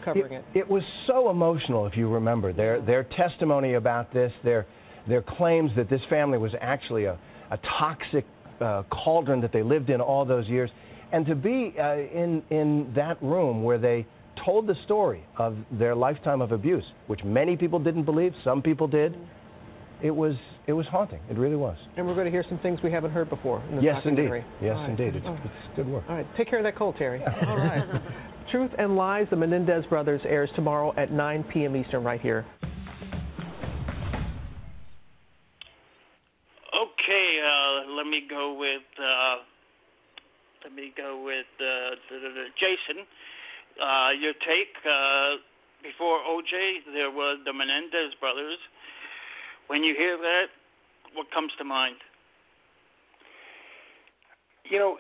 covering 0.04 0.34
it? 0.34 0.46
It, 0.54 0.60
it 0.60 0.70
was 0.70 0.84
so 1.08 1.30
emotional, 1.30 1.86
if 1.86 1.98
you 1.98 2.08
remember. 2.08 2.54
Their, 2.54 2.82
their 2.82 3.04
testimony 3.04 3.74
about 3.74 4.14
this, 4.14 4.32
their, 4.44 4.66
their 5.08 5.22
claims 5.22 5.72
that 5.76 5.90
this 5.90 6.02
family 6.10 6.38
was 6.38 6.54
actually 6.62 7.06
a, 7.06 7.18
a 7.52 7.60
toxic 7.80 8.26
uh, 8.62 8.84
cauldron 8.92 9.42
that 9.42 9.52
they 9.52 9.64
lived 9.64 9.90
in 9.90 10.02
all 10.02 10.26
those 10.26 10.48
years. 10.48 10.70
And 11.12 11.26
to 11.26 11.36
be 11.36 11.76
uh, 11.80 11.96
in, 11.96 12.42
in 12.50 12.92
that 12.96 13.22
room 13.22 13.64
where 13.64 13.78
they 13.78 14.06
told 14.46 14.68
the 14.68 14.76
story 14.86 15.24
of 15.38 15.58
their 15.72 15.94
lifetime 15.96 16.42
of 16.42 16.52
abuse, 16.52 16.86
which 17.08 17.24
many 17.24 17.58
people 17.58 17.80
didn't 17.80 18.04
believe, 18.04 18.34
some 18.44 18.62
people 18.62 18.88
did, 18.88 19.18
it 20.02 20.12
was, 20.12 20.36
it 20.68 20.74
was 20.74 20.86
haunting. 20.88 21.20
It 21.30 21.38
really 21.38 21.56
was. 21.56 21.78
And 21.98 22.08
we're 22.08 22.16
going 22.16 22.26
to 22.26 22.32
hear 22.32 22.46
some 22.48 22.60
things 22.60 22.80
we 22.84 22.92
haven't 22.92 23.12
heard 23.12 23.30
before 23.30 23.62
in 23.70 23.78
the 23.78 23.82
Yes, 23.84 24.02
indeed. 24.06 24.30
Yes, 24.62 24.76
right. 24.76 24.90
indeed. 24.90 25.16
It's, 25.16 25.26
it's 25.26 25.76
good 25.76 25.88
work. 25.88 26.04
All 26.10 26.16
right, 26.16 26.26
take 26.38 26.50
care 26.50 26.60
of 26.60 26.64
that 26.64 26.76
cold, 26.76 26.96
Terry. 26.98 27.22
All 27.48 27.58
right. 27.58 27.84
Truth 28.52 28.72
and 28.78 28.96
Lies, 28.96 29.28
the 29.30 29.36
Menendez 29.36 29.86
Brothers, 29.86 30.22
airs 30.26 30.50
tomorrow 30.56 30.94
at 30.98 31.12
9 31.12 31.44
p.m. 31.54 31.76
Eastern, 31.76 32.04
right 32.04 32.20
here. 32.20 32.46
Go 38.32 38.56
with 38.56 38.88
uh, 38.96 39.44
let 40.64 40.74
me 40.74 40.94
go 40.96 41.22
with 41.24 41.52
uh, 41.60 42.00
Jason. 42.56 43.04
Uh, 43.76 44.12
your 44.16 44.34
take 44.34 44.72
uh, 44.88 45.42
before 45.84 46.20
OJ, 46.20 46.88
there 46.94 47.12
were 47.12 47.36
the 47.44 47.52
Menendez 47.52 48.16
brothers. 48.20 48.58
When 49.68 49.84
you 49.84 49.96
hear 49.98 50.18
that, 50.18 50.48
what 51.14 51.28
comes 51.34 51.52
to 51.58 51.64
mind? 51.64 51.96
You 54.70 54.80
know, 54.80 54.98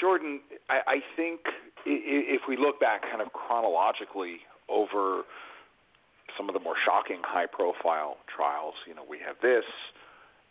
Jordan, 0.00 0.40
I, 0.68 0.80
I 0.86 0.98
think 1.16 1.40
if 1.86 2.42
we 2.48 2.56
look 2.56 2.80
back 2.80 3.02
kind 3.02 3.22
of 3.22 3.32
chronologically 3.32 4.38
over 4.68 5.22
some 6.36 6.48
of 6.48 6.54
the 6.54 6.60
more 6.60 6.74
shocking 6.84 7.22
high 7.24 7.46
profile 7.46 8.18
trials, 8.28 8.74
you 8.86 8.94
know, 8.94 9.04
we 9.08 9.18
have 9.24 9.36
this, 9.40 9.64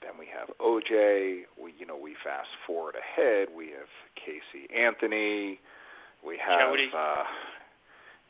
then 0.01 0.11
we 0.19 0.27
have 0.27 0.49
OJ, 0.59 1.43
we 1.61 1.73
you 1.77 1.85
know, 1.85 1.97
we 1.97 2.15
fast 2.23 2.49
forward 2.65 2.95
ahead, 2.95 3.49
we 3.55 3.67
have 3.67 3.89
Casey 4.15 4.71
Anthony, 4.73 5.59
we 6.25 6.37
have 6.37 6.71
Jodi. 6.71 6.89
uh 6.95 7.23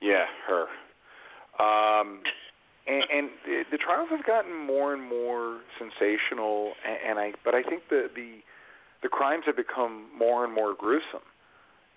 yeah, 0.01 0.25
her. 0.47 0.65
Um 1.59 2.21
and, 2.87 3.03
and 3.11 3.29
the, 3.45 3.63
the 3.71 3.77
trials 3.77 4.09
have 4.11 4.25
gotten 4.25 4.55
more 4.55 4.93
and 4.93 5.01
more 5.01 5.61
sensational 5.79 6.73
and, 6.85 6.97
and 7.09 7.19
I 7.19 7.33
but 7.43 7.55
I 7.55 7.63
think 7.63 7.83
the 7.89 8.09
the 8.13 8.39
the 9.03 9.09
crimes 9.09 9.43
have 9.45 9.57
become 9.57 10.07
more 10.17 10.43
and 10.43 10.53
more 10.53 10.73
gruesome 10.73 11.25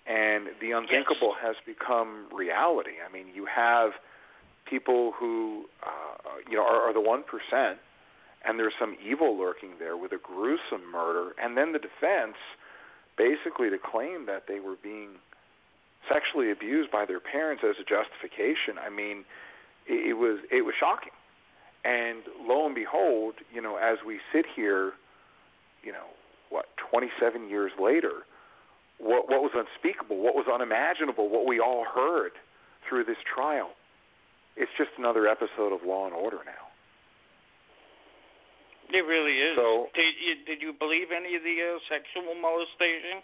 and 0.09 0.47
the 0.59 0.71
unthinkable 0.71 1.35
has 1.39 1.55
become 1.65 2.25
reality. 2.33 2.97
I 3.07 3.13
mean, 3.13 3.27
you 3.33 3.45
have 3.45 3.91
people 4.65 5.13
who 5.19 5.65
uh, 5.85 6.41
you 6.49 6.57
know 6.57 6.63
are, 6.63 6.89
are 6.89 6.93
the 6.93 7.01
one 7.01 7.23
percent, 7.23 7.77
and 8.45 8.59
there's 8.59 8.73
some 8.79 8.95
evil 9.05 9.37
lurking 9.37 9.71
there 9.79 9.97
with 9.97 10.11
a 10.11 10.17
gruesome 10.21 10.89
murder, 10.91 11.31
and 11.41 11.57
then 11.57 11.73
the 11.73 11.79
defense 11.79 12.37
basically 13.17 13.69
to 13.69 13.77
claim 13.77 14.25
that 14.27 14.47
they 14.47 14.59
were 14.59 14.75
being 14.81 15.19
sexually 16.11 16.51
abused 16.51 16.91
by 16.91 17.05
their 17.05 17.19
parents 17.19 17.63
as 17.67 17.75
a 17.79 17.83
justification. 17.83 18.79
I 18.79 18.89
mean, 18.89 19.25
it, 19.87 20.11
it 20.11 20.13
was 20.13 20.39
it 20.51 20.63
was 20.63 20.73
shocking, 20.79 21.13
and 21.83 22.23
lo 22.47 22.65
and 22.65 22.75
behold, 22.75 23.35
you 23.53 23.61
know, 23.61 23.75
as 23.75 23.99
we 24.05 24.19
sit 24.31 24.45
here, 24.55 24.93
you 25.83 25.91
know, 25.91 26.07
what 26.49 26.65
27 26.91 27.49
years 27.49 27.71
later 27.79 28.23
what 28.99 29.29
what 29.29 29.41
was 29.41 29.51
unspeakable, 29.55 30.17
what 30.17 30.35
was 30.35 30.45
unimaginable, 30.51 31.29
what 31.29 31.47
we 31.47 31.59
all 31.59 31.85
heard 31.85 32.31
through 32.87 33.05
this 33.05 33.17
trial. 33.33 33.71
It's 34.55 34.71
just 34.77 34.91
another 34.97 35.27
episode 35.27 35.73
of 35.73 35.87
Law 35.87 36.05
and 36.05 36.13
Order 36.13 36.39
now. 36.45 36.68
It 38.89 39.05
really 39.05 39.37
is. 39.37 39.55
So- 39.55 39.89
did 39.93 40.15
you 40.17 40.33
did 40.45 40.61
you 40.61 40.73
believe 40.73 41.13
any 41.13 41.35
of 41.35 41.43
the 41.43 41.57
uh, 41.61 41.79
sexual 41.89 42.33
molestation? 42.35 43.21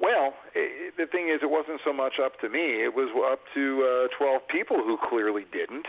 Well, 0.00 0.32
i 0.56 0.90
the 0.96 1.06
thing 1.06 1.28
is, 1.28 1.42
it 1.42 1.50
wasn't 1.50 1.80
so 1.84 1.92
much 1.92 2.18
up 2.22 2.40
to 2.40 2.48
me. 2.48 2.82
It 2.82 2.94
was 2.94 3.10
up 3.32 3.40
to 3.54 4.08
uh, 4.08 4.16
12 4.16 4.48
people 4.48 4.78
who 4.78 4.96
clearly 4.96 5.44
didn't, 5.52 5.86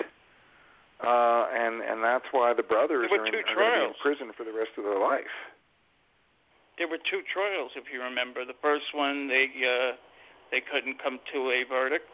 uh, 1.00 1.48
and 1.54 1.82
and 1.82 2.04
that's 2.04 2.26
why 2.32 2.54
the 2.54 2.64
brothers 2.64 3.08
were 3.12 3.22
are, 3.22 3.28
in, 3.28 3.36
are 3.36 3.56
going 3.56 3.72
to 3.72 3.80
be 3.80 3.86
in 3.86 3.96
prison 4.02 4.34
for 4.36 4.44
the 4.44 4.52
rest 4.52 4.76
of 4.78 4.84
their 4.84 5.00
life. 5.00 5.32
There 6.78 6.88
were 6.88 7.00
two 7.00 7.22
trials, 7.32 7.72
if 7.78 7.86
you 7.94 8.02
remember. 8.02 8.44
The 8.44 8.58
first 8.62 8.92
one, 8.94 9.28
they 9.30 9.48
uh, 9.62 9.96
they 10.50 10.60
couldn't 10.60 10.98
come 11.02 11.20
to 11.32 11.40
a 11.54 11.64
verdict, 11.70 12.12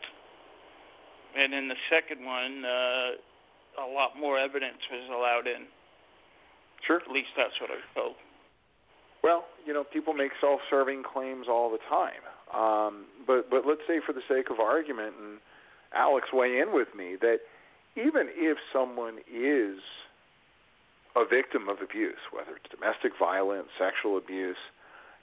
and 1.33 1.53
in 1.53 1.67
the 1.67 1.79
second 1.89 2.25
one, 2.25 2.65
uh, 2.65 3.81
a 3.81 3.88
lot 3.89 4.19
more 4.19 4.38
evidence 4.38 4.81
was 4.91 5.07
allowed 5.09 5.47
in. 5.47 5.65
Sure. 6.86 6.97
At 6.97 7.11
least 7.11 7.30
that's 7.36 7.59
what 7.59 7.69
I 7.71 7.80
told. 7.99 8.15
Well, 9.23 9.45
you 9.65 9.73
know, 9.73 9.84
people 9.84 10.13
make 10.13 10.32
self-serving 10.39 11.03
claims 11.03 11.47
all 11.49 11.71
the 11.71 11.80
time. 11.89 12.23
Um, 12.53 13.05
but 13.25 13.49
but 13.49 13.65
let's 13.67 13.82
say, 13.88 13.99
for 14.05 14.13
the 14.13 14.21
sake 14.28 14.49
of 14.49 14.59
argument, 14.59 15.13
and 15.19 15.39
Alex 15.93 16.30
weigh 16.32 16.59
in 16.59 16.73
with 16.73 16.88
me 16.95 17.15
that 17.19 17.39
even 17.95 18.30
if 18.36 18.57
someone 18.71 19.17
is 19.28 19.80
a 21.15 21.25
victim 21.25 21.67
of 21.67 21.82
abuse, 21.82 22.21
whether 22.32 22.55
it's 22.55 22.69
domestic 22.69 23.13
violence, 23.19 23.67
sexual 23.78 24.17
abuse, 24.17 24.57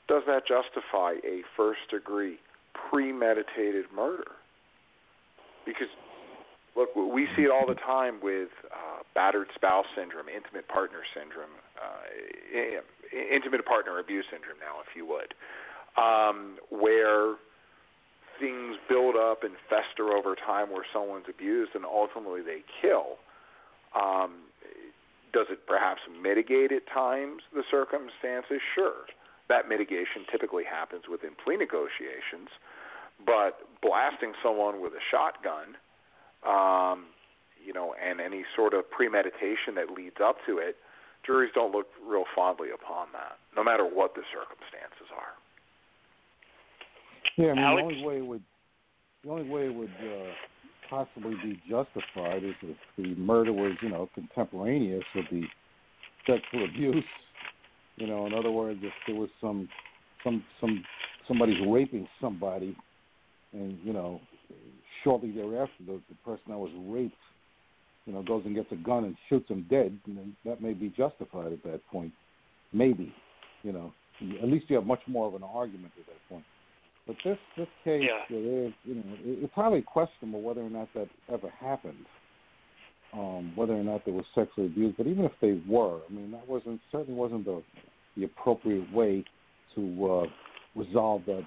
does 0.08 0.24
that 0.26 0.42
justify 0.46 1.14
a 1.24 1.42
first-degree 1.56 2.38
premeditated 2.74 3.86
murder? 3.94 4.32
Because 5.64 5.88
look, 6.76 6.94
we 6.96 7.28
see 7.36 7.42
it 7.42 7.50
all 7.50 7.66
the 7.66 7.74
time 7.74 8.20
with 8.22 8.48
uh, 8.70 9.02
battered 9.14 9.48
spouse 9.54 9.86
syndrome, 9.96 10.28
intimate 10.28 10.68
partner 10.68 11.00
syndrome, 11.14 11.54
uh, 11.78 12.04
intimate 13.12 13.64
partner 13.64 13.98
abuse 13.98 14.24
syndrome. 14.30 14.58
Now, 14.60 14.80
if 14.80 14.94
you 14.96 15.06
would, 15.06 15.34
um, 15.96 16.58
where 16.70 17.34
things 18.40 18.76
build 18.88 19.14
up 19.16 19.44
and 19.44 19.54
fester 19.70 20.10
over 20.10 20.34
time, 20.34 20.70
where 20.70 20.86
someone's 20.92 21.26
abused 21.28 21.72
and 21.74 21.84
ultimately 21.84 22.42
they 22.42 22.62
kill. 22.82 23.18
Um, 23.94 24.50
Does 25.32 25.46
it 25.50 25.66
perhaps 25.66 26.00
mitigate 26.22 26.70
at 26.70 26.86
times 26.86 27.42
the 27.52 27.62
circumstances? 27.70 28.62
Sure. 28.74 29.06
That 29.48 29.68
mitigation 29.68 30.26
typically 30.30 30.64
happens 30.64 31.04
within 31.10 31.34
plea 31.34 31.56
negotiations, 31.56 32.50
but 33.26 33.66
blasting 33.82 34.32
someone 34.42 34.80
with 34.80 34.94
a 34.94 35.04
shotgun, 35.10 35.76
um, 36.46 37.06
you 37.64 37.72
know, 37.72 37.94
and 37.96 38.20
any 38.20 38.44
sort 38.54 38.74
of 38.74 38.88
premeditation 38.90 39.74
that 39.76 39.90
leads 39.90 40.16
up 40.22 40.36
to 40.46 40.58
it, 40.58 40.76
juries 41.24 41.50
don't 41.54 41.72
look 41.72 41.86
real 42.06 42.24
fondly 42.34 42.68
upon 42.74 43.08
that, 43.12 43.38
no 43.56 43.64
matter 43.64 43.84
what 43.84 44.14
the 44.14 44.22
circumstances 44.32 45.08
are. 45.16 45.34
Yeah, 47.36 47.52
I 47.52 47.54
mean 47.54 47.64
Alex? 47.64 47.82
the 47.88 47.94
only 47.94 48.06
way 48.06 48.16
it 48.18 48.26
would 48.26 48.42
the 49.24 49.30
only 49.30 49.48
way 49.48 49.66
it 49.66 49.74
would 49.74 49.88
uh, 49.88 50.32
possibly 50.90 51.34
be 51.42 51.60
justified 51.68 52.44
is 52.44 52.54
if 52.62 52.76
the 52.98 53.14
murder 53.14 53.52
was, 53.52 53.72
you 53.80 53.88
know, 53.88 54.08
contemporaneous 54.14 55.02
with 55.14 55.24
the 55.30 55.42
sexual 56.26 56.64
abuse. 56.64 57.04
You 57.96 58.06
know, 58.06 58.26
in 58.26 58.34
other 58.34 58.50
words, 58.50 58.80
if 58.82 58.92
there 59.06 59.16
was 59.16 59.30
some 59.40 59.68
some 60.22 60.44
some 60.60 60.84
somebody's 61.26 61.58
raping 61.66 62.06
somebody, 62.20 62.76
and 63.52 63.78
you 63.82 63.92
know, 63.92 64.20
shortly 65.04 65.30
thereafter 65.30 65.84
the, 65.86 66.00
the 66.08 66.16
person 66.24 66.44
that 66.48 66.58
was 66.58 66.70
raped, 66.88 67.14
you 68.06 68.12
know, 68.12 68.22
goes 68.22 68.42
and 68.44 68.54
gets 68.54 68.72
a 68.72 68.76
gun 68.76 69.04
and 69.04 69.16
shoots 69.28 69.48
him 69.48 69.66
dead, 69.70 69.96
then 70.06 70.34
that 70.44 70.60
may 70.60 70.72
be 70.72 70.88
justified 70.96 71.52
at 71.52 71.62
that 71.62 71.80
point. 71.92 72.12
Maybe, 72.72 73.14
you 73.62 73.72
know, 73.72 73.92
at 74.42 74.48
least 74.48 74.66
you 74.68 74.76
have 74.76 74.86
much 74.86 75.00
more 75.06 75.28
of 75.28 75.34
an 75.34 75.42
argument 75.42 75.92
at 75.98 76.06
that 76.06 76.28
point. 76.28 76.44
But 77.06 77.16
this 77.24 77.38
this 77.56 77.68
case, 77.84 78.02
Yeah. 78.02 78.36
it 78.36 78.66
is, 78.66 78.72
you 78.84 78.94
know, 78.94 79.02
it, 79.24 79.44
it's 79.44 79.54
highly 79.54 79.82
questionable 79.82 80.40
whether 80.40 80.62
or 80.62 80.70
not 80.70 80.88
that 80.94 81.08
ever 81.32 81.50
happened. 81.50 82.06
Um, 83.12 83.52
whether 83.54 83.74
or 83.74 83.84
not 83.84 84.04
they 84.04 84.10
were 84.10 84.24
sexually 84.34 84.66
abused, 84.66 84.96
but 84.96 85.06
even 85.06 85.24
if 85.24 85.30
they 85.40 85.60
were, 85.68 86.00
I 86.08 86.12
mean, 86.12 86.32
that 86.32 86.48
wasn't 86.48 86.80
certainly 86.90 87.14
wasn't 87.14 87.44
the 87.44 87.62
the 88.16 88.24
appropriate 88.24 88.92
way 88.92 89.24
to 89.76 90.06
uh, 90.10 90.26
resolve 90.74 91.22
that 91.26 91.44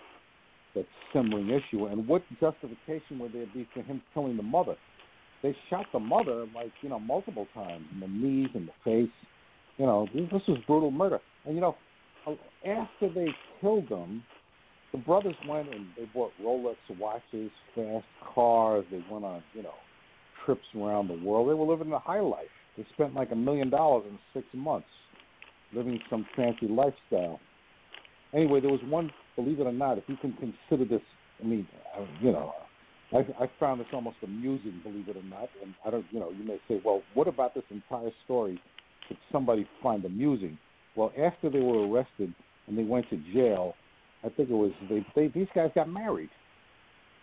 that 0.78 0.86
simmering 1.14 1.50
issue. 1.50 1.86
And 1.86 2.08
what 2.08 2.24
justification 2.40 3.20
would 3.20 3.34
there 3.34 3.46
be 3.54 3.68
for 3.74 3.82
him 3.82 4.02
killing 4.14 4.38
the 4.38 4.44
mother? 4.44 4.76
They 5.44 5.56
shot 5.70 5.86
the 5.94 6.00
mother 6.00 6.46
like 6.56 6.72
you 6.82 6.90
know 6.90 7.00
multiple 7.00 7.48
times 7.54 7.86
in 7.94 8.00
the 8.00 8.08
knees 8.08 8.50
and 8.54 8.68
the 8.68 8.74
face. 8.84 9.14
You 9.78 9.86
know, 9.86 10.08
this, 10.14 10.42
was 10.48 10.58
brutal 10.66 10.90
murder. 10.90 11.20
And 11.46 11.54
you 11.54 11.62
know, 11.62 11.76
after 12.66 13.14
they 13.14 13.28
killed 13.62 13.88
them, 13.90 14.24
the 14.92 14.98
brothers 14.98 15.36
went 15.48 15.74
and 15.74 15.86
they 15.96 16.06
bought 16.06 16.32
Rolex 16.42 16.76
watches, 17.00 17.52
fast 17.76 18.06
cars. 18.34 18.86
They 18.90 19.04
went 19.12 19.26
on, 19.26 19.44
you 19.54 19.62
know, 19.62 19.76
trips 20.46 20.66
around 20.76 21.10
the 21.10 21.24
world. 21.24 21.50
They 21.50 21.54
were 21.54 21.66
living 21.66 21.92
the 21.92 22.00
high 22.00 22.22
life. 22.22 22.46
They 22.76 22.86
spent 22.94 23.14
like 23.14 23.32
a 23.32 23.36
million 23.36 23.70
dollars 23.70 24.06
in 24.10 24.18
six 24.34 24.48
months 24.54 24.88
living 25.74 26.00
some 26.10 26.26
fancy 26.36 26.68
lifestyle. 26.68 27.40
Anyway, 28.34 28.60
there 28.60 28.72
was 28.72 28.80
one, 28.88 29.12
believe 29.38 29.62
it 29.62 29.68
or 29.68 29.72
not, 29.72 29.98
if 29.98 30.04
you 30.08 30.18
can 30.18 30.34
consider 30.34 30.84
this, 30.84 31.02
I 31.42 31.48
mean, 31.48 31.66
uh, 31.98 32.04
you 32.20 32.34
know, 32.34 32.54
I, 33.14 33.20
I 33.42 33.50
found 33.60 33.80
this 33.80 33.88
almost 33.94 34.18
amusing, 34.22 34.82
believe 34.84 35.08
it 35.08 35.16
or 35.16 35.24
not. 35.24 35.48
And 35.64 35.74
I 35.86 35.92
don't, 35.92 36.06
you 36.12 36.20
know, 36.20 36.32
you 36.32 36.44
may 36.44 36.60
say, 36.68 36.82
well, 36.84 37.02
what 37.14 37.28
about 37.28 37.54
this 37.54 37.64
entire 37.70 38.12
story 38.26 38.62
could 39.08 39.18
somebody 39.32 39.66
find 39.82 40.04
amusing? 40.04 40.58
Well, 40.96 41.14
after 41.18 41.50
they 41.50 41.60
were 41.60 41.88
arrested 41.88 42.34
and 42.68 42.78
they 42.78 42.84
went 42.84 43.10
to 43.12 43.18
jail, 43.34 43.76
I 44.26 44.30
think 44.30 44.50
it 44.50 44.54
was 44.54 44.72
they, 44.90 45.06
they 45.16 45.28
these 45.28 45.48
guys 45.56 45.70
got 45.76 45.90
married. 45.90 46.30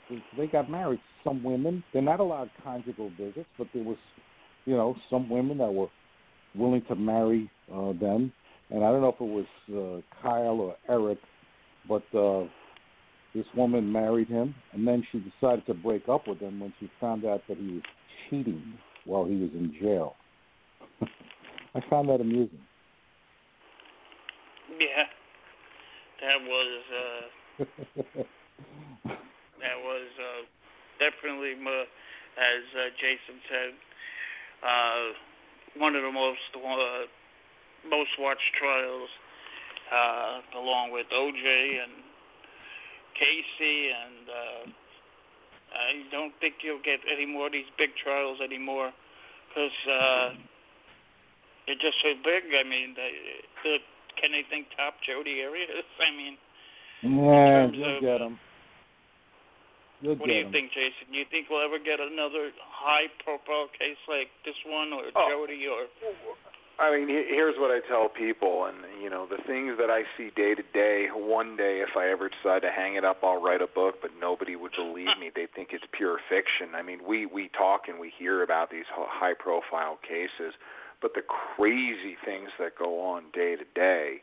They, 0.08 0.22
they 0.38 0.46
got 0.46 0.70
married. 0.70 1.00
Some 1.24 1.42
women 1.42 1.82
they're 1.92 2.00
not 2.00 2.20
allowed 2.20 2.50
conjugal 2.62 3.10
visits, 3.18 3.48
but 3.58 3.66
there 3.74 3.82
was, 3.82 3.98
you 4.64 4.76
know, 4.76 4.96
some 5.10 5.28
women 5.28 5.58
that 5.58 5.72
were 5.72 5.88
willing 6.54 6.82
to 6.88 6.94
marry 6.94 7.50
uh, 7.72 7.92
them. 7.94 8.32
And 8.70 8.84
I 8.84 8.90
don't 8.90 9.02
know 9.02 9.14
if 9.14 9.20
it 9.20 9.46
was 9.70 10.02
uh, 10.02 10.22
Kyle 10.22 10.60
or 10.60 10.76
Eric, 10.88 11.18
but 11.88 12.02
uh, 12.16 12.44
this 13.34 13.46
woman 13.56 13.90
married 13.90 14.28
him, 14.28 14.54
and 14.72 14.86
then 14.86 15.02
she 15.10 15.18
decided 15.18 15.66
to 15.66 15.74
break 15.74 16.08
up 16.08 16.28
with 16.28 16.38
him 16.38 16.60
when 16.60 16.72
she 16.80 16.90
found 17.00 17.24
out 17.24 17.42
that 17.48 17.58
he 17.58 17.74
was 17.74 17.82
cheating 18.28 18.78
while 19.04 19.24
he 19.24 19.36
was 19.36 19.50
in 19.54 19.74
jail. 19.80 20.14
I 21.74 21.80
found 21.90 22.08
that 22.08 22.20
amusing. 22.20 22.60
Yeah, 24.78 25.04
that 26.22 26.40
was 26.46 26.70
uh, 26.88 27.64
that 29.60 29.78
was 29.82 30.06
uh, 30.18 30.42
definitely, 30.98 31.52
as 31.52 32.64
uh, 32.74 32.90
Jason 32.98 33.40
said, 33.50 33.72
uh, 34.62 35.80
one 35.80 35.94
of 35.94 36.02
the 36.02 36.12
most 36.12 36.38
uh, 36.56 37.06
most 37.88 38.10
watched 38.18 38.54
trials, 38.58 39.08
uh, 39.94 40.58
along 40.58 40.90
with 40.90 41.06
OJ 41.14 41.46
and 41.84 41.92
Casey, 43.14 43.78
and 43.94 44.24
uh, 44.26 44.62
I 45.74 45.90
don't 46.10 46.34
think 46.42 46.54
you'll 46.66 46.82
get 46.82 46.98
any 47.06 47.26
more 47.26 47.46
of 47.46 47.52
these 47.52 47.70
big 47.78 47.90
trials 48.02 48.38
anymore 48.42 48.90
because 49.48 49.78
uh, 49.86 50.28
they're 51.66 51.78
just 51.78 51.98
so 52.02 52.10
big. 52.26 52.42
I 52.58 52.66
mean, 52.66 52.94
they, 52.98 53.12
the, 53.62 53.78
can 54.20 54.32
they 54.34 54.42
think 54.50 54.66
top 54.76 54.94
Jodi 55.06 55.42
Arias? 55.46 55.86
I 56.02 56.10
mean, 56.10 56.34
Yeah, 57.06 57.70
you'll 57.70 57.96
of- 57.96 58.02
get 58.02 58.18
them. 58.18 58.38
You'll 60.02 60.16
what 60.18 60.26
do 60.26 60.34
get 60.34 60.40
you 60.42 60.46
'em. 60.46 60.52
think, 60.52 60.68
Jason? 60.74 61.06
Do 61.12 61.16
you 61.16 61.24
think 61.30 61.46
we'll 61.48 61.64
ever 61.64 61.78
get 61.78 61.96
another 62.02 62.50
high-profile 62.60 63.70
case 63.78 63.96
like 64.10 64.28
this 64.44 64.58
one, 64.66 64.92
or 64.92 65.08
Oh. 65.14 65.26
Jodi, 65.30 65.64
or 65.70 65.86
I 66.76 66.90
mean, 66.90 67.06
here's 67.08 67.54
what 67.56 67.70
I 67.70 67.86
tell 67.86 68.08
people, 68.08 68.66
and 68.66 68.78
you 69.00 69.08
know, 69.08 69.26
the 69.30 69.42
things 69.46 69.78
that 69.78 69.90
I 69.90 70.02
see 70.16 70.30
day 70.34 70.54
to 70.54 70.62
day. 70.72 71.06
One 71.14 71.56
day, 71.56 71.84
if 71.86 71.96
I 71.96 72.10
ever 72.10 72.28
decide 72.28 72.62
to 72.62 72.70
hang 72.70 72.96
it 72.96 73.04
up, 73.04 73.18
I'll 73.22 73.40
write 73.40 73.62
a 73.62 73.68
book, 73.68 73.96
but 74.02 74.10
nobody 74.20 74.56
would 74.56 74.72
believe 74.76 75.14
me. 75.20 75.30
They 75.34 75.46
think 75.54 75.68
it's 75.70 75.84
pure 75.92 76.18
fiction. 76.28 76.74
I 76.74 76.82
mean, 76.82 76.98
we 77.06 77.26
we 77.26 77.48
talk 77.56 77.82
and 77.86 78.00
we 78.00 78.10
hear 78.18 78.42
about 78.42 78.70
these 78.70 78.86
high-profile 78.90 80.00
cases, 80.02 80.54
but 81.00 81.14
the 81.14 81.22
crazy 81.22 82.16
things 82.24 82.50
that 82.58 82.76
go 82.76 83.00
on 83.00 83.24
day 83.32 83.54
to 83.54 83.64
day. 83.74 84.22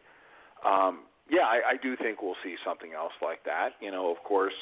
Um, 0.65 1.03
yeah, 1.29 1.47
I, 1.47 1.61
I 1.71 1.75
do 1.81 1.95
think 1.95 2.21
we'll 2.21 2.35
see 2.43 2.55
something 2.65 2.91
else 2.91 3.13
like 3.21 3.45
that. 3.45 3.79
You 3.79 3.91
know, 3.91 4.11
of 4.11 4.21
course, 4.25 4.53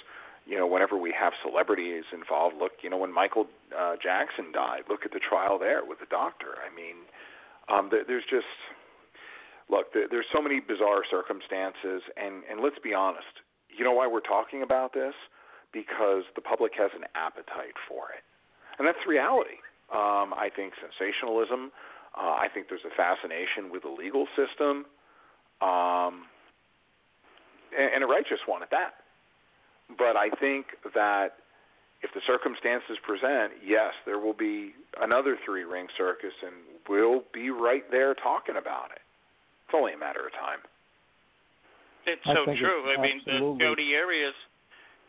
you 0.46 0.58
know, 0.58 0.68
whenever 0.68 0.96
we 0.96 1.12
have 1.20 1.34
celebrities 1.42 2.04
involved, 2.14 2.56
look, 2.58 2.74
you 2.84 2.90
know, 2.90 2.98
when 2.98 3.12
Michael 3.12 3.48
uh, 3.74 3.96
Jackson 4.02 4.52
died, 4.54 4.84
look 4.88 5.02
at 5.06 5.12
the 5.12 5.20
trial 5.20 5.58
there 5.58 5.82
with 5.84 6.00
the 6.00 6.06
doctor. 6.10 6.54
I 6.62 6.74
mean, 6.76 7.10
um, 7.72 7.90
there, 7.92 8.04
there's 8.06 8.26
just 8.30 8.50
look, 9.70 9.94
there, 9.94 10.08
there's 10.10 10.26
so 10.34 10.42
many 10.42 10.60
bizarre 10.60 11.04
circumstances, 11.10 12.02
and 12.18 12.44
and 12.50 12.62
let's 12.62 12.80
be 12.84 12.94
honest. 12.94 13.46
You 13.70 13.86
know 13.86 13.94
why 13.94 14.08
we're 14.08 14.26
talking 14.26 14.64
about 14.64 14.94
this? 14.94 15.14
Because 15.72 16.24
the 16.36 16.42
public 16.42 16.74
has 16.78 16.92
an 16.96 17.06
appetite 17.16 17.78
for 17.88 18.10
it, 18.12 18.26
and 18.78 18.88
that's 18.88 19.00
reality. 19.08 19.62
Um, 19.94 20.34
I 20.34 20.50
think 20.54 20.74
sensationalism. 20.82 21.72
Uh, 22.18 22.34
I 22.42 22.48
think 22.54 22.68
there's 22.70 22.86
a 22.86 22.96
fascination 22.98 23.72
with 23.72 23.84
the 23.84 23.90
legal 23.90 24.26
system, 24.36 24.86
um, 25.62 26.26
and, 27.78 27.94
and 27.96 28.04
a 28.04 28.08
righteous 28.08 28.42
one 28.48 28.64
at 28.64 28.72
that. 28.72 29.06
But 29.98 30.18
I 30.18 30.30
think 30.42 30.66
that 30.94 31.38
if 32.02 32.14
the 32.16 32.22
circumstances 32.26 32.96
present, 33.04 33.60
yes, 33.64 33.92
there 34.06 34.20
will 34.20 34.34
be 34.38 34.72
another 35.02 35.38
three 35.44 35.64
ring 35.64 35.88
circus, 35.98 36.34
and 36.42 36.56
we'll 36.88 37.24
be 37.34 37.50
right 37.50 37.84
there 37.92 38.16
talking 38.16 38.56
about 38.56 38.92
it. 38.96 39.04
It's 39.68 39.76
only 39.76 39.94
a 39.94 39.98
matter 40.00 40.26
of 40.26 40.34
time. 40.34 40.64
it's 42.08 42.24
so 42.26 42.46
think 42.46 42.58
true. 42.60 42.90
it's 42.90 42.98
I 42.98 43.02
mean, 43.02 43.22
the 43.26 43.34
absolutely- 43.34 43.66
Jodi 43.66 43.96
Arias 43.96 44.36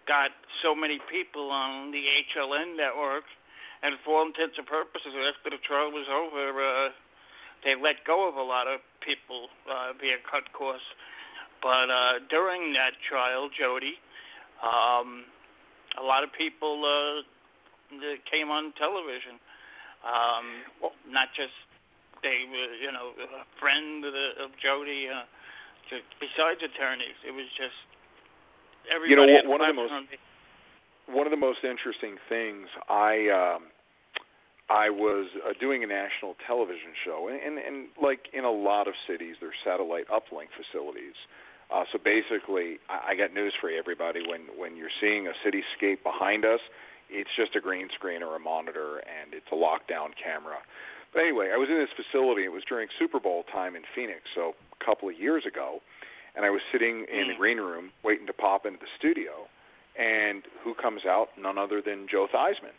got 0.07 0.31
so 0.63 0.75
many 0.75 0.99
people 1.11 1.51
on 1.51 1.93
the 1.93 2.03
HLN 2.35 2.77
network, 2.77 3.25
and 3.83 3.97
for 4.05 4.19
all 4.21 4.27
intents 4.27 4.59
and 4.59 4.67
purposes, 4.67 5.15
after 5.15 5.51
the 5.55 5.63
trial 5.63 5.91
was 5.95 6.05
over, 6.11 6.51
uh, 6.61 6.91
they 7.65 7.75
let 7.79 8.05
go 8.05 8.29
of 8.29 8.35
a 8.35 8.43
lot 8.43 8.67
of 8.67 8.81
people 9.01 9.49
uh, 9.71 9.93
via 10.01 10.19
cut 10.29 10.51
costs. 10.53 10.85
But 11.63 11.89
uh, 11.89 12.19
during 12.29 12.73
that 12.75 12.97
trial, 13.09 13.49
Jodi, 13.53 13.97
um, 14.65 15.25
a 15.99 16.05
lot 16.05 16.23
of 16.23 16.31
people 16.33 16.85
uh, 16.85 17.25
that 17.99 18.23
came 18.31 18.51
on 18.51 18.73
television. 18.79 19.41
Um, 20.07 20.93
not 21.09 21.29
just 21.37 21.55
they 22.23 22.45
were, 22.49 22.73
you 22.77 22.93
know, 22.93 23.17
a 23.17 23.45
friend 23.59 24.05
of, 24.05 24.13
the, 24.13 24.29
of 24.45 24.51
Jodi. 24.61 25.09
Uh, 25.09 25.25
to, 25.91 25.99
besides 26.21 26.61
attorneys, 26.63 27.19
it 27.27 27.33
was 27.33 27.49
just 27.57 27.77
everybody. 28.89 29.11
You 29.11 29.17
know, 29.17 29.29
had 29.29 29.49
one 29.49 29.61
of 29.61 29.69
the 29.69 29.77
most 29.77 29.93
one 31.11 31.27
of 31.27 31.33
the 31.33 31.41
most 31.41 31.65
interesting 31.65 32.17
things 32.29 32.69
I 32.89 33.29
um 33.29 33.75
I 34.71 34.89
was 34.89 35.27
uh, 35.43 35.53
doing 35.59 35.83
a 35.83 35.87
national 35.87 36.37
television 36.47 36.95
show 37.05 37.29
and, 37.29 37.37
and 37.43 37.59
and 37.59 37.89
like 38.01 38.31
in 38.33 38.45
a 38.45 38.51
lot 38.51 38.87
of 38.87 38.95
cities 39.09 39.37
there's 39.41 39.59
satellite 39.65 40.07
uplink 40.09 40.55
facilities. 40.55 41.19
Uh 41.19 41.50
so 41.93 41.99
basically 42.03 42.79
I, 42.89 43.13
I 43.13 43.15
got 43.15 43.33
news 43.33 43.55
for 43.61 43.71
you 43.71 43.79
everybody 43.79 44.21
when 44.27 44.43
when 44.59 44.77
you're 44.77 44.93
seeing 45.01 45.27
a 45.27 45.35
cityscape 45.47 46.03
behind 46.03 46.45
us, 46.45 46.61
it's 47.09 47.31
just 47.37 47.57
a 47.57 47.61
green 47.61 47.89
screen 47.95 48.23
or 48.23 48.37
a 48.37 48.41
monitor 48.41 48.99
and 49.07 49.35
it's 49.35 49.47
a 49.53 49.57
lockdown 49.57 50.11
camera. 50.19 50.59
But 51.13 51.23
anyway, 51.23 51.51
I 51.53 51.59
was 51.59 51.69
in 51.69 51.79
this 51.79 51.91
facility. 51.95 52.45
It 52.45 52.53
was 52.53 52.63
during 52.69 52.89
Super 52.99 53.19
Bowl 53.19 53.45
time 53.51 53.75
in 53.75 53.83
Phoenix, 53.95 54.21
so 54.35 54.55
a 54.55 54.85
couple 54.85 55.09
of 55.09 55.19
years 55.19 55.45
ago, 55.47 55.83
and 56.37 56.45
I 56.45 56.51
was 56.51 56.61
sitting 56.71 57.07
in 57.11 57.29
the 57.29 57.35
green 57.35 57.59
room 57.59 57.91
waiting 58.05 58.27
to 58.27 58.33
pop 58.33 58.65
into 58.65 58.79
the 58.79 58.91
studio, 58.99 59.51
and 59.99 60.45
who 60.63 60.75
comes 60.75 61.03
out? 61.07 61.29
None 61.37 61.59
other 61.59 61.83
than 61.83 62.07
Joe 62.09 62.29
Theismann, 62.33 62.79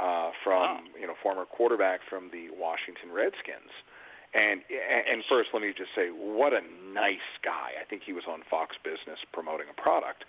uh, 0.00 0.32
from 0.42 0.88
you 0.98 1.06
know 1.06 1.14
former 1.22 1.44
quarterback 1.44 2.00
from 2.08 2.30
the 2.32 2.48
Washington 2.56 3.12
Redskins. 3.12 3.72
And 4.32 4.62
and 4.70 5.24
first, 5.28 5.50
let 5.52 5.62
me 5.62 5.74
just 5.76 5.90
say, 5.94 6.14
what 6.14 6.52
a 6.52 6.62
nice 6.94 7.26
guy. 7.42 7.74
I 7.74 7.84
think 7.88 8.02
he 8.06 8.12
was 8.12 8.22
on 8.30 8.46
Fox 8.48 8.76
Business 8.84 9.18
promoting 9.34 9.66
a 9.66 9.74
product, 9.74 10.22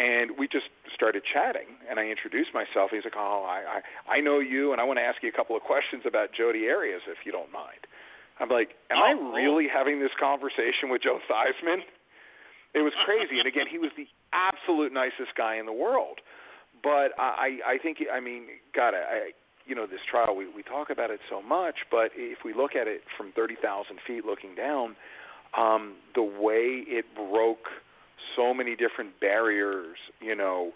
and 0.00 0.32
we 0.40 0.48
just 0.48 0.72
started 0.96 1.22
chatting. 1.28 1.76
And 1.84 2.00
I 2.00 2.08
introduced 2.08 2.56
myself. 2.56 2.88
He's 2.90 3.04
like, 3.04 3.20
"Oh, 3.20 3.44
I 3.44 3.80
I, 4.08 4.16
I 4.16 4.20
know 4.20 4.40
you, 4.40 4.72
and 4.72 4.80
I 4.80 4.84
want 4.84 4.96
to 4.96 5.04
ask 5.04 5.20
you 5.20 5.28
a 5.28 5.36
couple 5.36 5.56
of 5.56 5.62
questions 5.62 6.08
about 6.08 6.32
Jodi 6.32 6.64
Arias, 6.72 7.04
if 7.04 7.28
you 7.28 7.32
don't 7.32 7.52
mind." 7.52 7.84
I'm 8.40 8.48
like, 8.48 8.80
"Am 8.88 8.96
I 8.96 9.12
oh. 9.12 9.36
really 9.36 9.68
having 9.68 10.00
this 10.00 10.16
conversation 10.18 10.88
with 10.88 11.02
Joe 11.04 11.20
Theismann?" 11.28 11.84
It 12.72 12.80
was 12.80 12.92
crazy. 13.04 13.38
and 13.38 13.46
again, 13.46 13.66
he 13.70 13.78
was 13.78 13.92
the 13.96 14.08
absolute 14.32 14.92
nicest 14.92 15.36
guy 15.36 15.56
in 15.56 15.66
the 15.66 15.76
world. 15.76 16.18
But 16.82 17.12
I 17.20 17.60
I 17.64 17.78
think 17.78 17.98
I 18.12 18.20
mean, 18.20 18.48
God, 18.74 18.94
I 18.94 19.36
you 19.66 19.74
know 19.74 19.86
this 19.86 20.00
trial 20.10 20.36
we 20.36 20.46
we 20.54 20.62
talk 20.62 20.90
about 20.90 21.10
it 21.10 21.20
so 21.28 21.42
much, 21.42 21.76
but 21.90 22.10
if 22.14 22.38
we 22.44 22.52
look 22.54 22.76
at 22.76 22.86
it 22.86 23.02
from 23.16 23.32
thirty 23.32 23.56
thousand 23.60 23.98
feet 24.06 24.24
looking 24.24 24.54
down, 24.54 24.96
um, 25.56 25.94
the 26.14 26.22
way 26.22 26.84
it 26.86 27.04
broke 27.14 27.68
so 28.36 28.52
many 28.54 28.76
different 28.76 29.20
barriers, 29.20 29.96
you 30.20 30.34
know, 30.34 30.72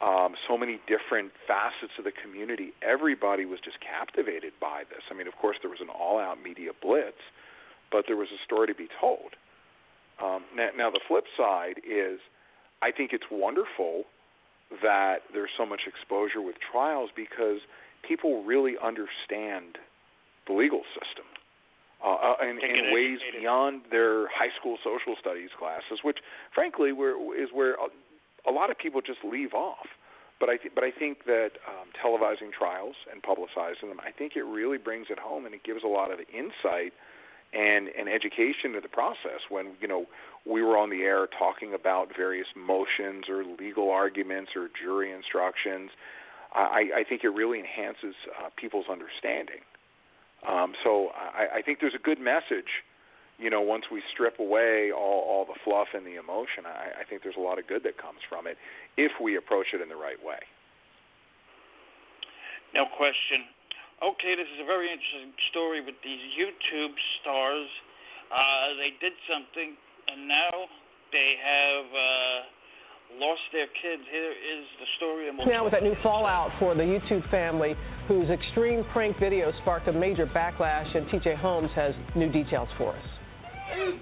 um, 0.00 0.34
so 0.48 0.58
many 0.58 0.80
different 0.86 1.32
facets 1.46 1.92
of 1.98 2.04
the 2.04 2.12
community, 2.12 2.72
everybody 2.82 3.44
was 3.44 3.60
just 3.64 3.78
captivated 3.80 4.52
by 4.60 4.82
this. 4.90 5.02
I 5.10 5.14
mean, 5.14 5.26
of 5.26 5.34
course, 5.40 5.56
there 5.62 5.70
was 5.70 5.80
an 5.80 5.88
all-out 5.88 6.42
media 6.42 6.70
blitz, 6.80 7.22
but 7.90 8.04
there 8.06 8.16
was 8.16 8.28
a 8.28 8.40
story 8.44 8.66
to 8.66 8.74
be 8.74 8.88
told. 9.00 9.34
Um, 10.22 10.44
now, 10.54 10.68
now, 10.76 10.90
the 10.90 11.00
flip 11.06 11.24
side 11.36 11.80
is, 11.88 12.20
I 12.82 12.90
think 12.90 13.12
it's 13.12 13.26
wonderful 13.30 14.04
that 14.82 15.22
there's 15.32 15.50
so 15.56 15.66
much 15.66 15.82
exposure 15.86 16.40
with 16.40 16.56
trials 16.60 17.10
because 17.14 17.60
people 18.02 18.44
really 18.44 18.74
understand 18.82 19.78
the 20.46 20.52
legal 20.52 20.82
system 20.94 21.24
uh, 22.04 22.14
uh, 22.14 22.34
in, 22.42 22.58
in 22.58 22.92
ways 22.92 23.18
educated. 23.22 23.40
beyond 23.40 23.82
their 23.90 24.26
high 24.28 24.50
school 24.58 24.76
social 24.82 25.14
studies 25.20 25.50
classes, 25.58 26.00
which 26.02 26.18
frankly 26.54 26.92
where, 26.92 27.14
is 27.40 27.50
where 27.52 27.74
a, 27.74 27.88
a 28.48 28.52
lot 28.52 28.70
of 28.70 28.78
people 28.78 29.00
just 29.00 29.20
leave 29.24 29.54
off. 29.54 29.86
But 30.40 30.48
I 30.48 30.56
th- 30.56 30.74
but 30.74 30.82
I 30.82 30.90
think 30.90 31.24
that 31.26 31.62
um, 31.68 31.94
televising 31.94 32.50
trials 32.50 32.96
and 33.10 33.22
publicizing 33.22 33.88
them, 33.88 34.00
I 34.00 34.10
think 34.10 34.34
it 34.34 34.42
really 34.42 34.78
brings 34.78 35.06
it 35.08 35.18
home 35.20 35.46
and 35.46 35.54
it 35.54 35.62
gives 35.62 35.84
a 35.84 35.88
lot 35.88 36.10
of 36.10 36.18
insight 36.34 36.92
and 37.52 37.88
and 37.96 38.08
education 38.08 38.72
to 38.72 38.80
the 38.80 38.88
process. 38.88 39.46
When 39.48 39.74
you 39.80 39.86
know 39.86 40.06
we 40.44 40.62
were 40.62 40.76
on 40.76 40.90
the 40.90 41.02
air 41.02 41.28
talking 41.28 41.74
about 41.74 42.08
various 42.16 42.48
motions 42.56 43.28
or 43.28 43.44
legal 43.44 43.90
arguments 43.90 44.50
or 44.56 44.68
jury 44.82 45.12
instructions, 45.12 45.90
I, 46.54 47.00
I 47.00 47.04
think 47.08 47.24
it 47.24 47.30
really 47.30 47.58
enhances 47.58 48.14
uh, 48.38 48.50
people's 48.56 48.86
understanding. 48.90 49.64
Um, 50.46 50.74
so 50.84 51.08
I, 51.14 51.58
I 51.58 51.62
think 51.62 51.78
there's 51.80 51.94
a 51.94 52.02
good 52.02 52.20
message. 52.20 52.84
You 53.38 53.48
know, 53.50 53.60
once 53.60 53.84
we 53.90 54.02
strip 54.12 54.38
away 54.38 54.92
all, 54.92 55.24
all 55.26 55.44
the 55.44 55.58
fluff 55.64 55.88
and 55.94 56.06
the 56.06 56.16
emotion, 56.16 56.66
I, 56.66 57.02
I 57.02 57.04
think 57.08 57.22
there's 57.22 57.38
a 57.38 57.42
lot 57.42 57.58
of 57.58 57.66
good 57.66 57.82
that 57.84 57.96
comes 57.96 58.20
from 58.28 58.46
it 58.46 58.56
if 58.96 59.12
we 59.20 59.36
approach 59.36 59.72
it 59.72 59.80
in 59.80 59.88
the 59.88 59.96
right 59.96 60.20
way. 60.22 60.38
No 62.74 62.84
question. 62.96 63.48
Okay, 64.02 64.34
this 64.34 64.48
is 64.50 64.60
a 64.60 64.66
very 64.66 64.90
interesting 64.90 65.32
story 65.50 65.80
with 65.80 65.94
these 66.02 66.20
YouTube 66.34 66.96
stars. 67.20 67.68
Uh, 68.32 68.76
they 68.80 68.96
did 68.98 69.12
something, 69.28 69.76
and 70.08 70.26
now 70.26 70.66
they 71.12 71.36
have 71.38 71.86
uh, 71.86 72.38
lost 73.18 73.40
their 73.52 73.66
kids. 73.66 74.02
Here 74.10 74.30
is 74.30 74.64
the 74.80 74.86
story. 74.96 75.28
of 75.28 75.36
we'll 75.38 75.46
Now, 75.46 75.64
with 75.64 75.72
that 75.72 75.82
new 75.82 75.96
fallout 76.02 76.50
for 76.58 76.74
the 76.74 76.82
YouTube 76.82 77.28
family, 77.30 77.74
whose 78.08 78.28
extreme 78.30 78.84
prank 78.92 79.18
video 79.18 79.52
sparked 79.62 79.88
a 79.88 79.92
major 79.92 80.26
backlash, 80.26 80.94
and 80.96 81.06
TJ 81.08 81.36
Holmes 81.36 81.70
has 81.74 81.94
new 82.14 82.30
details 82.30 82.68
for 82.78 82.94
us. 82.94 83.04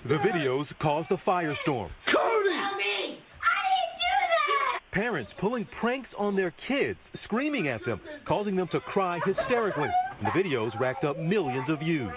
The 0.08 0.16
videos 0.16 0.66
caused 0.80 1.10
a 1.10 1.16
firestorm. 1.18 1.90
Cody! 2.06 2.50
Tell 2.50 2.76
me! 2.76 3.18
I 3.18 3.60
didn't 3.76 3.96
do 3.98 4.54
that! 4.72 4.80
Parents 4.92 5.30
pulling 5.40 5.66
pranks 5.80 6.08
on 6.18 6.34
their 6.34 6.52
kids, 6.66 6.98
screaming 7.24 7.68
at 7.68 7.84
them, 7.84 8.00
causing 8.26 8.56
them 8.56 8.68
to 8.72 8.80
cry 8.80 9.20
hysterically. 9.24 9.88
And 10.18 10.26
the 10.26 10.30
videos 10.30 10.78
racked 10.80 11.04
up 11.04 11.18
millions 11.18 11.68
of 11.68 11.78
views. 11.78 12.10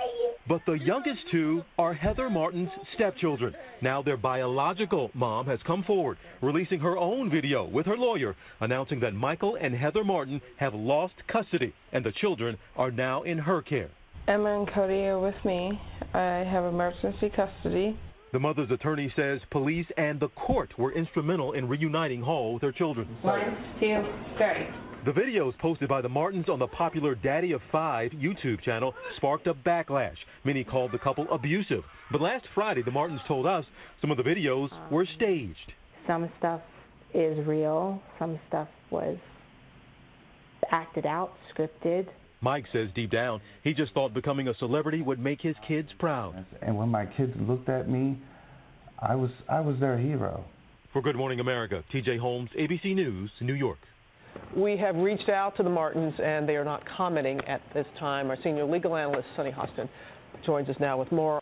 But 0.47 0.61
the 0.65 0.73
youngest 0.73 1.21
two 1.31 1.63
are 1.77 1.93
Heather 1.93 2.29
Martin's 2.29 2.69
stepchildren. 2.95 3.55
Now 3.81 4.01
their 4.01 4.17
biological 4.17 5.09
mom 5.13 5.45
has 5.45 5.59
come 5.65 5.83
forward, 5.83 6.17
releasing 6.41 6.79
her 6.79 6.97
own 6.97 7.29
video 7.29 7.65
with 7.65 7.85
her 7.85 7.95
lawyer, 7.97 8.35
announcing 8.59 8.99
that 8.99 9.13
Michael 9.13 9.57
and 9.59 9.73
Heather 9.73 10.03
Martin 10.03 10.41
have 10.57 10.73
lost 10.73 11.13
custody 11.27 11.73
and 11.93 12.05
the 12.05 12.11
children 12.11 12.57
are 12.75 12.91
now 12.91 13.23
in 13.23 13.37
her 13.37 13.61
care. 13.61 13.89
Emma 14.27 14.59
and 14.59 14.67
Cody 14.73 15.05
are 15.05 15.19
with 15.19 15.35
me. 15.45 15.79
I 16.13 16.45
have 16.49 16.65
emergency 16.65 17.29
custody. 17.33 17.97
The 18.33 18.39
mother's 18.39 18.71
attorney 18.71 19.13
says 19.15 19.39
police 19.51 19.85
and 19.95 20.19
the 20.19 20.29
court 20.29 20.77
were 20.77 20.91
instrumental 20.91 21.53
in 21.53 21.69
reuniting 21.69 22.21
Hall 22.21 22.53
with 22.53 22.63
her 22.63 22.71
children. 22.71 23.07
One, 23.21 23.55
two, 23.79 24.03
three. 24.37 24.67
The 25.05 25.11
videos 25.11 25.57
posted 25.59 25.89
by 25.89 25.99
the 25.99 26.07
Martins 26.07 26.47
on 26.47 26.59
the 26.59 26.67
popular 26.67 27.13
Daddy 27.13 27.51
of 27.51 27.59
Five 27.73 28.11
YouTube 28.11 28.61
channel 28.61 28.93
sparked 29.17 29.47
a 29.47 29.53
backlash. 29.53 30.15
Many 30.45 30.63
called 30.63 30.93
the 30.93 30.97
couple 30.97 31.27
abusive. 31.29 31.83
But 32.09 32.21
last 32.21 32.45
Friday, 32.55 32.83
the 32.83 32.91
Martins 32.91 33.19
told 33.27 33.45
us 33.45 33.65
some 33.99 34.11
of 34.11 34.17
the 34.17 34.23
videos 34.23 34.69
were 34.89 35.05
staged. 35.17 35.73
Some 36.07 36.31
stuff 36.39 36.61
is 37.13 37.45
real, 37.45 38.01
some 38.17 38.39
stuff 38.47 38.69
was 38.91 39.17
acted 40.71 41.05
out, 41.05 41.33
scripted. 41.53 42.07
Mike 42.39 42.65
says 42.71 42.87
deep 42.95 43.11
down, 43.11 43.41
he 43.65 43.73
just 43.73 43.93
thought 43.93 44.13
becoming 44.13 44.47
a 44.47 44.53
celebrity 44.57 45.01
would 45.01 45.19
make 45.19 45.41
his 45.41 45.55
kids 45.67 45.89
proud. 45.99 46.45
And 46.61 46.77
when 46.77 46.87
my 46.87 47.07
kids 47.07 47.33
looked 47.41 47.67
at 47.67 47.89
me, 47.89 48.21
I 48.99 49.15
was 49.15 49.31
I 49.49 49.59
was 49.59 49.77
their 49.81 49.97
hero. 49.97 50.45
For 50.93 51.01
Good 51.01 51.17
Morning 51.17 51.41
America, 51.41 51.83
TJ 51.93 52.19
Holmes, 52.19 52.51
ABC 52.57 52.95
News, 52.95 53.29
New 53.41 53.55
York. 53.55 53.79
We 54.55 54.77
have 54.77 54.95
reached 54.95 55.29
out 55.29 55.57
to 55.57 55.63
the 55.63 55.69
Martins, 55.69 56.13
and 56.23 56.47
they 56.47 56.55
are 56.55 56.65
not 56.65 56.83
commenting 56.97 57.39
at 57.47 57.61
this 57.73 57.87
time. 57.99 58.29
Our 58.29 58.37
senior 58.43 58.65
legal 58.65 58.95
analyst, 58.95 59.27
Sunny 59.35 59.51
Hostin, 59.51 59.89
joins 60.45 60.69
us 60.69 60.75
now 60.79 60.97
with 60.99 61.11
more. 61.11 61.41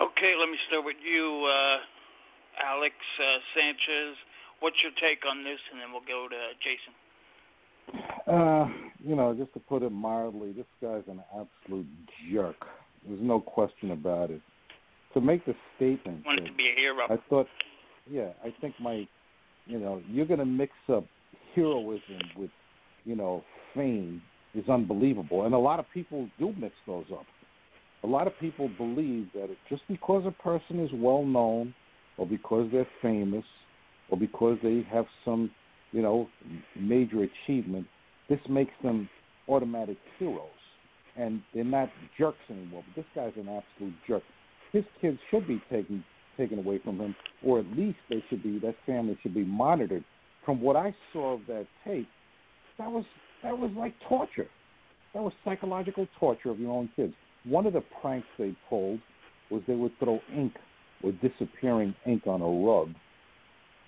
Okay, 0.00 0.34
let 0.38 0.48
me 0.50 0.56
start 0.68 0.84
with 0.84 0.96
you, 1.02 1.48
uh, 1.48 2.64
Alex 2.64 2.94
uh, 3.18 3.38
Sanchez. 3.54 4.16
What's 4.60 4.76
your 4.82 4.92
take 5.00 5.24
on 5.28 5.44
this? 5.44 5.58
And 5.72 5.80
then 5.80 5.92
we'll 5.92 6.06
go 6.06 6.26
to 6.28 6.54
Jason. 6.62 6.94
Uh, 8.26 8.66
you 9.04 9.16
know, 9.16 9.34
just 9.34 9.52
to 9.54 9.60
put 9.60 9.82
it 9.82 9.90
mildly, 9.90 10.52
this 10.52 10.66
guy's 10.82 11.04
an 11.08 11.22
absolute 11.32 11.86
jerk. 12.32 12.66
There's 13.06 13.20
no 13.22 13.40
question 13.40 13.92
about 13.92 14.30
it. 14.30 14.40
To 15.14 15.20
make 15.20 15.44
the 15.46 15.54
statement, 15.76 16.24
Wanted 16.26 16.46
to 16.46 16.52
be 16.52 16.68
a 16.68 16.78
hero. 16.78 17.06
I 17.08 17.16
thought, 17.30 17.46
yeah, 18.10 18.30
I 18.44 18.52
think 18.60 18.74
my, 18.80 19.08
you 19.68 19.78
know, 19.78 20.02
you're 20.10 20.26
going 20.26 20.40
to 20.40 20.46
mix 20.46 20.72
up 20.92 21.04
heroism 21.54 22.20
with, 22.36 22.50
you 23.04 23.14
know, 23.14 23.44
fame 23.74 24.20
is 24.54 24.68
unbelievable. 24.68 25.44
And 25.44 25.54
a 25.54 25.58
lot 25.58 25.78
of 25.78 25.84
people 25.92 26.28
do 26.38 26.54
mix 26.58 26.74
those 26.86 27.04
up. 27.12 27.26
A 28.02 28.06
lot 28.06 28.26
of 28.26 28.32
people 28.40 28.70
believe 28.78 29.28
that 29.34 29.48
just 29.68 29.82
because 29.88 30.24
a 30.26 30.42
person 30.42 30.80
is 30.80 30.90
well 30.94 31.24
known 31.24 31.74
or 32.16 32.26
because 32.26 32.68
they're 32.72 32.88
famous 33.02 33.44
or 34.10 34.18
because 34.18 34.56
they 34.62 34.86
have 34.90 35.04
some, 35.24 35.50
you 35.92 36.00
know, 36.00 36.28
major 36.78 37.24
achievement, 37.24 37.86
this 38.28 38.40
makes 38.48 38.72
them 38.82 39.08
automatic 39.48 39.98
heroes. 40.18 40.48
And 41.16 41.42
they're 41.52 41.64
not 41.64 41.90
jerks 42.16 42.38
anymore. 42.48 42.84
But 42.86 43.02
this 43.02 43.10
guy's 43.14 43.32
an 43.36 43.48
absolute 43.48 43.94
jerk. 44.06 44.22
His 44.72 44.84
kids 45.00 45.18
should 45.30 45.46
be 45.48 45.60
taken 45.70 46.04
taken 46.38 46.58
away 46.58 46.78
from 46.82 46.98
him, 46.98 47.14
or 47.44 47.58
at 47.58 47.66
least 47.76 47.98
they 48.08 48.24
should 48.30 48.42
be 48.42 48.58
that 48.60 48.76
family 48.86 49.18
should 49.22 49.34
be 49.34 49.44
monitored. 49.44 50.04
From 50.44 50.62
what 50.62 50.76
I 50.76 50.94
saw 51.12 51.34
of 51.34 51.40
that 51.48 51.66
tape, 51.84 52.08
that 52.78 52.90
was 52.90 53.04
that 53.42 53.56
was 53.56 53.70
like 53.76 53.94
torture. 54.08 54.48
That 55.12 55.22
was 55.22 55.32
psychological 55.44 56.06
torture 56.18 56.50
of 56.50 56.58
your 56.58 56.72
own 56.72 56.88
kids. 56.96 57.12
One 57.44 57.66
of 57.66 57.72
the 57.72 57.82
pranks 58.00 58.26
they 58.38 58.54
pulled 58.68 59.00
was 59.50 59.62
they 59.66 59.74
would 59.74 59.92
throw 59.98 60.20
ink 60.34 60.54
or 61.02 61.12
disappearing 61.12 61.94
ink 62.06 62.22
on 62.26 62.42
a 62.42 62.66
rug, 62.66 62.94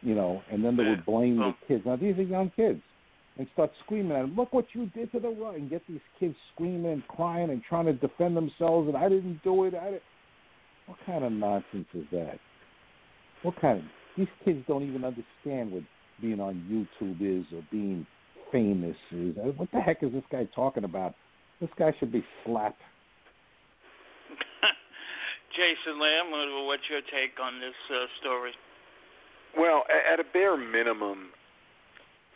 you 0.03 0.15
know, 0.15 0.43
and 0.51 0.65
then 0.65 0.77
they 0.77 0.85
would 0.85 1.05
blame 1.05 1.37
the 1.37 1.45
oh. 1.45 1.55
kids. 1.67 1.85
Now 1.87 1.97
these 1.97 2.17
are 2.19 2.23
young 2.23 2.51
kids, 2.57 2.81
and 3.39 3.47
start 3.53 3.71
screaming 3.85 4.13
at 4.13 4.23
them, 4.23 4.37
"Look 4.37 4.53
what 4.53 4.67
you 4.73 4.87
did 4.87 5.13
to 5.13 5.21
the 5.21 5.31
rug!" 5.31 5.55
and 5.57 5.71
get 5.71 5.83
these 5.89 6.01
kids 6.19 6.35
screaming 6.53 6.93
and 6.93 7.07
crying 7.09 7.51
and 7.51 7.63
trying 7.63 7.87
to 7.87 7.93
defend 7.93 8.37
themselves. 8.37 8.89
And 8.89 8.97
I 8.97 9.09
didn't 9.09 9.43
do 9.43 9.65
it. 9.65 9.75
I 9.75 9.85
didn't. 9.85 10.03
What 10.91 10.99
kind 11.07 11.23
of 11.25 11.31
nonsense 11.31 11.87
is 11.95 12.05
that? 12.11 12.41
What 13.43 13.55
kind 13.61 13.79
of 13.79 13.85
these 14.17 14.27
kids 14.45 14.59
don't 14.67 14.83
even 14.83 15.05
understand 15.05 15.71
what 15.71 15.85
being 16.21 16.41
on 16.41 16.67
YouTube 16.69 17.21
is 17.23 17.47
or 17.55 17.63
being 17.71 18.05
famous 18.51 18.97
is. 19.13 19.37
Uh, 19.39 19.53
What 19.55 19.71
the 19.73 19.81
heck 19.81 20.03
is 20.03 20.11
this 20.13 20.25
guy 20.33 20.49
talking 20.53 20.83
about? 20.83 21.15
This 21.61 21.71
guy 21.79 21.93
should 22.01 22.11
be 22.11 22.25
slapped. 22.45 22.81
Jason 25.55 26.01
Lamm, 26.01 26.67
what's 26.67 26.83
your 26.91 27.03
take 27.03 27.39
on 27.41 27.61
this 27.61 27.75
uh, 27.95 28.07
story? 28.21 28.51
Well, 29.57 29.85
at 30.13 30.19
a 30.19 30.25
bare 30.33 30.57
minimum, 30.57 31.31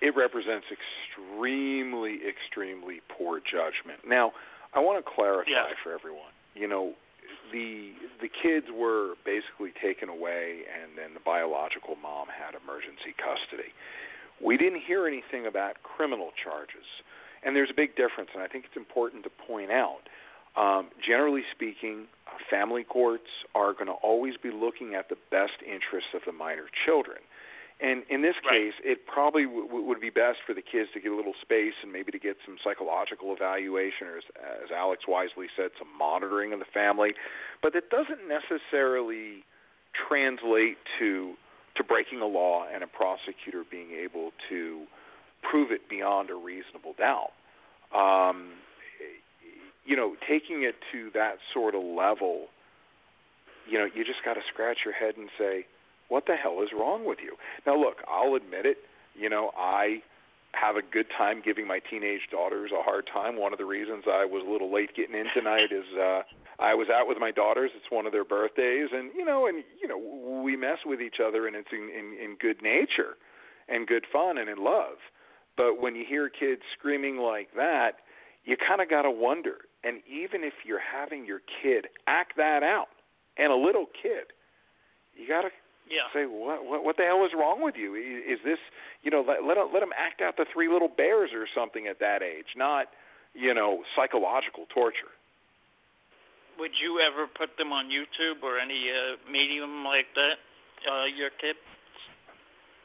it 0.00 0.14
represents 0.16 0.66
extremely, 0.70 2.20
extremely 2.22 3.00
poor 3.18 3.40
judgment. 3.40 4.00
Now, 4.06 4.30
I 4.74 4.78
want 4.78 5.04
to 5.04 5.10
clarify 5.14 5.50
Yeah. 5.50 5.64
for 5.82 5.92
everyone. 5.92 6.30
You 6.54 6.68
know, 6.68 6.92
the 7.54 7.94
the 8.18 8.26
kids 8.26 8.66
were 8.74 9.14
basically 9.24 9.70
taken 9.78 10.10
away, 10.10 10.66
and 10.66 10.98
then 10.98 11.14
the 11.14 11.22
biological 11.22 11.94
mom 11.94 12.26
had 12.26 12.58
emergency 12.58 13.14
custody. 13.14 13.70
We 14.42 14.58
didn't 14.58 14.82
hear 14.82 15.06
anything 15.06 15.46
about 15.46 15.78
criminal 15.86 16.34
charges, 16.34 16.84
and 17.46 17.54
there's 17.54 17.70
a 17.70 17.78
big 17.78 17.94
difference, 17.94 18.34
and 18.34 18.42
I 18.42 18.48
think 18.50 18.66
it's 18.66 18.76
important 18.76 19.22
to 19.24 19.30
point 19.30 19.70
out. 19.70 20.10
Um, 20.58 20.90
generally 20.98 21.42
speaking, 21.54 22.06
family 22.50 22.82
courts 22.82 23.30
are 23.54 23.72
going 23.72 23.86
to 23.86 23.98
always 24.02 24.34
be 24.36 24.50
looking 24.50 24.94
at 24.94 25.08
the 25.08 25.18
best 25.30 25.62
interests 25.62 26.10
of 26.14 26.22
the 26.26 26.32
minor 26.32 26.66
children. 26.86 27.18
And 27.84 28.02
in 28.08 28.22
this 28.22 28.36
case, 28.48 28.72
it 28.82 29.04
probably 29.04 29.44
w- 29.44 29.66
w- 29.68 29.84
would 29.84 30.00
be 30.00 30.08
best 30.08 30.38
for 30.46 30.54
the 30.54 30.62
kids 30.64 30.88
to 30.94 31.00
get 31.00 31.12
a 31.12 31.16
little 31.16 31.36
space 31.42 31.76
and 31.82 31.92
maybe 31.92 32.10
to 32.12 32.18
get 32.18 32.36
some 32.46 32.56
psychological 32.64 33.34
evaluation, 33.36 34.08
or 34.08 34.16
as, 34.16 34.24
as 34.64 34.70
Alex 34.74 35.04
wisely 35.06 35.52
said, 35.54 35.68
some 35.78 35.92
monitoring 35.92 36.54
of 36.54 36.60
the 36.60 36.70
family. 36.72 37.12
But 37.60 37.74
that 37.74 37.90
doesn't 37.90 38.24
necessarily 38.24 39.44
translate 39.92 40.78
to 40.98 41.34
to 41.76 41.84
breaking 41.84 42.20
a 42.22 42.26
law 42.26 42.64
and 42.72 42.84
a 42.84 42.86
prosecutor 42.86 43.64
being 43.68 43.90
able 43.90 44.30
to 44.48 44.86
prove 45.42 45.72
it 45.72 45.88
beyond 45.90 46.30
a 46.30 46.34
reasonable 46.34 46.94
doubt. 46.96 47.34
Um, 47.92 48.52
you 49.84 49.96
know, 49.96 50.14
taking 50.26 50.62
it 50.62 50.76
to 50.92 51.10
that 51.14 51.36
sort 51.52 51.74
of 51.74 51.82
level, 51.82 52.46
you 53.68 53.76
know, 53.76 53.86
you 53.92 54.04
just 54.04 54.24
got 54.24 54.34
to 54.34 54.40
scratch 54.52 54.78
your 54.84 54.94
head 54.94 55.16
and 55.16 55.28
say, 55.36 55.66
what 56.08 56.26
the 56.26 56.36
hell 56.36 56.62
is 56.62 56.70
wrong 56.78 57.04
with 57.04 57.18
you? 57.22 57.36
Now, 57.66 57.78
look, 57.78 57.98
I'll 58.08 58.34
admit 58.34 58.66
it. 58.66 58.78
You 59.14 59.30
know, 59.30 59.50
I 59.56 60.02
have 60.52 60.76
a 60.76 60.82
good 60.82 61.06
time 61.16 61.42
giving 61.44 61.66
my 61.66 61.80
teenage 61.90 62.28
daughters 62.30 62.70
a 62.72 62.82
hard 62.82 63.08
time. 63.12 63.36
One 63.36 63.52
of 63.52 63.58
the 63.58 63.64
reasons 63.64 64.04
I 64.06 64.24
was 64.24 64.44
a 64.46 64.50
little 64.50 64.72
late 64.72 64.90
getting 64.96 65.16
in 65.16 65.26
tonight 65.34 65.70
is 65.72 65.84
uh 65.98 66.22
I 66.58 66.74
was 66.74 66.86
out 66.88 67.08
with 67.08 67.18
my 67.18 67.32
daughters. 67.32 67.70
It's 67.74 67.90
one 67.90 68.06
of 68.06 68.12
their 68.12 68.24
birthdays, 68.24 68.90
and 68.92 69.10
you 69.14 69.24
know, 69.24 69.46
and 69.46 69.64
you 69.80 69.88
know, 69.88 69.98
we 70.42 70.56
mess 70.56 70.78
with 70.86 71.00
each 71.00 71.16
other, 71.24 71.46
and 71.46 71.56
it's 71.56 71.68
in 71.72 71.90
in, 71.90 72.16
in 72.22 72.36
good 72.38 72.62
nature, 72.62 73.16
and 73.68 73.86
good 73.86 74.04
fun, 74.12 74.38
and 74.38 74.48
in 74.48 74.62
love. 74.62 74.98
But 75.56 75.80
when 75.80 75.94
you 75.94 76.04
hear 76.08 76.28
kids 76.28 76.62
screaming 76.78 77.18
like 77.18 77.48
that, 77.56 77.98
you 78.44 78.56
kind 78.56 78.80
of 78.80 78.90
got 78.90 79.02
to 79.02 79.10
wonder. 79.10 79.66
And 79.82 80.00
even 80.06 80.42
if 80.42 80.54
you're 80.64 80.80
having 80.80 81.26
your 81.26 81.40
kid 81.62 81.86
act 82.06 82.36
that 82.36 82.62
out, 82.62 82.88
and 83.36 83.52
a 83.52 83.56
little 83.56 83.86
kid, 83.86 84.32
you 85.14 85.28
got 85.28 85.42
to 85.42 85.50
Yeah. 85.90 86.08
say 86.14 86.24
what, 86.24 86.64
what 86.64 86.84
what 86.84 86.96
the 86.96 87.04
hell 87.04 87.24
is 87.24 87.32
wrong 87.36 87.60
with 87.60 87.76
you? 87.76 87.94
Is 87.94 88.38
this 88.44 88.58
you 89.02 89.10
know 89.10 89.20
let 89.20 89.44
let 89.44 89.58
let 89.72 89.80
them 89.80 89.92
act 89.92 90.22
out 90.22 90.36
the 90.36 90.46
three 90.52 90.68
little 90.68 90.88
bears 90.88 91.30
or 91.34 91.46
something 91.54 91.86
at 91.86 92.00
that 92.00 92.22
age, 92.22 92.56
not 92.56 92.88
you 93.34 93.52
know 93.52 93.84
psychological 93.96 94.66
torture. 94.72 95.12
Would 96.58 96.72
you 96.80 97.02
ever 97.02 97.26
put 97.26 97.58
them 97.58 97.72
on 97.72 97.90
YouTube 97.90 98.42
or 98.42 98.58
any 98.58 98.88
uh, 98.88 99.18
medium 99.30 99.84
like 99.84 100.06
that? 100.14 100.38
Uh, 100.86 101.04
your 101.04 101.30
kids? 101.30 101.58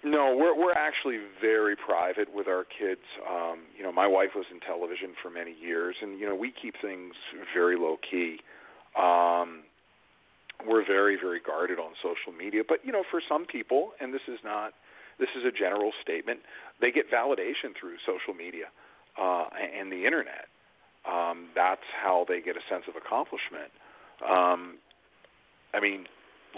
No, 0.03 0.35
we're 0.35 0.55
we're 0.55 0.73
actually 0.73 1.19
very 1.41 1.75
private 1.75 2.33
with 2.33 2.47
our 2.47 2.63
kids. 2.63 3.03
Um, 3.27 3.59
you 3.77 3.83
know, 3.83 3.91
my 3.91 4.07
wife 4.07 4.29
was 4.35 4.45
in 4.51 4.59
television 4.61 5.11
for 5.21 5.29
many 5.29 5.53
years, 5.53 5.95
and 6.01 6.19
you 6.19 6.25
know 6.25 6.35
we 6.35 6.51
keep 6.51 6.75
things 6.81 7.15
very 7.53 7.77
low 7.77 7.97
key. 8.09 8.39
Um, 8.97 9.63
we're 10.67 10.85
very 10.85 11.15
very 11.15 11.39
guarded 11.39 11.79
on 11.79 11.93
social 12.01 12.35
media, 12.37 12.63
but 12.67 12.79
you 12.83 12.91
know, 12.91 13.03
for 13.09 13.21
some 13.27 13.45
people, 13.45 13.91
and 13.99 14.13
this 14.13 14.25
is 14.27 14.39
not 14.43 14.73
this 15.19 15.29
is 15.35 15.43
a 15.45 15.51
general 15.51 15.91
statement, 16.01 16.39
they 16.79 16.91
get 16.91 17.11
validation 17.11 17.75
through 17.79 17.97
social 18.05 18.33
media 18.33 18.71
uh, 19.19 19.45
and 19.51 19.91
the 19.91 20.05
internet. 20.05 20.47
Um, 21.07 21.49
that's 21.55 21.85
how 22.01 22.25
they 22.27 22.41
get 22.41 22.55
a 22.55 22.63
sense 22.69 22.83
of 22.87 22.95
accomplishment. 22.95 23.71
Um, 24.23 24.79
I 25.73 25.79
mean, 25.79 26.05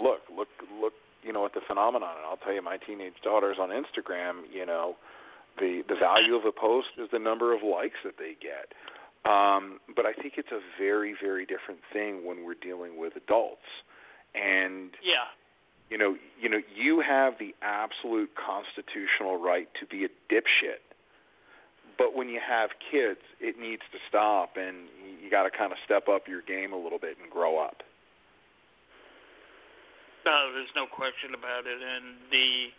look, 0.00 0.20
look, 0.34 0.48
look, 0.80 0.92
you 1.22 1.32
know, 1.32 1.44
at 1.46 1.54
the 1.54 1.60
phenomenon. 1.66 2.14
And 2.16 2.26
I'll 2.26 2.38
tell 2.38 2.52
you, 2.54 2.62
my 2.62 2.78
teenage 2.78 3.18
daughters 3.22 3.56
on 3.60 3.70
Instagram, 3.70 4.42
you 4.52 4.66
know, 4.66 4.96
the 5.58 5.82
the 5.88 5.94
value 5.94 6.34
of 6.34 6.44
a 6.44 6.52
post 6.52 6.88
is 6.98 7.08
the 7.12 7.18
number 7.18 7.54
of 7.54 7.62
likes 7.62 7.98
that 8.04 8.14
they 8.18 8.34
get. 8.40 8.72
Um, 9.30 9.78
but 9.94 10.04
I 10.06 10.12
think 10.14 10.34
it's 10.36 10.50
a 10.50 10.58
very, 10.80 11.14
very 11.22 11.46
different 11.46 11.80
thing 11.92 12.26
when 12.26 12.44
we're 12.44 12.58
dealing 12.60 12.98
with 12.98 13.14
adults. 13.14 13.68
And 14.34 14.96
Yeah. 15.02 15.28
you 15.90 15.98
know, 15.98 16.16
you 16.40 16.48
know, 16.48 16.62
you 16.74 17.00
have 17.00 17.38
the 17.38 17.54
absolute 17.60 18.34
constitutional 18.34 19.36
right 19.36 19.68
to 19.74 19.86
be 19.86 20.04
a 20.04 20.08
dipshit. 20.30 20.80
But 21.98 22.14
when 22.14 22.28
you 22.28 22.40
have 22.40 22.70
kids, 22.90 23.20
it 23.40 23.58
needs 23.58 23.82
to 23.92 23.98
stop, 24.08 24.56
and 24.56 24.88
you 25.20 25.28
got 25.30 25.44
to 25.44 25.50
kind 25.50 25.72
of 25.72 25.78
step 25.84 26.08
up 26.08 26.26
your 26.26 26.40
game 26.40 26.72
a 26.72 26.76
little 26.76 26.98
bit 26.98 27.18
and 27.20 27.30
grow 27.30 27.58
up. 27.58 27.82
No, 30.24 30.52
there's 30.54 30.72
no 30.74 30.86
question 30.86 31.34
about 31.34 31.66
it. 31.66 31.82
And 31.82 32.16
the 32.30 32.70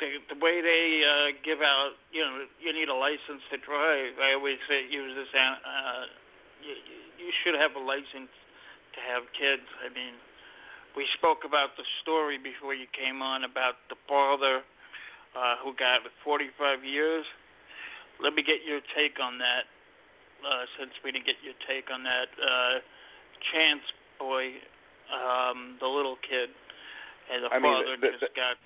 the 0.00 0.08
the 0.34 0.38
way 0.40 0.60
they 0.60 1.02
uh, 1.04 1.36
give 1.44 1.60
out, 1.60 1.92
you 2.12 2.22
know, 2.22 2.44
you 2.60 2.72
need 2.72 2.88
a 2.88 2.94
license 2.94 3.42
to 3.50 3.56
drive. 3.56 4.16
I 4.20 4.32
always 4.34 4.58
say 4.68 4.84
use 4.88 5.16
this. 5.16 5.28
Uh, 5.34 6.06
you, 6.62 6.76
you 7.18 7.32
should 7.42 7.54
have 7.56 7.74
a 7.76 7.82
license 7.82 8.32
to 8.94 9.00
have 9.00 9.24
kids. 9.36 9.66
I 9.80 9.88
mean, 9.92 10.18
we 10.96 11.06
spoke 11.18 11.46
about 11.46 11.78
the 11.78 11.86
story 12.02 12.38
before 12.38 12.74
you 12.74 12.86
came 12.90 13.22
on 13.22 13.44
about 13.44 13.78
the 13.88 13.98
father 14.10 14.62
uh, 15.36 15.54
who 15.62 15.74
got 15.78 16.02
45 16.24 16.84
years. 16.84 17.24
Let 18.18 18.34
me 18.34 18.42
get 18.42 18.66
your 18.66 18.82
take 18.96 19.18
on 19.22 19.38
that. 19.38 19.70
Uh, 20.40 20.64
since 20.80 20.90
we 21.04 21.12
didn't 21.12 21.28
get 21.28 21.36
your 21.44 21.56
take 21.68 21.92
on 21.92 22.02
that, 22.04 22.32
uh, 22.40 22.80
Chance 23.52 23.84
boy, 24.18 24.56
um, 25.08 25.76
the 25.80 25.88
little 25.88 26.16
kid, 26.20 26.52
and 27.32 27.44
the 27.44 27.48
I 27.48 27.58
mean, 27.58 27.72
father 27.72 27.96
the- 27.96 28.18
just 28.20 28.34
got. 28.36 28.56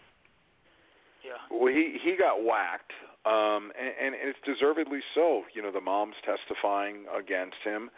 Yeah. 1.23 1.39
Well, 1.51 1.73
he 1.73 1.99
he 2.03 2.17
got 2.17 2.43
whacked, 2.43 2.93
um, 3.25 3.73
and, 3.79 3.95
and 3.99 4.15
it's 4.15 4.39
deservedly 4.45 5.01
so. 5.15 5.45
You 5.55 5.63
know, 5.63 5.71
the 5.71 5.81
mom's 5.81 6.17
testifying 6.27 7.07
against 7.11 7.57
him, 7.65 7.91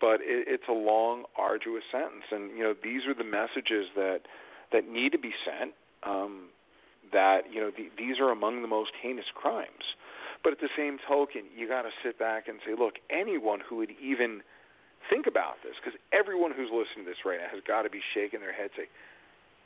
but 0.00 0.20
it, 0.20 0.46
it's 0.48 0.68
a 0.68 0.72
long, 0.72 1.24
arduous 1.38 1.84
sentence, 1.90 2.24
and 2.30 2.56
you 2.56 2.62
know 2.62 2.74
these 2.82 3.06
are 3.06 3.14
the 3.14 3.24
messages 3.24 3.86
that 3.96 4.20
that 4.72 4.88
need 4.88 5.12
to 5.12 5.18
be 5.18 5.32
sent. 5.44 5.72
Um, 6.02 6.48
that 7.12 7.42
you 7.52 7.60
know 7.60 7.70
the, 7.70 7.90
these 7.96 8.18
are 8.20 8.30
among 8.30 8.62
the 8.62 8.68
most 8.68 8.92
heinous 9.00 9.26
crimes. 9.34 9.96
But 10.42 10.52
at 10.52 10.60
the 10.60 10.70
same 10.76 10.98
token, 11.08 11.42
you 11.56 11.66
got 11.66 11.82
to 11.82 11.90
sit 12.04 12.18
back 12.18 12.46
and 12.46 12.60
say, 12.64 12.74
look, 12.78 13.02
anyone 13.10 13.58
who 13.66 13.76
would 13.82 13.90
even 13.98 14.42
think 15.10 15.26
about 15.26 15.58
this, 15.62 15.74
because 15.82 15.98
everyone 16.12 16.52
who's 16.52 16.70
listening 16.70 17.06
to 17.06 17.10
this 17.10 17.24
right 17.24 17.38
now 17.40 17.50
has 17.50 17.62
got 17.66 17.82
to 17.82 17.90
be 17.90 18.00
shaking 18.14 18.40
their 18.40 18.52
head, 18.52 18.70
say, 18.76 18.86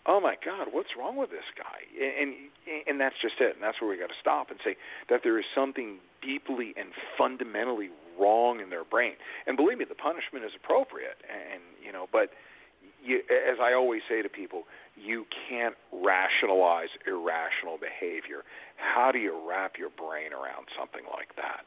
"Oh 0.06 0.20
my 0.20 0.36
God, 0.40 0.68
what's 0.70 0.96
wrong 0.96 1.16
with 1.16 1.30
this 1.30 1.48
guy?" 1.56 1.84
And 1.96 2.32
and, 2.64 2.80
and 2.86 2.96
that's 3.00 3.16
just 3.20 3.40
it. 3.40 3.56
And 3.56 3.62
that's 3.62 3.80
where 3.80 3.90
we 3.90 3.96
got 3.96 4.08
to 4.08 4.20
stop 4.20 4.50
and 4.50 4.60
say 4.64 4.76
that 5.08 5.20
there 5.24 5.38
is 5.38 5.44
something 5.54 5.98
deeply 6.22 6.74
and 6.76 6.92
fundamentally 7.16 7.90
wrong 8.20 8.60
in 8.60 8.70
their 8.70 8.84
brain. 8.84 9.14
And 9.46 9.56
believe 9.56 9.78
me, 9.78 9.86
the 9.88 9.94
punishment 9.94 10.44
is 10.44 10.52
appropriate. 10.54 11.18
And 11.24 11.62
you 11.84 11.92
know, 11.92 12.06
but 12.12 12.30
you, 13.02 13.20
as 13.30 13.58
I 13.60 13.72
always 13.72 14.02
say 14.08 14.22
to 14.22 14.28
people, 14.28 14.64
you 14.96 15.24
can't 15.48 15.74
rationalize 15.92 16.92
irrational 17.06 17.80
behavior. 17.80 18.44
How 18.76 19.10
do 19.12 19.18
you 19.18 19.32
wrap 19.48 19.78
your 19.78 19.90
brain 19.90 20.32
around 20.32 20.68
something 20.76 21.04
like 21.10 21.34
that? 21.36 21.64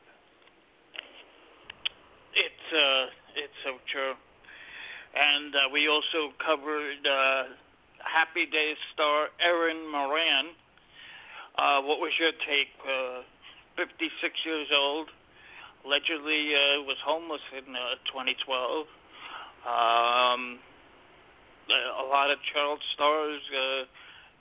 It's 2.37 2.67
uh, 2.69 3.05
it's 3.35 3.59
so 3.65 3.77
true. 3.91 4.13
And 5.13 5.53
uh, 5.53 5.59
we 5.71 5.87
also 5.89 6.33
covered 6.41 7.05
uh, 7.05 7.53
Happy 8.01 8.45
Days 8.49 8.77
star 8.93 9.29
Erin 9.37 9.85
Moran. 9.91 10.57
Uh, 11.53 11.85
what 11.85 12.01
was 12.01 12.11
your 12.17 12.33
take? 12.49 12.73
Uh, 12.81 13.21
56 13.77 14.09
years 14.45 14.67
old, 14.69 15.09
allegedly 15.85 16.55
uh, 16.55 16.83
was 16.83 16.97
homeless 17.05 17.43
in 17.51 17.75
uh, 17.75 17.99
2012. 18.11 18.87
Um, 19.63 20.59
a 21.69 22.05
lot 22.07 22.31
of 22.31 22.37
child 22.51 22.79
stars, 22.93 23.39
uh, 23.55 23.87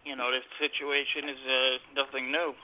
you 0.05 0.17
know, 0.17 0.31
this 0.35 0.47
situation 0.59 1.31
is 1.31 1.43
uh, 1.47 2.03
nothing 2.03 2.33
new. 2.33 2.55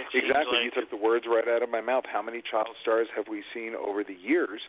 It 0.00 0.24
Exactly. 0.24 0.60
like 0.60 0.64
you 0.64 0.72
took 0.72 0.90
the 0.90 0.96
words 0.96 1.24
right 1.28 1.48
out 1.48 1.62
of 1.62 1.68
my 1.68 1.80
mouth. 1.80 2.04
How 2.10 2.22
many 2.22 2.42
child 2.42 2.72
stars 2.80 3.08
have 3.16 3.28
we 3.28 3.44
seen 3.52 3.74
over 3.74 4.04
the 4.04 4.16
years? 4.16 4.60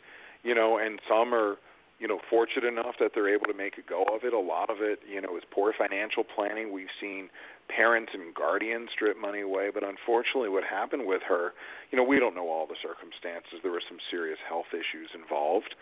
You 0.44 0.56
know, 0.56 0.78
and 0.78 1.00
some 1.08 1.34
are 1.34 1.58
you 2.00 2.08
know, 2.08 2.20
fortunate 2.30 2.68
enough 2.68 2.96
that 3.00 3.12
they're 3.16 3.34
able 3.34 3.48
to 3.48 3.54
make 3.58 3.78
a 3.78 3.82
go 3.82 4.04
of 4.04 4.24
it. 4.24 4.34
A 4.34 4.40
lot 4.40 4.70
of 4.70 4.78
it, 4.82 5.00
you 5.10 5.20
know, 5.20 5.36
is 5.36 5.44
poor 5.50 5.74
financial 5.78 6.24
planning. 6.24 6.72
We've 6.72 6.94
seen 7.02 7.30
parents 7.70 8.12
and 8.14 8.34
guardians 8.34 8.90
strip 8.94 9.18
money 9.20 9.42
away, 9.42 9.70
but 9.74 9.84
unfortunately, 9.84 10.50
what 10.50 10.64
happened 10.64 11.06
with 11.06 11.22
her, 11.28 11.54
you 11.92 11.98
know, 11.98 12.04
we 12.04 12.20
don't 12.20 12.36
know 12.36 12.50
all 12.50 12.66
the 12.68 12.80
circumstances. 12.82 13.60
There 13.64 13.72
were 13.72 13.84
some 13.88 14.00
serious 14.10 14.40
health 14.48 14.72
issues 14.74 15.10
involved, 15.14 15.76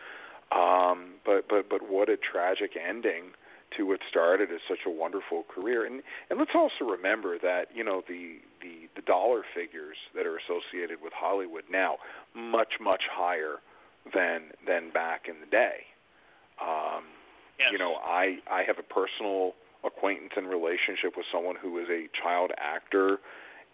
um, 0.52 1.16
but 1.26 1.48
but 1.48 1.70
but 1.70 1.90
what 1.90 2.10
a 2.10 2.18
tragic 2.18 2.72
ending 2.76 3.32
to 3.78 3.88
what 3.88 4.00
started 4.10 4.52
as 4.52 4.62
such 4.68 4.86
a 4.86 4.90
wonderful 4.90 5.44
career. 5.54 5.86
And 5.86 6.02
and 6.30 6.40
let's 6.40 6.56
also 6.56 6.86
remember 6.86 7.38
that 7.40 7.68
you 7.74 7.84
know 7.84 8.04
the 8.08 8.38
the 8.62 8.90
the 8.96 9.02
dollar 9.02 9.44
figures 9.54 9.98
that 10.16 10.26
are 10.26 10.38
associated 10.38 11.02
with 11.02 11.14
Hollywood 11.14 11.64
now 11.72 11.98
much 12.34 12.80
much 12.82 13.04
higher 13.12 13.58
than 14.14 14.52
than 14.68 14.92
back 14.92 15.28
in 15.28 15.40
the 15.40 15.48
day. 15.48 15.86
Um, 16.62 17.04
Yes. 17.60 17.70
You 17.72 17.78
know, 17.78 17.96
I 18.04 18.40
I 18.52 18.64
have 18.68 18.80
a 18.80 18.84
personal 18.84 19.54
acquaintance 19.86 20.34
and 20.36 20.50
relationship 20.50 21.16
with 21.16 21.26
someone 21.32 21.56
who 21.62 21.78
is 21.80 21.88
a 21.90 22.08
child 22.22 22.52
actor 22.58 23.20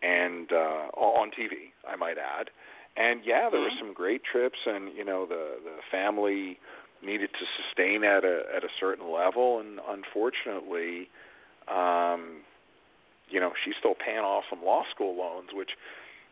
and 0.03 0.51
uh 0.51 0.89
on 0.97 1.29
TV, 1.31 1.71
I 1.87 1.95
might 1.95 2.17
add. 2.17 2.49
And 2.97 3.21
yeah, 3.25 3.49
there 3.49 3.61
were 3.61 3.71
some 3.79 3.93
great 3.93 4.21
trips 4.23 4.59
and 4.65 4.95
you 4.95 5.05
know 5.05 5.25
the 5.25 5.57
the 5.63 5.77
family 5.89 6.59
needed 7.03 7.29
to 7.33 7.45
sustain 7.57 8.03
at 8.03 8.23
a 8.23 8.43
at 8.55 8.63
a 8.63 8.69
certain 8.79 9.11
level 9.11 9.59
and 9.59 9.79
unfortunately 9.89 11.09
um 11.67 12.41
you 13.29 13.39
know, 13.39 13.53
she's 13.63 13.75
still 13.79 13.95
paying 13.95 14.19
off 14.19 14.43
some 14.49 14.63
law 14.63 14.83
school 14.93 15.15
loans 15.17 15.49
which 15.53 15.71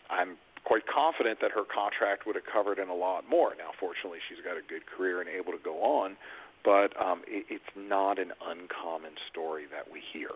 I'm 0.09 0.37
quite 0.65 0.85
confident 0.87 1.39
that 1.41 1.51
her 1.51 1.63
contract 1.63 2.25
would 2.25 2.35
have 2.35 2.45
covered 2.45 2.79
in 2.79 2.89
a 2.89 2.95
lot 2.95 3.23
more. 3.29 3.55
Now, 3.57 3.71
fortunately, 3.79 4.19
she's 4.27 4.43
got 4.43 4.57
a 4.57 4.61
good 4.67 4.85
career 4.85 5.21
and 5.21 5.29
able 5.29 5.53
to 5.53 5.63
go 5.63 5.81
on, 5.81 6.17
but 6.63 6.93
um, 6.99 7.21
it, 7.27 7.45
it's 7.49 7.71
not 7.75 8.19
an 8.19 8.31
uncommon 8.45 9.13
story 9.31 9.65
that 9.71 9.91
we 9.91 10.01
hear. 10.13 10.31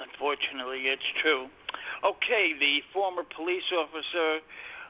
Unfortunately, 0.00 0.88
it's 0.88 1.04
true. 1.22 1.46
Okay, 2.04 2.56
the 2.58 2.80
former 2.92 3.22
police 3.36 3.68
officer 3.76 4.40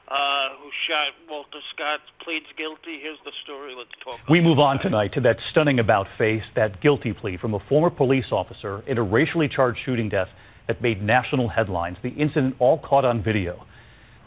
uh, 0.07 0.55
who 0.61 0.69
shot 0.87 1.13
Walter 1.29 1.59
Scott 1.73 1.99
pleads 2.23 2.45
guilty. 2.57 2.99
Here's 3.01 3.19
the 3.25 3.31
story. 3.43 3.75
Let's 3.77 3.91
talk. 4.03 4.19
We 4.29 4.41
move 4.41 4.59
on 4.59 4.79
tonight 4.79 5.13
to 5.13 5.21
that 5.21 5.37
stunning 5.51 5.79
about 5.79 6.07
face, 6.17 6.43
that 6.55 6.81
guilty 6.81 7.13
plea 7.13 7.37
from 7.37 7.53
a 7.53 7.59
former 7.67 7.89
police 7.89 8.31
officer 8.31 8.83
in 8.87 8.97
a 8.97 9.03
racially 9.03 9.47
charged 9.47 9.79
shooting 9.85 10.09
death 10.09 10.29
that 10.67 10.81
made 10.81 11.01
national 11.03 11.49
headlines. 11.49 11.97
The 12.03 12.09
incident 12.09 12.55
all 12.59 12.79
caught 12.79 13.05
on 13.05 13.23
video. 13.23 13.65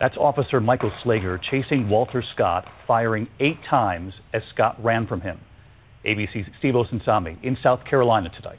That's 0.01 0.17
Officer 0.17 0.61
Michael 0.61 0.93
Slager 1.05 1.41
chasing 1.51 1.89
Walter 1.89 2.23
Scott, 2.35 2.67
firing 2.87 3.29
eight 3.39 3.59
times 3.69 4.13
as 4.33 4.43
Scott 4.53 4.77
ran 4.83 5.07
from 5.07 5.21
him. 5.21 5.41
ABC's 6.05 6.49
Steve 6.59 6.75
Osunsami 6.75 7.43
in 7.45 7.57
South 7.63 7.81
Carolina 7.89 8.29
tonight. 8.31 8.59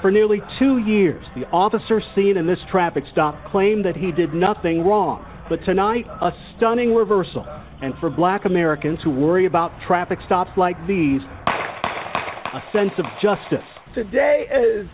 For 0.00 0.10
nearly 0.10 0.40
two 0.58 0.78
years, 0.78 1.24
the 1.34 1.46
officer 1.48 2.02
seen 2.14 2.36
in 2.36 2.46
this 2.46 2.58
traffic 2.70 3.04
stop 3.12 3.34
claimed 3.50 3.84
that 3.84 3.96
he 3.96 4.10
did 4.12 4.34
nothing 4.34 4.84
wrong. 4.84 5.24
But 5.48 5.64
tonight, 5.64 6.06
a 6.06 6.32
stunning 6.56 6.94
reversal. 6.94 7.46
And 7.82 7.94
for 8.00 8.10
black 8.10 8.46
Americans 8.46 8.98
who 9.04 9.10
worry 9.10 9.46
about 9.46 9.70
traffic 9.86 10.18
stops 10.26 10.50
like 10.56 10.76
these, 10.86 11.20
a 11.46 12.60
sense 12.72 12.92
of 12.98 13.04
justice. 13.22 13.66
Today 13.94 14.46
is 14.52 14.88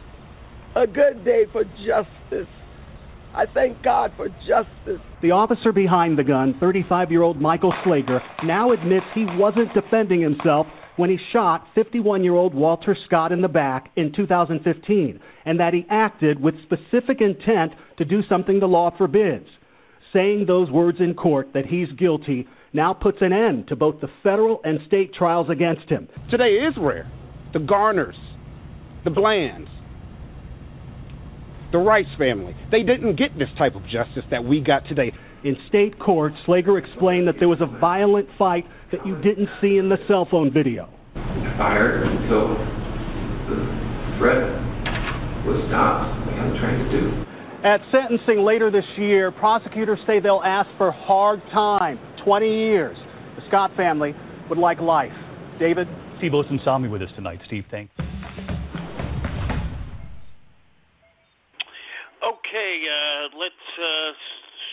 a 0.74 0.86
good 0.86 1.24
day 1.24 1.44
for 1.52 1.64
justice. 1.64 2.48
I 3.34 3.46
thank 3.46 3.82
God 3.82 4.12
for 4.16 4.28
justice. 4.46 5.00
The 5.22 5.30
officer 5.30 5.72
behind 5.72 6.18
the 6.18 6.24
gun, 6.24 6.54
35 6.60 7.10
year 7.10 7.22
old 7.22 7.40
Michael 7.40 7.72
Slager, 7.84 8.20
now 8.44 8.72
admits 8.72 9.06
he 9.14 9.24
wasn't 9.24 9.72
defending 9.74 10.20
himself 10.20 10.66
when 10.96 11.08
he 11.08 11.18
shot 11.32 11.66
51 11.74 12.22
year 12.22 12.34
old 12.34 12.54
Walter 12.54 12.96
Scott 13.06 13.32
in 13.32 13.40
the 13.40 13.48
back 13.48 13.90
in 13.96 14.12
2015, 14.12 15.20
and 15.46 15.60
that 15.60 15.72
he 15.72 15.86
acted 15.88 16.40
with 16.40 16.54
specific 16.62 17.20
intent 17.20 17.72
to 17.96 18.04
do 18.04 18.22
something 18.28 18.60
the 18.60 18.66
law 18.66 18.94
forbids. 18.96 19.46
Saying 20.12 20.44
those 20.46 20.70
words 20.70 21.00
in 21.00 21.14
court 21.14 21.48
that 21.54 21.64
he's 21.64 21.90
guilty 21.92 22.46
now 22.74 22.92
puts 22.92 23.18
an 23.22 23.32
end 23.32 23.68
to 23.68 23.76
both 23.76 24.00
the 24.00 24.10
federal 24.22 24.60
and 24.64 24.78
state 24.86 25.14
trials 25.14 25.48
against 25.48 25.88
him. 25.88 26.08
Today 26.30 26.56
is 26.56 26.74
rare. 26.76 27.10
The 27.54 27.60
Garners, 27.60 28.16
the 29.04 29.10
Blands, 29.10 29.68
the 31.72 31.78
Rice 31.78 32.06
family, 32.18 32.54
they 32.70 32.82
didn't 32.82 33.16
get 33.16 33.36
this 33.38 33.48
type 33.56 33.74
of 33.74 33.86
justice 33.86 34.24
that 34.30 34.44
we 34.44 34.60
got 34.60 34.86
today. 34.86 35.12
In 35.42 35.56
state 35.68 35.98
court, 35.98 36.34
Slager 36.46 36.78
explained 36.78 37.26
that 37.26 37.36
there 37.38 37.48
was 37.48 37.60
a 37.60 37.66
violent 37.66 38.28
fight 38.38 38.64
that 38.92 39.04
you 39.06 39.20
didn't 39.22 39.48
see 39.60 39.78
in 39.78 39.88
the 39.88 39.96
cell 40.06 40.28
phone 40.30 40.52
video. 40.52 40.88
fired 41.56 42.06
until 42.06 42.48
the 43.48 44.18
threat 44.18 44.46
was 45.46 45.64
stopped, 45.68 46.26
like 46.26 46.36
I'm 46.36 46.56
trying 46.58 46.84
to 46.84 47.00
do. 47.00 47.24
At 47.66 47.80
sentencing 47.90 48.44
later 48.44 48.70
this 48.70 48.84
year, 48.96 49.30
prosecutors 49.30 49.98
say 50.06 50.20
they'll 50.20 50.42
ask 50.44 50.68
for 50.76 50.92
hard 50.92 51.40
time 51.52 51.98
20 52.24 52.48
years. 52.48 52.96
The 53.36 53.42
Scott 53.48 53.72
family 53.76 54.14
would 54.48 54.58
like 54.58 54.80
life. 54.80 55.12
David? 55.58 55.88
Steve 56.18 56.32
Osunsami 56.32 56.90
with 56.90 57.02
us 57.02 57.10
tonight. 57.16 57.40
Steve, 57.46 57.64
thanks. 57.70 57.94
Okay, 62.22 62.72
uh, 62.86 63.34
let's 63.34 63.66
uh, 63.82 64.14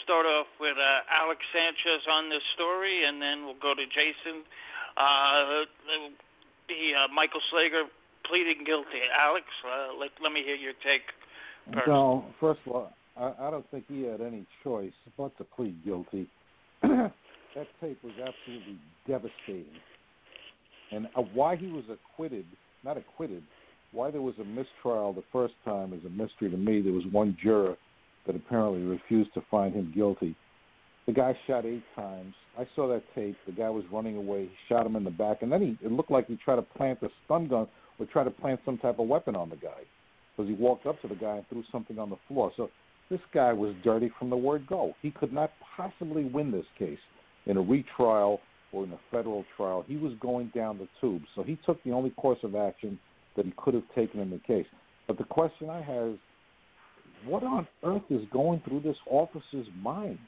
start 0.06 0.26
off 0.30 0.46
with 0.62 0.78
uh, 0.78 1.02
Alex 1.10 1.42
Sanchez 1.50 2.06
on 2.06 2.30
this 2.30 2.46
story, 2.54 3.06
and 3.10 3.20
then 3.20 3.46
we'll 3.46 3.58
go 3.58 3.74
to 3.74 3.86
Jason. 3.90 4.46
Uh, 4.94 5.66
the 6.70 6.82
uh, 6.94 7.08
Michael 7.10 7.42
Slager 7.50 7.90
pleading 8.30 8.64
guilty. 8.66 9.02
Alex, 9.18 9.46
uh, 9.66 9.98
let 9.98 10.12
let 10.22 10.32
me 10.32 10.44
hear 10.46 10.56
your 10.56 10.74
take. 10.86 11.10
First. 11.74 11.88
Well, 11.88 12.26
first 12.40 12.60
of 12.68 12.74
all, 12.74 12.94
I, 13.18 13.48
I 13.48 13.50
don't 13.50 13.66
think 13.72 13.86
he 13.88 14.04
had 14.04 14.22
any 14.22 14.46
choice 14.64 14.94
but 15.18 15.36
to 15.38 15.44
plead 15.44 15.84
guilty. 15.84 16.30
that 16.82 17.68
tape 17.82 17.98
was 18.04 18.14
absolutely 18.14 18.78
devastating. 19.08 19.82
And 20.92 21.08
uh, 21.16 21.22
why 21.34 21.56
he 21.56 21.68
was 21.68 21.84
acquitted, 21.90 22.46
not 22.84 22.98
acquitted, 22.98 23.44
why 23.92 24.12
there 24.12 24.22
was 24.22 24.36
a 24.40 24.44
mistrial 24.44 25.14
the 25.14 25.24
first 25.32 25.54
time 25.66 25.94
is 25.94 26.04
a 26.06 26.10
mystery 26.10 26.50
to 26.50 26.58
me. 26.58 26.82
There 26.82 26.94
was 26.94 27.06
one 27.12 27.38
juror 27.42 27.76
that 28.28 28.36
apparently 28.36 28.82
refused 28.82 29.34
to 29.34 29.44
find 29.50 29.74
him 29.74 29.92
guilty. 29.96 30.36
The 31.08 31.14
guy 31.14 31.36
shot 31.48 31.66
eight 31.66 31.84
times. 31.96 32.36
I 32.58 32.68
saw 32.76 32.88
that 32.90 33.04
tape. 33.16 33.36
The 33.48 33.52
guy 33.52 33.70
was 33.70 33.84
running 33.92 34.16
away. 34.18 34.44
He 34.44 34.52
shot 34.68 34.86
him 34.86 34.96
in 34.96 35.04
the 35.04 35.10
back, 35.10 35.42
and 35.42 35.52
then 35.52 35.62
he 35.62 35.86
it 35.86 35.92
looked 35.92 36.12
like 36.12 36.28
he 36.28 36.36
tried 36.36 36.58
to 36.58 36.62
plant 36.62 37.00
a 37.02 37.10
stun 37.26 37.48
gun 37.48 37.68
or 37.98 38.06
try 38.06 38.24
to 38.24 38.30
plant 38.30 38.60
some 38.64 38.78
type 38.78 39.00
of 39.00 39.08
weapon 39.08 39.36
on 39.36 39.50
the 39.50 39.56
guy 39.56 39.82
because 40.36 40.48
he 40.48 40.56
walked 40.56 40.86
up 40.86 41.02
to 41.02 41.08
the 41.08 41.16
guy 41.16 41.38
and 41.38 41.48
threw 41.50 41.64
something 41.72 41.98
on 41.98 42.10
the 42.10 42.16
floor. 42.28 42.52
So 42.56 42.70
this 43.10 43.20
guy 43.34 43.52
was 43.54 43.74
dirty 43.84 44.12
from 44.20 44.30
the 44.30 44.38
word 44.38 44.68
go. 44.68 44.94
He 45.02 45.12
could 45.12 45.34
not 45.34 45.52
possibly 45.76 46.26
win 46.26 46.52
this 46.52 46.66
case 46.78 47.00
in 47.48 47.58
a 47.58 47.62
retrial 47.62 48.40
or 48.72 48.84
in 48.84 48.92
a 48.94 49.00
federal 49.12 49.44
trial. 49.58 49.84
He 49.88 49.98
was 49.98 50.14
going 50.22 50.52
down 50.54 50.78
the 50.78 50.88
tube. 51.02 51.24
So 51.36 51.42
he 51.42 51.58
took 51.66 51.84
the 51.84 51.92
only 51.92 52.12
course 52.12 52.40
of 52.44 52.56
action 52.56 53.00
he 53.46 53.54
could 53.58 53.74
have 53.74 53.84
taken 53.96 54.20
in 54.20 54.30
the 54.30 54.40
case. 54.40 54.66
But 55.08 55.18
the 55.18 55.24
question 55.24 55.70
I 55.70 55.82
have 55.82 56.08
is, 56.10 56.20
what 57.26 57.44
on 57.44 57.68
earth 57.84 58.04
is 58.10 58.22
going 58.32 58.62
through 58.68 58.82
this 58.82 58.96
officer's 59.10 59.68
mind 59.82 60.20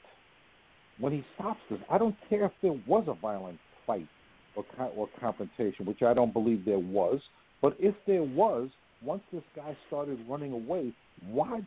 when 0.98 1.12
he 1.12 1.24
stops 1.34 1.60
this? 1.70 1.78
I 1.90 1.98
don't 1.98 2.16
care 2.28 2.44
if 2.44 2.52
there 2.60 2.78
was 2.86 3.04
a 3.08 3.14
violent 3.14 3.58
fight 3.86 4.08
or, 4.56 4.64
or 4.96 5.08
confrontation, 5.20 5.86
which 5.86 6.02
I 6.02 6.12
don't 6.12 6.32
believe 6.32 6.64
there 6.64 6.78
was. 6.78 7.20
But 7.62 7.76
if 7.78 7.94
there 8.06 8.22
was, 8.22 8.68
once 9.02 9.22
this 9.32 9.42
guy 9.56 9.76
started 9.86 10.18
running 10.28 10.52
away, 10.52 10.92
why, 11.28 11.60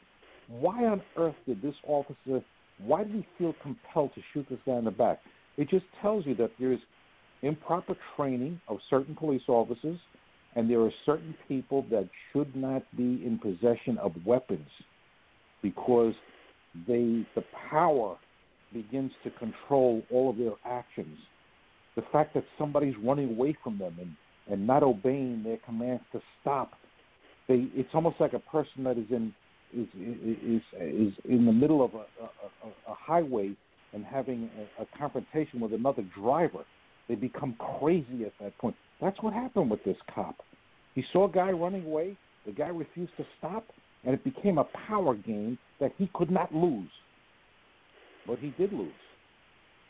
why 0.48 0.86
on 0.86 1.02
earth 1.18 1.36
did 1.48 1.62
this 1.62 1.76
officer? 1.88 2.44
Why 2.80 3.04
did 3.04 3.14
he 3.16 3.28
feel 3.38 3.56
compelled 3.64 4.14
to 4.16 4.22
shoot 4.34 4.46
this 4.50 4.60
guy 4.66 4.76
in 4.76 4.86
the 4.86 4.92
back? 4.92 5.22
It 5.58 5.70
just 5.70 5.86
tells 6.02 6.26
you 6.26 6.36
that 6.36 6.52
there's 6.60 6.80
improper 7.42 7.96
training 8.16 8.60
of 8.68 8.78
certain 8.90 9.16
police 9.16 9.44
officers, 9.48 9.98
and 10.56 10.70
there 10.70 10.82
are 10.82 10.92
certain 11.06 11.36
people 11.48 11.86
that 11.92 12.10
should 12.32 12.56
not 12.56 12.84
be 12.96 13.22
in 13.26 13.40
possession 13.42 13.98
of 13.98 14.14
weapons 14.26 14.68
because 15.62 16.14
they 16.88 17.26
the 17.36 17.44
power 17.70 18.18
begins 18.74 19.12
to 19.24 19.30
control 19.32 20.02
all 20.12 20.30
of 20.30 20.38
their 20.38 20.54
actions. 20.66 21.18
The 21.96 22.04
fact 22.12 22.34
that 22.34 22.44
somebody's 22.58 22.96
running 23.04 23.30
away 23.30 23.58
from 23.64 23.78
them 23.78 23.96
and, 24.00 24.16
and 24.52 24.68
not 24.68 24.84
obeying 24.84 25.44
their 25.44 25.58
commands 25.66 26.04
to 26.12 26.22
stop, 26.42 26.72
they 27.48 27.68
it's 27.74 27.90
almost 27.94 28.18
like 28.20 28.34
a 28.34 28.40
person 28.40 28.84
that 28.84 28.98
is 28.98 29.06
in 29.10 29.34
is 29.74 29.88
is 29.96 30.62
is 30.82 31.14
in 31.26 31.46
the 31.46 31.54
middle 31.54 31.84
of 31.84 31.94
a, 31.94 32.06
a, 32.24 32.92
a 32.92 32.96
highway 32.96 33.52
and 33.94 34.06
having 34.06 34.50
a, 34.80 34.84
a 34.84 34.86
confrontation 34.98 35.60
with 35.60 35.74
another 35.74 36.04
driver. 36.20 36.66
They 37.08 37.16
become 37.16 37.56
crazy 37.80 38.26
at 38.26 38.34
that 38.42 38.58
point. 38.58 38.76
That's 39.02 39.22
what 39.22 39.34
happened 39.34 39.70
with 39.70 39.84
this 39.84 39.98
cop. 40.14 40.36
He 40.94 41.04
saw 41.12 41.28
a 41.28 41.32
guy 41.32 41.52
running 41.52 41.86
away. 41.86 42.16
The 42.46 42.52
guy 42.52 42.68
refused 42.68 43.12
to 43.18 43.26
stop, 43.38 43.66
and 44.04 44.14
it 44.14 44.24
became 44.24 44.58
a 44.58 44.66
power 44.88 45.16
game 45.16 45.58
that 45.80 45.92
he 45.98 46.10
could 46.14 46.32
not 46.32 46.54
lose. 46.54 46.90
But 48.26 48.40
he 48.40 48.54
did 48.58 48.72
lose. 48.72 48.92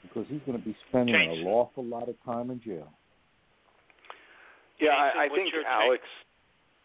because 0.04 0.26
he's 0.30 0.42
going 0.46 0.60
to 0.60 0.64
be 0.66 0.76
spending 0.90 1.16
Jason. 1.16 1.46
an 1.46 1.48
awful 1.48 1.84
lot 1.84 2.10
of 2.10 2.16
time 2.26 2.52
in 2.52 2.62
jail. 2.62 2.88
Yeah, 4.80 4.92
I, 4.92 5.26
I 5.26 5.30
think 5.30 5.54
your 5.54 5.64
take? 5.64 5.72
Alex. 5.72 6.04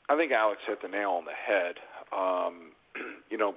I 0.08 0.16
think 0.16 0.32
Alex 0.32 0.60
hit 0.66 0.80
the 0.82 0.88
nail 0.88 1.10
on 1.10 1.24
the 1.24 1.32
head. 1.32 1.76
Um, 2.16 2.72
you 3.30 3.38
know, 3.38 3.54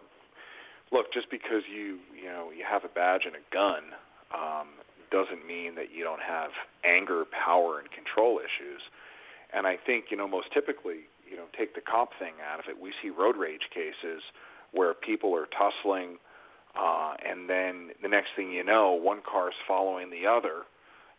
look, 0.92 1.08
just 1.14 1.30
because 1.30 1.64
you 1.72 2.00
you 2.16 2.30
know 2.30 2.50
you 2.56 2.64
have 2.70 2.84
a 2.84 2.94
badge 2.94 3.22
and 3.26 3.36
a 3.36 3.46
gun 3.54 3.94
um, 4.34 4.68
doesn't 5.14 5.46
mean 5.46 5.76
that 5.76 5.94
you 5.94 6.04
don't 6.04 6.26
have 6.26 6.50
anger, 6.84 7.24
power, 7.30 7.78
and 7.78 7.88
control 7.92 8.40
issues. 8.42 8.82
And 9.54 9.68
I 9.68 9.78
think 9.78 10.06
you 10.10 10.18
know 10.18 10.28
most 10.28 10.52
typically, 10.52 11.06
you 11.30 11.38
know, 11.38 11.46
take 11.56 11.76
the 11.76 11.82
cop 11.82 12.10
thing 12.18 12.34
out 12.42 12.60
of 12.60 12.66
it. 12.68 12.82
We 12.82 12.92
see 13.02 13.10
road 13.10 13.38
rage 13.38 13.70
cases 13.72 14.24
where 14.72 14.96
people 14.96 15.36
are 15.38 15.46
tussling, 15.46 16.18
uh, 16.74 17.14
and 17.24 17.48
then 17.48 17.92
the 18.02 18.10
next 18.10 18.30
thing 18.36 18.52
you 18.52 18.64
know, 18.64 18.92
one 18.92 19.22
car's 19.22 19.54
following 19.68 20.10
the 20.10 20.26
other, 20.26 20.66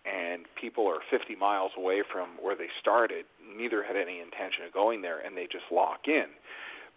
and 0.04 0.42
people 0.60 0.88
are 0.88 0.98
50 1.08 1.36
miles 1.36 1.70
away 1.78 2.02
from 2.02 2.30
where 2.42 2.56
they 2.56 2.68
started. 2.80 3.24
Neither 3.56 3.84
had 3.84 3.94
any 3.94 4.18
intention 4.18 4.66
of 4.66 4.74
going 4.74 5.02
there, 5.02 5.20
and 5.24 5.36
they 5.36 5.44
just 5.44 5.70
lock 5.70 6.08
in. 6.08 6.26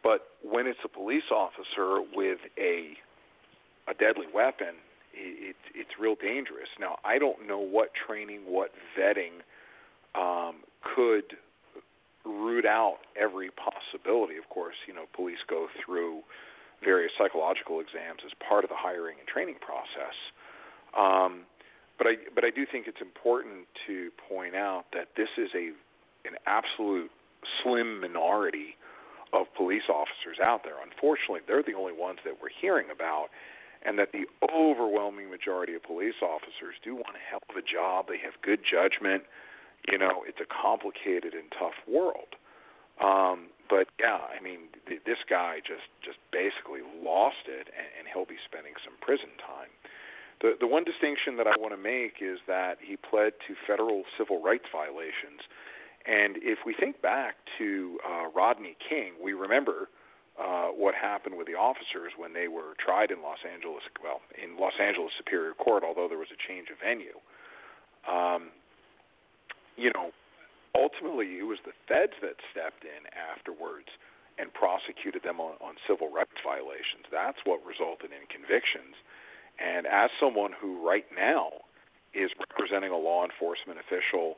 But 0.03 0.33
when 0.41 0.65
it's 0.65 0.79
a 0.83 0.89
police 0.89 1.29
officer 1.31 2.01
with 2.13 2.39
a 2.57 2.97
a 3.87 3.93
deadly 3.93 4.25
weapon, 4.33 4.75
it, 5.17 5.49
it, 5.49 5.55
it's 5.73 5.89
real 5.99 6.15
dangerous. 6.15 6.69
Now, 6.79 6.97
I 7.03 7.17
don't 7.17 7.47
know 7.47 7.59
what 7.59 7.89
training, 7.93 8.41
what 8.45 8.71
vetting 8.97 9.41
um, 10.15 10.57
could 10.95 11.35
root 12.25 12.65
out 12.65 12.97
every 13.15 13.49
possibility. 13.51 14.37
Of 14.37 14.49
course, 14.49 14.75
you 14.87 14.93
know, 14.93 15.05
police 15.13 15.39
go 15.49 15.67
through 15.83 16.21
various 16.83 17.11
psychological 17.17 17.79
exams 17.79 18.21
as 18.25 18.31
part 18.47 18.63
of 18.63 18.69
the 18.69 18.77
hiring 18.77 19.17
and 19.19 19.27
training 19.27 19.57
process. 19.61 20.15
Um, 20.97 21.45
but 21.97 22.05
I 22.07 22.13
but 22.35 22.45
I 22.45 22.51
do 22.51 22.65
think 22.69 22.87
it's 22.87 23.01
important 23.01 23.65
to 23.87 24.11
point 24.29 24.55
out 24.55 24.85
that 24.93 25.09
this 25.17 25.29
is 25.37 25.49
a 25.55 25.73
an 26.27 26.37
absolute 26.45 27.09
slim 27.63 28.01
minority 28.01 28.77
of 29.33 29.47
police 29.55 29.89
officers 29.89 30.37
out 30.41 30.63
there. 30.63 30.75
Unfortunately, 30.83 31.41
they're 31.47 31.63
the 31.63 31.73
only 31.73 31.93
ones 31.93 32.19
that 32.23 32.35
we're 32.41 32.53
hearing 32.61 32.87
about, 32.93 33.27
and 33.87 33.97
that 33.97 34.11
the 34.11 34.27
overwhelming 34.43 35.31
majority 35.31 35.73
of 35.73 35.81
police 35.81 36.19
officers 36.21 36.75
do 36.83 36.93
want 36.93 37.15
a 37.15 37.23
hell 37.23 37.39
of 37.49 37.55
a 37.55 37.63
job. 37.63 38.07
They 38.11 38.19
have 38.19 38.35
good 38.43 38.59
judgment. 38.59 39.23
You 39.87 39.97
know, 39.97 40.27
it's 40.27 40.43
a 40.43 40.49
complicated 40.49 41.31
and 41.33 41.47
tough 41.57 41.79
world. 41.87 42.35
Um, 42.99 43.47
but 43.69 43.87
yeah, 43.97 44.19
I 44.27 44.43
mean, 44.43 44.67
th- 44.87 45.07
this 45.07 45.23
guy 45.29 45.63
just 45.63 45.87
just 46.03 46.19
basically 46.35 46.83
lost 46.99 47.47
it, 47.47 47.71
and, 47.71 47.87
and 47.95 48.03
he'll 48.11 48.27
be 48.27 48.41
spending 48.43 48.75
some 48.83 48.99
prison 48.99 49.31
time. 49.39 49.71
The 50.43 50.59
the 50.59 50.67
one 50.67 50.83
distinction 50.83 51.37
that 51.37 51.47
I 51.47 51.55
want 51.55 51.71
to 51.71 51.79
make 51.79 52.19
is 52.19 52.43
that 52.47 52.83
he 52.83 52.97
pled 52.97 53.39
to 53.47 53.55
federal 53.63 54.03
civil 54.17 54.43
rights 54.43 54.67
violations, 54.67 55.47
and 56.03 56.35
if 56.43 56.65
we 56.65 56.73
think 56.73 57.01
back 57.01 57.39
to 57.59 57.99
uh, 58.03 58.27
Rodney 58.35 58.75
King, 58.83 59.13
we 59.21 59.31
remember 59.31 59.87
uh, 60.37 60.69
what 60.69 60.93
happened 60.93 61.37
with 61.37 61.47
the 61.47 61.57
officers 61.57 62.13
when 62.15 62.33
they 62.33 62.47
were 62.47 62.77
tried 62.77 63.09
in 63.09 63.21
Los 63.21 63.41
Angeles, 63.41 63.81
well, 64.03 64.21
in 64.37 64.57
Los 64.57 64.77
Angeles 64.79 65.11
Superior 65.17 65.53
Court, 65.53 65.83
although 65.83 66.07
there 66.07 66.21
was 66.21 66.29
a 66.29 66.37
change 66.37 66.69
of 66.69 66.77
venue. 66.77 67.17
Um, 68.05 68.53
you 69.75 69.91
know, 69.93 70.13
ultimately 70.77 71.41
it 71.41 71.47
was 71.49 71.57
the 71.65 71.73
feds 71.89 72.13
that 72.21 72.37
stepped 72.53 72.85
in 72.85 73.09
afterwards 73.13 73.89
and 74.37 74.53
prosecuted 74.53 75.25
them 75.25 75.41
on, 75.41 75.57
on 75.57 75.75
civil 75.89 76.13
rights 76.13 76.37
violations. 76.45 77.09
That's 77.09 77.41
what 77.43 77.65
resulted 77.65 78.13
in 78.13 78.29
convictions. 78.29 78.93
And 79.57 79.89
as 79.89 80.13
someone 80.21 80.53
who 80.53 80.85
right 80.85 81.05
now 81.09 81.65
is 82.13 82.29
representing 82.37 82.93
a 82.93 82.97
law 82.97 83.25
enforcement 83.25 83.81
official 83.81 84.37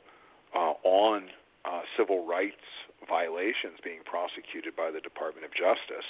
uh, 0.56 0.80
on 0.84 1.28
uh, 1.68 1.84
civil 2.00 2.26
rights 2.26 2.64
violations 3.10 3.82
being 3.84 4.06
prosecuted 4.06 4.78
by 4.78 4.94
the 4.94 5.02
Department 5.02 5.44
of 5.44 5.52
Justice, 5.52 6.08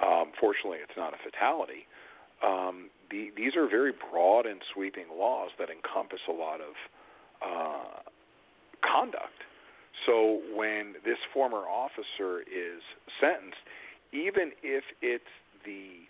um, 0.00 0.32
fortunately 0.38 0.78
it's 0.78 0.96
not 0.96 1.12
a 1.12 1.20
fatality. 1.20 1.84
Um, 2.42 2.90
the, 3.10 3.30
these 3.36 3.54
are 3.54 3.68
very 3.68 3.92
broad 3.92 4.46
and 4.46 4.62
sweeping 4.72 5.06
laws 5.12 5.50
that 5.58 5.68
encompass 5.70 6.24
a 6.28 6.32
lot 6.32 6.60
of 6.62 6.74
uh, 7.42 8.00
conduct. 8.82 9.46
So 10.06 10.40
when 10.54 10.94
this 11.04 11.18
former 11.32 11.68
officer 11.68 12.42
is 12.42 12.82
sentenced, 13.20 13.62
even 14.12 14.52
if 14.62 14.82
it's 15.00 15.30
the 15.64 16.02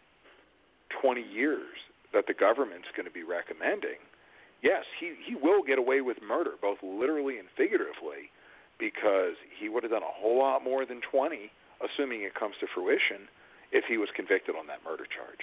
20 1.01 1.21
years 1.21 1.77
that 2.15 2.27
the 2.27 2.35
government's 2.35 2.89
going 2.97 3.07
to 3.07 3.13
be 3.13 3.23
recommending, 3.23 4.01
yes, 4.63 4.85
he, 4.99 5.13
he 5.27 5.35
will 5.35 5.63
get 5.63 5.79
away 5.79 6.01
with 6.01 6.17
murder, 6.25 6.53
both 6.61 6.79
literally 6.83 7.39
and 7.39 7.49
figuratively, 7.57 8.32
because 8.83 9.39
he 9.61 9.69
would 9.69 9.85
have 9.85 9.93
done 9.93 10.03
a 10.03 10.15
whole 10.21 10.41
lot 10.41 10.65
more 10.65 10.85
than 10.85 11.01
20, 11.09 11.51
assuming 11.79 12.23
it 12.23 12.35
comes 12.35 12.55
to 12.59 12.67
fruition, 12.75 13.29
if 13.71 13.85
he 13.89 13.97
was 13.97 14.09
convicted 14.17 14.57
on 14.59 14.67
that 14.67 14.79
murder 14.85 15.05
charge. 15.05 15.39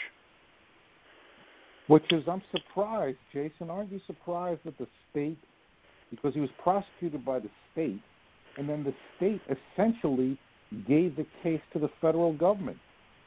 Which 1.88 2.04
is, 2.12 2.24
I'm 2.28 2.44
surprised, 2.52 3.18
Jason. 3.32 3.70
Aren't 3.70 3.94
you 3.94 4.02
surprised 4.06 4.60
that 4.66 4.78
the 4.78 4.88
state, 5.10 5.40
because 6.12 6.34
he 6.34 6.42
was 6.42 6.50
prosecuted 6.62 7.24
by 7.24 7.40
the 7.40 7.50
state, 7.72 8.02
and 8.58 8.68
then 8.68 8.84
the 8.84 8.94
state 9.16 9.42
essentially 9.48 10.38
gave 10.86 11.16
the 11.16 11.26
case 11.42 11.62
to 11.74 11.80
the 11.80 11.90
federal 12.02 12.34
government. 12.34 12.78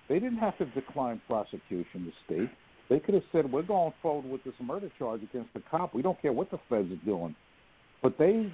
They 0.08 0.18
didn't 0.18 0.38
have 0.38 0.58
to 0.58 0.66
decline 0.66 1.22
prosecution, 1.26 2.04
the 2.04 2.12
state. 2.26 2.50
They 2.90 3.00
could 3.00 3.14
have 3.14 3.24
said, 3.32 3.50
we're 3.50 3.62
going 3.62 3.94
forward 4.02 4.30
with 4.30 4.44
this 4.44 4.54
murder 4.62 4.90
charge 4.98 5.22
against 5.22 5.54
the 5.54 5.62
cop. 5.70 5.94
We 5.94 6.02
don't 6.02 6.20
care 6.20 6.32
what 6.32 6.50
the 6.50 6.58
feds 6.68 6.92
are 6.92 7.04
doing. 7.06 7.34
But 8.02 8.18
they, 8.18 8.52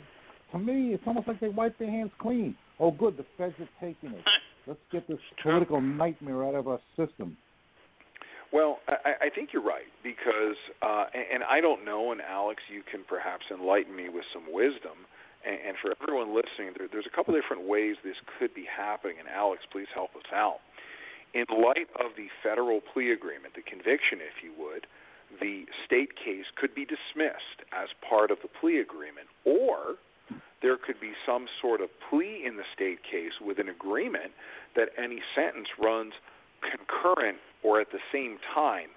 to 0.53 0.59
me, 0.59 0.95
it's 0.95 1.03
almost 1.07 1.29
like 1.29 1.41
they 1.41 1.49
wiped 1.49 1.79
their 1.79 1.91
hands 1.91 2.11
clean. 2.19 2.57
Oh, 2.81 2.91
good, 2.91 3.17
the 3.17 3.27
feds 3.37 3.55
are 3.61 3.69
taking 3.81 4.11
it. 4.11 4.25
Let's 4.67 4.81
get 4.93 5.09
this 5.09 5.19
political 5.43 5.81
nightmare 5.81 6.45
out 6.45 6.55
of 6.55 6.69
our 6.69 6.81
system. 6.97 7.37
Well, 8.53 8.79
I, 8.89 9.29
I 9.29 9.31
think 9.35 9.51
you're 9.53 9.65
right 9.65 9.89
because, 10.03 10.57
uh, 10.81 11.05
and, 11.13 11.41
and 11.41 11.43
I 11.45 11.61
don't 11.61 11.85
know, 11.85 12.13
and 12.13 12.21
Alex, 12.21 12.63
you 12.73 12.83
can 12.85 13.05
perhaps 13.09 13.45
enlighten 13.53 13.95
me 13.95 14.09
with 14.09 14.25
some 14.33 14.45
wisdom. 14.53 15.05
And, 15.45 15.57
and 15.69 15.75
for 15.81 15.93
everyone 16.01 16.35
listening, 16.35 16.73
there, 16.77 16.89
there's 16.91 17.09
a 17.09 17.15
couple 17.15 17.35
different 17.37 17.69
ways 17.69 17.97
this 18.05 18.17
could 18.39 18.55
be 18.55 18.65
happening. 18.65 19.17
And 19.21 19.29
Alex, 19.29 19.63
please 19.73 19.89
help 19.93 20.17
us 20.17 20.29
out. 20.33 20.61
In 21.35 21.45
light 21.49 21.93
of 22.01 22.17
the 22.17 22.33
federal 22.43 22.81
plea 22.81 23.13
agreement, 23.13 23.53
the 23.53 23.65
conviction, 23.65 24.25
if 24.25 24.41
you 24.41 24.53
would, 24.57 24.89
the 25.41 25.69
state 25.85 26.17
case 26.17 26.49
could 26.57 26.75
be 26.75 26.89
dismissed 26.89 27.69
as 27.73 27.89
part 28.01 28.31
of 28.31 28.39
the 28.41 28.49
plea 28.49 28.81
agreement, 28.81 29.29
or 29.45 30.01
there 30.63 30.77
could 30.77 31.01
be 31.01 31.13
some 31.27 31.47
sort 31.61 31.81
of 31.81 31.89
plea 32.09 32.43
in 32.45 32.57
the 32.57 32.65
state 32.75 32.99
case 33.03 33.33
with 33.41 33.59
an 33.59 33.69
agreement 33.69 34.33
that 34.77 34.89
any 34.99 35.21
sentence 35.35 35.69
runs 35.81 36.13
concurrent 36.61 37.39
or 37.63 37.81
at 37.81 37.91
the 37.93 37.99
same 38.13 38.39
time 38.55 38.89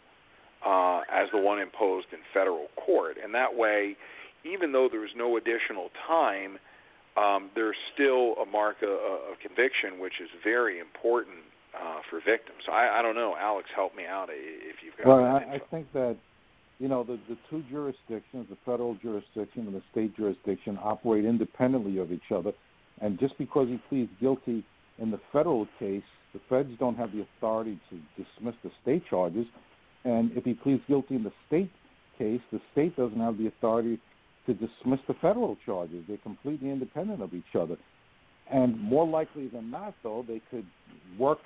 uh, 0.66 1.01
as 1.12 1.30
the 1.34 1.39
one 1.39 1.59
imposed 1.59 2.07
in 2.12 2.20
federal 2.34 2.68
court. 2.76 3.18
And 3.22 3.34
that 3.34 3.55
way, 3.55 3.95
even 4.43 4.72
though 4.72 4.89
there's 4.91 5.12
no 5.16 5.38
additional 5.38 5.89
time, 6.07 6.57
um, 7.18 7.49
there's 7.55 7.76
still 7.93 8.36
a 8.41 8.45
mark 8.45 8.78
of, 8.82 8.89
of 8.89 9.39
conviction, 9.41 9.99
which 9.99 10.22
is 10.22 10.30
very 10.43 10.80
important 10.80 11.38
uh, 11.76 11.99
for 12.09 12.18
victims. 12.18 12.64
I, 12.72 12.99
I 12.99 13.01
don't 13.01 13.16
know, 13.16 13.36
Alex, 13.39 13.70
help 13.76 13.95
me 13.95 14.05
out 14.05 14.30
if 14.32 14.78
you've 14.84 14.95
got. 14.97 15.07
Well, 15.07 15.26
I, 15.26 15.55
I 15.55 15.59
think 15.70 15.91
that 15.93 16.18
you 16.82 16.88
know 16.88 17.03
the 17.03 17.19
the 17.29 17.38
two 17.49 17.63
jurisdictions, 17.69 18.47
the 18.49 18.57
federal 18.65 18.95
jurisdiction 18.95 19.67
and 19.67 19.75
the 19.75 19.84
state 19.91 20.17
jurisdiction, 20.17 20.79
operate 20.82 21.25
independently 21.25 21.99
of 21.99 22.11
each 22.11 22.32
other. 22.34 22.51
And 23.01 23.19
just 23.19 23.38
because 23.38 23.67
he 23.67 23.79
pleads 23.88 24.09
guilty 24.19 24.63
in 24.97 25.11
the 25.11 25.19
federal 25.32 25.67
case, 25.77 26.03
the 26.34 26.39
feds 26.49 26.71
don't 26.79 26.97
have 26.97 27.11
the 27.11 27.21
authority 27.38 27.79
to 27.91 28.23
dismiss 28.23 28.55
the 28.63 28.71
state 28.82 29.03
charges. 29.07 29.45
And 30.05 30.32
if 30.36 30.43
he 30.43 30.53
pleads 30.55 30.82
guilty 30.88 31.15
in 31.15 31.23
the 31.23 31.32
state 31.47 31.71
case, 32.17 32.41
the 32.51 32.59
state 32.71 32.95
doesn't 32.97 33.19
have 33.19 33.38
the 33.38 33.47
authority 33.47 33.99
to 34.47 34.53
dismiss 34.53 34.99
the 35.07 35.13
federal 35.21 35.57
charges. 35.63 36.03
They're 36.07 36.17
completely 36.17 36.71
independent 36.71 37.21
of 37.21 37.36
each 37.36 37.55
other. 37.55 37.77
And 38.51 38.79
more 38.79 39.07
likely 39.07 39.49
than 39.49 39.69
not, 39.69 39.93
though, 40.01 40.25
they 40.27 40.41
could 40.49 40.65
work 41.19 41.39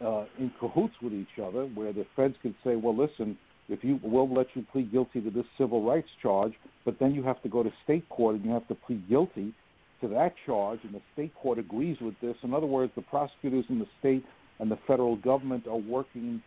uh, 0.00 0.24
in 0.38 0.52
cahoots 0.60 0.94
with 1.02 1.12
each 1.12 1.38
other, 1.42 1.64
where 1.66 1.92
the 1.92 2.06
feds 2.16 2.34
could 2.42 2.54
say, 2.64 2.76
"Well, 2.76 2.96
listen, 2.96 3.36
if 3.68 3.82
you 3.82 4.00
we'll 4.02 4.32
let 4.32 4.46
you 4.54 4.64
plead 4.72 4.90
guilty 4.92 5.20
to 5.20 5.30
this 5.30 5.46
civil 5.56 5.82
rights 5.84 6.08
charge, 6.20 6.52
but 6.84 6.98
then 6.98 7.14
you 7.14 7.22
have 7.22 7.42
to 7.42 7.48
go 7.48 7.62
to 7.62 7.72
state 7.84 8.08
court 8.08 8.36
and 8.36 8.44
you 8.44 8.50
have 8.50 8.66
to 8.68 8.74
plead 8.74 9.08
guilty 9.08 9.52
to 10.00 10.08
that 10.08 10.34
charge, 10.44 10.80
and 10.82 10.94
the 10.94 11.00
state 11.12 11.32
court 11.34 11.58
agrees 11.58 11.96
with 12.00 12.18
this." 12.20 12.36
In 12.42 12.52
other 12.54 12.66
words, 12.66 12.92
the 12.94 13.02
prosecutors 13.02 13.64
in 13.68 13.78
the 13.78 13.88
state 13.98 14.24
and 14.58 14.70
the 14.70 14.78
federal 14.86 15.16
government 15.16 15.66
are 15.66 15.76
working 15.76 16.42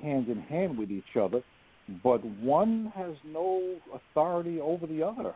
hand 0.00 0.28
in 0.28 0.40
hand 0.42 0.76
with 0.78 0.90
each 0.90 1.16
other, 1.16 1.42
but 2.02 2.24
one 2.24 2.92
has 2.94 3.14
no 3.24 3.76
authority 3.92 4.60
over 4.60 4.86
the 4.86 5.02
other 5.02 5.34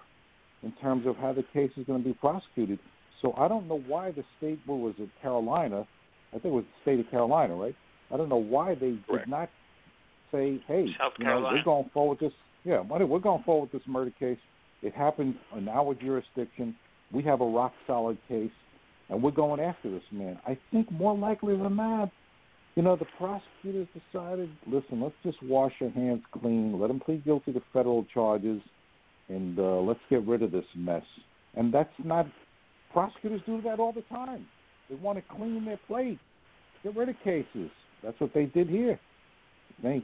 in 0.62 0.72
terms 0.72 1.06
of 1.06 1.16
how 1.16 1.32
the 1.32 1.44
case 1.52 1.70
is 1.76 1.86
going 1.86 2.02
to 2.02 2.08
be 2.08 2.14
prosecuted. 2.14 2.78
So 3.22 3.34
I 3.36 3.48
don't 3.48 3.68
know 3.68 3.82
why 3.86 4.12
the 4.12 4.24
state, 4.38 4.60
what 4.66 4.78
was 4.78 4.94
it, 4.98 5.08
Carolina? 5.20 5.86
I 6.30 6.38
think 6.38 6.46
it 6.46 6.52
was 6.52 6.64
the 6.64 6.82
state 6.82 7.00
of 7.00 7.10
Carolina, 7.10 7.54
right? 7.54 7.74
I 8.12 8.16
don't 8.16 8.28
know 8.28 8.36
why 8.36 8.74
they 8.74 8.98
did 9.10 9.28
not 9.28 9.50
say, 10.32 10.60
"Hey, 10.66 10.86
you 11.18 11.24
know, 11.24 11.40
we're 11.52 11.62
going 11.64 11.90
forward 11.92 12.20
with 12.20 12.30
this 12.30 12.38
Yeah, 12.64 12.82
buddy, 12.82 13.04
we're 13.04 13.18
going 13.18 13.42
forward 13.44 13.70
with 13.72 13.80
this 13.80 13.88
murder 13.88 14.10
case. 14.18 14.38
It 14.82 14.94
happened 14.94 15.36
in 15.56 15.68
our 15.68 15.94
jurisdiction. 15.94 16.76
We 17.12 17.22
have 17.24 17.40
a 17.40 17.46
rock 17.46 17.72
solid 17.86 18.18
case, 18.28 18.50
and 19.08 19.22
we're 19.22 19.30
going 19.30 19.60
after 19.60 19.90
this 19.90 20.02
man. 20.12 20.38
I 20.46 20.58
think 20.70 20.90
more 20.90 21.16
likely 21.16 21.56
than 21.56 21.76
not, 21.76 22.10
you 22.76 22.82
know, 22.82 22.94
the 22.94 23.06
prosecutors 23.16 23.88
decided, 24.12 24.50
listen, 24.66 25.00
let's 25.00 25.14
just 25.24 25.42
wash 25.42 25.72
our 25.82 25.90
hands 25.90 26.22
clean, 26.32 26.78
let 26.78 26.90
him 26.90 27.00
plead 27.00 27.24
guilty 27.24 27.52
to 27.52 27.62
federal 27.72 28.04
charges, 28.12 28.60
and 29.28 29.58
uh, 29.58 29.80
let's 29.80 30.00
get 30.10 30.24
rid 30.26 30.42
of 30.42 30.52
this 30.52 30.64
mess. 30.76 31.02
And 31.56 31.74
that's 31.74 31.92
not 32.04 32.26
prosecutors 32.92 33.40
do 33.46 33.60
that 33.62 33.80
all 33.80 33.92
the 33.92 34.02
time. 34.02 34.46
They 34.88 34.94
want 34.94 35.18
to 35.18 35.24
clean 35.34 35.64
their 35.64 35.80
plate, 35.88 36.18
get 36.82 36.96
rid 36.96 37.08
of 37.08 37.16
cases. 37.24 37.70
That's 38.02 38.18
what 38.20 38.32
they 38.32 38.44
did 38.44 38.68
here. 38.68 38.98
I 39.84 40.02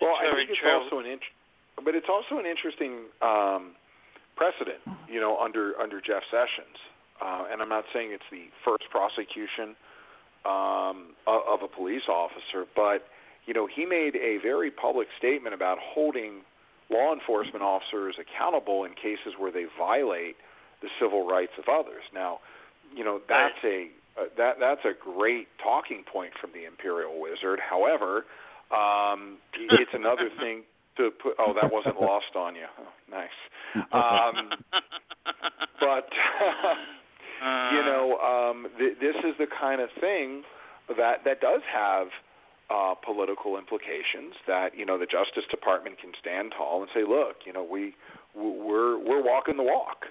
Well, 0.00 0.14
I 0.18 0.30
Very 0.30 0.46
think 0.46 0.50
it's 0.50 0.60
true. 0.60 0.70
also 0.70 0.98
an 0.98 1.06
int- 1.06 1.32
but 1.84 1.94
it's 1.94 2.08
also 2.08 2.38
an 2.38 2.46
interesting 2.46 3.06
um, 3.22 3.74
precedent, 4.36 4.82
you 5.10 5.20
know, 5.20 5.38
under 5.38 5.74
under 5.80 6.00
Jeff 6.00 6.22
Sessions. 6.30 6.76
Uh, 7.20 7.46
and 7.50 7.60
I'm 7.60 7.68
not 7.68 7.84
saying 7.92 8.10
it's 8.12 8.30
the 8.30 8.46
first 8.64 8.84
prosecution 8.90 9.74
um, 10.46 11.14
of, 11.26 11.42
of 11.48 11.62
a 11.62 11.68
police 11.68 12.06
officer, 12.08 12.66
but 12.76 13.06
you 13.46 13.54
know, 13.54 13.66
he 13.66 13.86
made 13.86 14.14
a 14.16 14.38
very 14.42 14.70
public 14.70 15.08
statement 15.18 15.54
about 15.54 15.78
holding 15.80 16.42
law 16.90 17.12
enforcement 17.12 17.62
officers 17.62 18.14
accountable 18.20 18.84
in 18.84 18.92
cases 18.94 19.34
where 19.38 19.50
they 19.50 19.64
violate 19.78 20.36
the 20.82 20.88
civil 21.00 21.26
rights 21.26 21.52
of 21.58 21.64
others. 21.68 22.02
Now, 22.14 22.38
you 22.94 23.04
know, 23.04 23.20
that's 23.28 23.58
a 23.64 23.88
uh, 24.18 24.24
that 24.36 24.56
that's 24.60 24.84
a 24.84 24.92
great 24.92 25.48
talking 25.62 26.04
point 26.10 26.32
from 26.40 26.50
the 26.52 26.64
Imperial 26.66 27.20
Wizard. 27.20 27.58
However, 27.58 28.24
um, 28.70 29.38
it's 29.54 29.90
another 29.94 30.28
thing 30.38 30.62
to 30.96 31.10
put. 31.10 31.34
Oh, 31.38 31.54
that 31.60 31.72
wasn't 31.72 32.00
lost 32.00 32.36
on 32.36 32.54
you. 32.54 32.66
Oh, 32.78 32.92
nice. 33.10 33.38
Um, 33.92 34.50
but 35.80 36.08
you 37.72 37.82
know, 37.82 38.18
um, 38.18 38.66
th- 38.78 38.98
this 39.00 39.16
is 39.24 39.34
the 39.38 39.46
kind 39.46 39.80
of 39.80 39.88
thing 40.00 40.42
that 40.96 41.24
that 41.24 41.40
does 41.40 41.62
have 41.72 42.08
uh, 42.70 42.94
political 43.04 43.56
implications. 43.56 44.34
That 44.46 44.76
you 44.76 44.84
know, 44.84 44.98
the 44.98 45.06
Justice 45.06 45.44
Department 45.50 45.98
can 46.00 46.12
stand 46.20 46.52
tall 46.56 46.82
and 46.82 46.90
say, 46.94 47.04
"Look, 47.08 47.46
you 47.46 47.52
know, 47.52 47.64
we 47.64 47.94
we're 48.34 48.98
we're 48.98 49.22
walking 49.22 49.56
the 49.56 49.62
walk." 49.62 50.06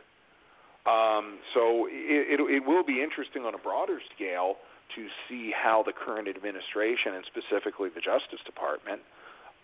Um, 0.87 1.39
so 1.53 1.85
it, 1.91 2.39
it, 2.39 2.63
it 2.63 2.65
will 2.65 2.83
be 2.83 3.03
interesting 3.03 3.43
on 3.43 3.53
a 3.53 3.57
broader 3.57 3.99
scale 4.15 4.55
to 4.95 5.07
see 5.27 5.51
how 5.51 5.83
the 5.83 5.93
current 5.93 6.27
administration 6.27 7.15
and 7.15 7.25
specifically 7.27 7.89
the 7.89 8.01
Justice 8.01 8.39
Department 8.45 9.01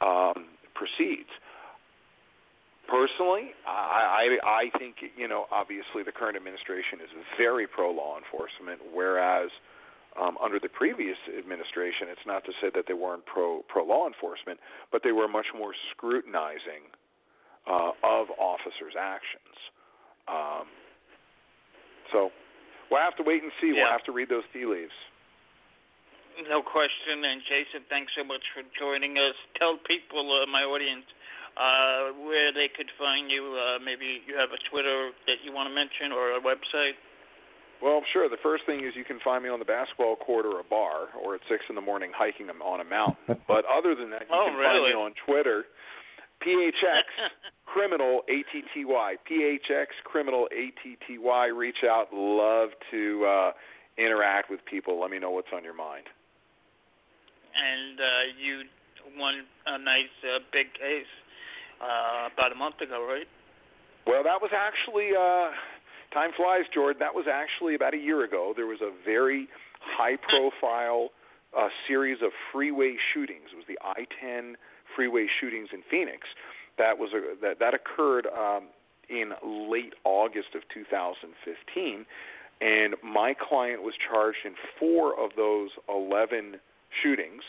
um, 0.01 0.51
proceeds. 0.76 1.30
Personally, 2.88 3.55
I, 3.65 4.28
I 4.43 4.69
I 4.69 4.78
think 4.78 4.95
you 5.15 5.28
know 5.28 5.45
obviously 5.51 6.03
the 6.03 6.11
current 6.11 6.36
administration 6.36 6.99
is 6.99 7.09
very 7.38 7.65
pro 7.65 7.91
law 7.91 8.19
enforcement, 8.19 8.82
whereas 8.93 9.49
um, 10.19 10.38
under 10.43 10.59
the 10.59 10.69
previous 10.69 11.17
administration, 11.32 12.11
it's 12.11 12.28
not 12.28 12.43
to 12.45 12.51
say 12.61 12.69
that 12.76 12.86
they 12.88 12.93
weren't 12.93 13.26
pro 13.26 13.63
pro 13.71 13.86
law 13.86 14.05
enforcement, 14.05 14.59
but 14.91 15.01
they 15.03 15.11
were 15.11 15.28
much 15.28 15.47
more 15.57 15.71
scrutinizing 15.95 16.91
uh, 17.65 17.95
of 18.03 18.28
officers' 18.38 18.99
actions. 18.99 19.55
Um, 20.28 20.67
so 22.11 22.30
we'll 22.91 23.01
have 23.01 23.15
to 23.17 23.24
wait 23.24 23.41
and 23.43 23.51
see. 23.61 23.71
We'll 23.71 23.89
have 23.91 24.03
to 24.05 24.11
read 24.11 24.30
those 24.30 24.43
tea 24.53 24.65
leaves. 24.65 24.93
No 26.49 26.61
question. 26.61 27.23
And 27.23 27.41
Jason, 27.45 27.86
thanks 27.89 28.11
so 28.17 28.23
much 28.23 28.41
for 28.53 28.63
joining 28.77 29.17
us. 29.17 29.36
Tell 29.57 29.77
people, 29.86 30.25
uh, 30.34 30.49
my 30.49 30.63
audience, 30.65 31.05
uh, 31.57 32.17
where 32.25 32.49
they 32.51 32.67
could 32.73 32.89
find 32.97 33.29
you. 33.29 33.53
Uh, 33.53 33.77
maybe 33.84 34.21
you 34.25 34.34
have 34.38 34.49
a 34.49 34.59
Twitter 34.69 35.11
that 35.29 35.45
you 35.45 35.53
want 35.53 35.69
to 35.69 35.73
mention 35.75 36.09
or 36.11 36.34
a 36.34 36.41
website. 36.41 36.97
Well, 37.81 38.01
sure. 38.11 38.29
The 38.29 38.41
first 38.41 38.65
thing 38.65 38.81
is 38.86 38.95
you 38.95 39.03
can 39.03 39.19
find 39.23 39.43
me 39.43 39.49
on 39.49 39.59
the 39.59 39.65
basketball 39.69 40.15
court 40.15 40.45
or 40.45 40.59
a 40.59 40.63
bar, 40.63 41.13
or 41.21 41.36
at 41.36 41.41
six 41.49 41.65
in 41.69 41.75
the 41.75 41.81
morning 41.86 42.11
hiking 42.15 42.49
on 42.49 42.79
a 42.81 42.88
mountain. 42.88 43.38
But 43.47 43.65
other 43.69 43.93
than 43.93 44.09
that, 44.11 44.21
you 44.25 44.34
Oh, 44.34 44.47
can 44.49 44.57
find 44.57 44.84
me 44.88 44.93
on 44.95 45.11
Twitter, 45.25 45.65
PHX 46.41 47.05
Criminal 47.65 48.21
ATTY. 48.29 48.63
PHX 49.29 49.88
Criminal 50.05 50.47
ATTY. 50.49 51.51
Reach 51.53 51.84
out. 51.84 52.07
Love 52.13 52.69
to 52.91 53.25
uh, 53.25 53.51
interact 53.97 54.49
with 54.49 54.61
people. 54.65 54.99
Let 54.99 55.11
me 55.11 55.19
know 55.19 55.31
what's 55.31 55.51
on 55.53 55.63
your 55.63 55.75
mind. 55.75 56.05
And 57.54 57.99
uh, 57.99 58.24
you 58.41 58.64
won 59.18 59.45
a 59.68 59.78
nice 59.78 60.14
uh, 60.24 60.39
big 60.51 60.74
case 60.74 61.10
uh, 61.82 62.30
about 62.34 62.51
a 62.51 62.56
month 62.56 62.82
ago, 62.82 63.06
right? 63.08 63.28
Well, 64.06 64.24
that 64.24 64.41
was 64.41 64.51
actually 64.51 65.12
uh 65.16 65.51
time 66.14 66.32
flies, 66.36 66.66
Jordan. 66.74 66.99
That 66.99 67.16
was 67.16 67.26
actually 67.32 67.76
about 67.76 67.93
a 67.93 67.97
year 67.97 68.24
ago. 68.24 68.54
There 68.56 68.68
was 68.68 68.82
a 68.82 68.91
very 69.06 69.47
high 69.80 70.18
profile 70.18 71.10
uh 71.58 71.70
series 71.88 72.20
of 72.22 72.32
freeway 72.51 72.95
shootings. 73.14 73.49
It 73.54 73.56
was 73.56 73.66
the 73.68 73.80
I-10 73.82 74.56
freeway 74.95 75.28
shootings 75.39 75.70
in 75.72 75.84
Phoenix. 75.89 76.28
That 76.78 76.97
was 76.97 77.12
a 77.14 77.36
that 77.41 77.60
that 77.60 77.74
occurred 77.74 78.28
um 78.28 78.68
in 79.10 79.32
late 79.70 79.93
August 80.04 80.56
of 80.56 80.62
2015 80.74 82.06
and 82.62 82.95
my 83.04 83.34
client 83.34 83.84
was 83.84 83.93
charged 83.99 84.38
in 84.45 84.54
4 84.80 85.20
of 85.20 85.32
those 85.36 85.72
11 85.89 86.56
shootings. 87.01 87.43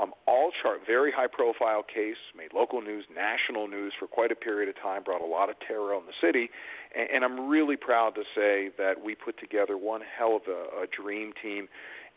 Um, 0.00 0.12
all 0.26 0.50
chart 0.62 0.80
very 0.86 1.10
high 1.10 1.26
profile 1.26 1.82
case, 1.82 2.20
made 2.36 2.52
local 2.52 2.82
news, 2.82 3.06
national 3.14 3.66
news 3.66 3.94
for 3.98 4.06
quite 4.06 4.30
a 4.30 4.34
period 4.34 4.68
of 4.68 4.76
time, 4.80 5.02
brought 5.02 5.22
a 5.22 5.26
lot 5.26 5.48
of 5.48 5.56
terror 5.66 5.94
on 5.94 6.02
the 6.04 6.12
city, 6.20 6.50
and, 6.94 7.08
and 7.10 7.24
I'm 7.24 7.48
really 7.48 7.76
proud 7.76 8.14
to 8.16 8.22
say 8.34 8.70
that 8.76 9.02
we 9.02 9.14
put 9.14 9.38
together 9.40 9.78
one 9.78 10.02
hell 10.18 10.36
of 10.36 10.42
a, 10.48 10.84
a 10.84 10.86
dream 10.86 11.32
team, 11.42 11.68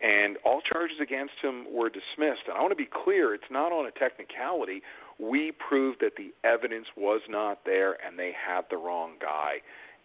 and 0.02 0.36
all 0.44 0.60
charges 0.62 0.98
against 1.02 1.36
him 1.42 1.68
were 1.72 1.90
dismissed. 1.90 2.48
And 2.48 2.58
I 2.58 2.62
want 2.62 2.72
to 2.72 2.76
be 2.76 2.90
clear, 2.92 3.34
it's 3.34 3.52
not 3.52 3.72
on 3.72 3.86
a 3.86 3.92
technicality. 3.92 4.82
We 5.18 5.54
proved 5.54 6.00
that 6.02 6.14
the 6.18 6.34
evidence 6.44 6.88
was 6.98 7.22
not 7.30 7.60
there, 7.66 7.96
and 8.06 8.20
they 8.20 8.34
had 8.36 8.66
the 8.70 8.78
wrong 8.78 9.14
guy. 9.22 9.60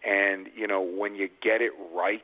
And 0.05 0.47
you 0.55 0.67
know, 0.67 0.81
when 0.81 1.15
you 1.15 1.27
get 1.41 1.61
it 1.61 1.71
right, 1.93 2.21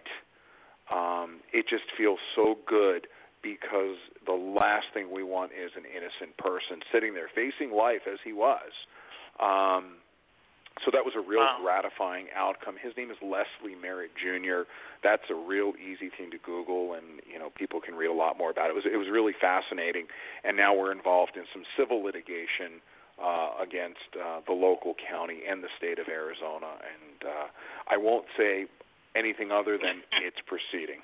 um, 0.92 1.40
it 1.52 1.66
just 1.70 1.86
feels 1.98 2.20
so 2.36 2.56
good 2.66 3.08
because 3.44 3.98
the 4.26 4.34
last 4.34 4.88
thing 4.94 5.12
we 5.12 5.24
want 5.24 5.52
is 5.52 5.72
an 5.76 5.84
innocent 5.86 6.38
person 6.38 6.82
sitting 6.92 7.14
there 7.14 7.30
facing 7.34 7.72
life 7.76 8.06
as 8.12 8.20
he 8.24 8.34
was. 8.34 8.72
Um, 9.40 9.98
so 10.86 10.90
that 10.94 11.04
was 11.04 11.14
a 11.16 11.20
real 11.20 11.42
Wow. 11.42 11.60
gratifying 11.62 12.28
outcome. 12.34 12.78
His 12.78 12.96
name 12.96 13.12
is 13.12 13.18
Leslie 13.22 13.76
Merritt 13.76 14.16
Jr. 14.16 14.64
That's 15.04 15.30
a 15.30 15.36
real 15.36 15.74
easy 15.78 16.10
thing 16.10 16.32
to 16.32 16.38
Google, 16.40 16.94
and 16.94 17.22
you 17.28 17.38
know 17.38 17.50
people 17.52 17.82
can 17.82 17.94
read 17.96 18.08
a 18.10 18.14
lot 18.14 18.38
more 18.38 18.50
about 18.50 18.68
it. 18.70 18.72
It 18.72 18.76
was 18.76 18.86
it 18.86 18.98
was 18.98 19.10
really 19.10 19.34
fascinating, 19.40 20.08
and 20.44 20.56
now 20.56 20.74
we're 20.74 20.92
involved 20.94 21.36
in 21.36 21.44
some 21.54 21.64
civil 21.78 22.02
litigation 22.02 22.82
uh, 23.22 23.52
against 23.62 24.16
uh, 24.16 24.40
the 24.48 24.54
local 24.54 24.96
county 24.96 25.42
and 25.48 25.62
the 25.62 25.70
state 25.78 26.00
of 26.00 26.08
Arizona. 26.08 26.80
And 26.82 27.30
uh, 27.30 27.48
I 27.90 27.98
won't 27.98 28.26
say 28.38 28.66
anything 29.16 29.52
other 29.52 29.78
than 29.78 30.02
it's 30.26 30.40
proceeding. 30.48 31.02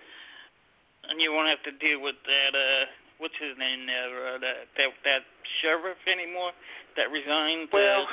And 1.10 1.20
you 1.22 1.32
won't 1.32 1.48
have 1.50 1.64
to 1.64 1.74
deal 1.80 2.02
with 2.04 2.16
that. 2.28 2.52
Uh, 2.54 2.86
what's 3.20 3.38
his 3.40 3.56
name 3.58 3.88
there? 3.88 4.36
Uh, 4.36 4.38
that 4.44 4.58
that 4.78 4.90
that 5.04 5.22
sheriff 5.62 5.98
anymore 6.08 6.52
that 6.96 7.08
resigned. 7.12 7.70
Well, 7.72 8.04
uh, 8.04 8.12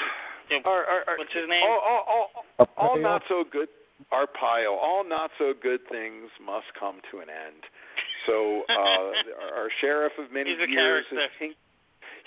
the- 0.50 0.62
our, 0.68 0.84
our, 0.84 1.00
our, 1.08 1.16
what's 1.18 1.32
his 1.32 1.48
name? 1.48 1.64
All, 1.64 1.80
all, 1.80 2.04
all, 2.58 2.68
all 2.76 2.96
not 3.00 3.22
so 3.28 3.44
good. 3.44 3.68
Arpaio. 4.12 4.76
All 4.76 5.02
not 5.06 5.30
so 5.38 5.54
good 5.54 5.80
things 5.88 6.28
must 6.44 6.66
come 6.78 7.00
to 7.10 7.18
an 7.20 7.30
end. 7.30 7.62
So 8.26 8.62
uh, 8.68 8.74
our 9.56 9.70
sheriff 9.80 10.12
of 10.18 10.30
many 10.32 10.50
He's 10.50 10.60
a 10.60 10.70
years 10.70 11.06
character. 11.10 11.24
is 11.24 11.30
pink. 11.38 11.56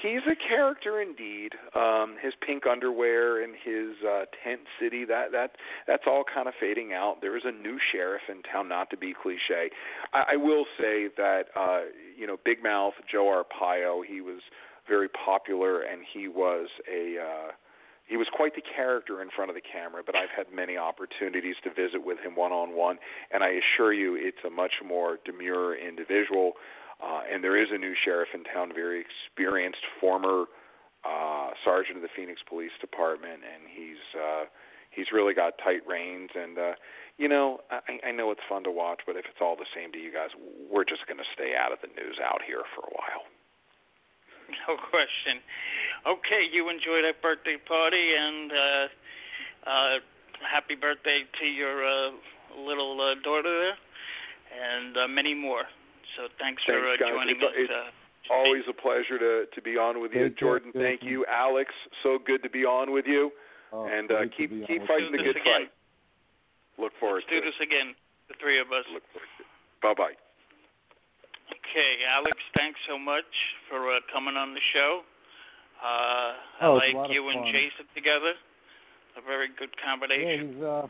He's 0.01 0.21
a 0.29 0.35
character 0.35 1.01
indeed. 1.01 1.53
Um, 1.75 2.17
his 2.21 2.33
pink 2.45 2.67
underwear 2.67 3.43
and 3.43 3.53
his 3.55 3.97
uh, 4.05 4.25
tent 4.43 4.61
city 4.79 5.05
that 5.05 5.31
that 5.31 5.51
that's 5.87 6.03
all 6.05 6.23
kind 6.23 6.47
of 6.47 6.53
fading 6.59 6.93
out. 6.93 7.17
There 7.21 7.35
is 7.35 7.43
a 7.45 7.51
new 7.51 7.79
sheriff 7.91 8.21
in 8.29 8.43
town. 8.43 8.69
Not 8.69 8.91
to 8.91 8.97
be 8.97 9.15
cliche, 9.19 9.71
I, 10.13 10.33
I 10.33 10.35
will 10.35 10.65
say 10.79 11.07
that 11.17 11.45
uh, 11.55 11.81
you 12.15 12.27
know 12.27 12.37
Big 12.45 12.61
Mouth 12.61 12.93
Joe 13.11 13.43
Arpaio. 13.43 14.01
He 14.07 14.21
was 14.21 14.41
very 14.87 15.09
popular 15.09 15.81
and 15.81 16.01
he 16.13 16.27
was 16.27 16.69
a 16.87 17.17
uh, 17.17 17.51
he 18.07 18.15
was 18.15 18.27
quite 18.33 18.55
the 18.55 18.61
character 18.61 19.21
in 19.21 19.29
front 19.35 19.49
of 19.49 19.55
the 19.55 19.61
camera, 19.61 20.01
but 20.05 20.15
I've 20.15 20.31
had 20.35 20.47
many 20.53 20.77
opportunities 20.77 21.55
to 21.63 21.69
visit 21.69 22.05
with 22.05 22.19
him 22.19 22.35
one 22.35 22.53
on 22.53 22.73
one, 22.73 22.99
and 23.33 23.43
I 23.43 23.59
assure 23.59 23.93
you 23.93 24.15
it's 24.15 24.37
a 24.45 24.49
much 24.49 24.73
more 24.85 25.19
demure 25.25 25.75
individual. 25.75 26.53
Uh, 27.01 27.21
and 27.31 27.43
there 27.43 27.55
is 27.61 27.69
a 27.71 27.77
new 27.77 27.93
sheriff 28.05 28.29
in 28.33 28.43
town, 28.43 28.71
very 28.73 29.03
experienced 29.03 29.85
former 30.01 30.45
uh, 31.05 31.49
sergeant 31.63 31.97
of 31.97 32.01
the 32.01 32.09
Phoenix 32.15 32.41
Police 32.47 32.73
Department, 32.81 33.45
and 33.45 33.69
he's 33.69 34.01
uh, 34.17 34.45
he's 34.89 35.07
really 35.13 35.33
got 35.33 35.53
tight 35.63 35.85
reins. 35.85 36.31
And 36.33 36.57
uh, 36.57 36.73
you 37.17 37.29
know, 37.29 37.61
I, 37.69 38.09
I 38.09 38.11
know 38.11 38.31
it's 38.31 38.41
fun 38.49 38.63
to 38.65 38.71
watch, 38.71 39.01
but 39.05 39.15
if 39.15 39.25
it's 39.29 39.41
all 39.41 39.55
the 39.55 39.69
same 39.75 39.91
to 39.93 39.99
you 39.99 40.11
guys, 40.11 40.29
we're 40.69 40.85
just 40.85 41.05
going 41.05 41.21
to 41.21 41.29
stay 41.33 41.53
out 41.53 41.71
of 41.71 41.77
the 41.81 41.93
news 41.93 42.17
out 42.17 42.41
here 42.45 42.65
for 42.75 42.81
a 42.81 42.93
while. 42.93 43.25
No 44.67 44.79
question. 44.79 45.43
Okay, 46.07 46.47
you 46.47 46.69
enjoy 46.69 47.03
that 47.03 47.21
birthday 47.21 47.57
party 47.67 48.15
and 48.15 48.51
uh, 48.51 48.85
uh, 49.67 49.95
happy 50.39 50.75
birthday 50.75 51.27
to 51.39 51.45
your 51.45 51.83
uh, 51.83 52.11
little 52.55 52.95
uh, 52.95 53.19
daughter 53.23 53.51
there, 53.51 53.77
and 54.55 54.95
uh, 54.95 55.07
many 55.07 55.33
more. 55.33 55.63
So 56.17 56.27
thanks, 56.41 56.63
for 56.65 56.73
uh, 56.75 56.97
guys. 56.97 57.13
joining 57.13 57.37
It's- 57.37 57.49
us. 57.49 57.55
it's 57.57 57.71
Uh, 57.71 57.91
Always 58.33 58.67
a 58.67 58.73
pleasure 58.73 59.15
to 59.17 59.45
to 59.55 59.61
be 59.61 59.77
on 59.77 60.01
with 60.01 60.11
you, 60.13 60.27
Take 60.27 60.35
care, 60.37 60.59
Jordan. 60.59 60.73
Thank 60.73 61.01
you, 61.01 61.23
Alex. 61.31 61.71
So 62.03 62.19
good 62.19 62.43
to 62.43 62.49
be 62.49 62.65
on 62.65 62.91
with 62.91 63.07
you, 63.07 63.31
Oh, 63.71 63.85
and 63.87 64.11
uh, 64.11 64.27
keep 64.35 64.49
keep 64.67 64.83
fighting 64.85 65.13
the 65.15 65.23
good 65.23 65.37
Let's 65.37 65.39
do 65.39 65.43
this 65.47 65.69
fight. 65.71 65.71
Look 66.77 66.91
forward 66.99 67.23
let's 67.23 67.29
do 67.31 67.39
to 67.39 67.47
it. 67.47 67.51
this 67.51 67.59
again, 67.61 67.95
the 68.27 68.33
three 68.41 68.59
of 68.59 68.67
us. 68.73 68.83
Look 68.91 69.03
forward 69.13 69.31
to 69.37 69.43
it. 69.43 69.47
Bye 69.79 69.93
bye. 69.95 70.15
Okay, 71.55 72.03
Alex, 72.11 72.35
thanks 72.57 72.79
so 72.87 72.99
much 72.99 73.31
for 73.69 73.95
uh, 73.95 73.99
coming 74.11 74.35
on 74.35 74.53
the 74.53 74.59
show. 74.75 75.03
Uh, 75.79 76.33
Oh, 76.67 76.77
I 76.77 76.91
it's 76.91 76.93
a 76.93 76.97
lot 76.97 77.07
like 77.07 77.11
you 77.15 77.29
and. 77.29 77.45
Jason 77.47 77.85
together. 77.95 78.33
A 79.15 79.21
very 79.21 79.47
good 79.57 79.71
Yeah, 79.77 79.85
combination. 79.87 80.53
he's 80.53 80.63
uh 80.63 80.87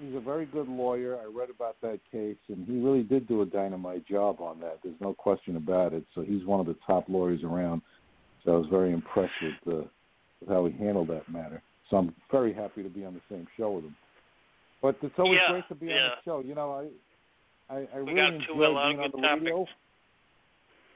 he's 0.00 0.14
a 0.14 0.20
very 0.20 0.46
good 0.46 0.68
lawyer. 0.68 1.18
I 1.18 1.24
read 1.24 1.50
about 1.50 1.76
that 1.82 2.00
case, 2.10 2.36
and 2.48 2.66
he 2.66 2.80
really 2.80 3.02
did 3.02 3.28
do 3.28 3.42
a 3.42 3.46
dynamite 3.46 4.06
job 4.06 4.40
on 4.40 4.60
that. 4.60 4.78
There's 4.82 5.00
no 5.00 5.14
question 5.14 5.56
about 5.56 5.92
it. 5.92 6.04
So 6.14 6.22
he's 6.22 6.44
one 6.44 6.60
of 6.60 6.66
the 6.66 6.76
top 6.86 7.04
lawyers 7.08 7.42
around. 7.44 7.82
So 8.44 8.54
I 8.54 8.56
was 8.56 8.66
very 8.70 8.92
impressed 8.92 9.32
with, 9.42 9.74
uh, 9.74 9.86
with 10.40 10.48
how 10.48 10.66
he 10.66 10.72
handled 10.76 11.08
that 11.08 11.30
matter. 11.30 11.62
So 11.90 11.96
I'm 11.96 12.14
very 12.30 12.54
happy 12.54 12.82
to 12.82 12.88
be 12.88 13.04
on 13.04 13.14
the 13.14 13.20
same 13.30 13.46
show 13.56 13.72
with 13.72 13.84
him. 13.84 13.96
But 14.80 14.96
it's 15.02 15.14
always 15.18 15.38
Yeah, 15.42 15.52
great 15.52 15.68
to 15.68 15.74
be 15.74 15.92
on 15.92 15.98
the 15.98 16.22
show. 16.24 16.40
You 16.40 16.54
know, 16.54 16.72
I 16.72 16.88
I, 17.70 17.86
I 17.94 18.00
We 18.00 18.14
really 18.14 18.36
enjoy 18.36 18.54
being 18.56 19.00
on 19.00 19.10
the 19.12 19.28
radio. 19.28 19.66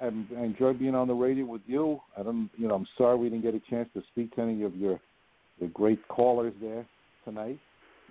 I, 0.01 0.07
I 0.07 0.45
enjoy 0.45 0.73
being 0.73 0.95
on 0.95 1.07
the 1.07 1.15
radio 1.15 1.45
with 1.45 1.63
you. 1.67 2.01
I 2.19 2.23
don't, 2.23 2.51
you 2.57 2.67
know, 2.67 2.75
I'm 2.75 2.87
sorry 2.99 3.17
we 3.17 3.29
didn't 3.29 3.43
get 3.43 3.55
a 3.55 3.61
chance 3.71 3.89
to 3.95 4.03
speak 4.11 4.35
to 4.37 4.43
any 4.43 4.63
of 4.65 4.75
your 4.77 5.01
the 5.61 5.67
great 5.69 6.07
callers 6.09 6.53
there 6.61 6.85
tonight, 7.25 7.61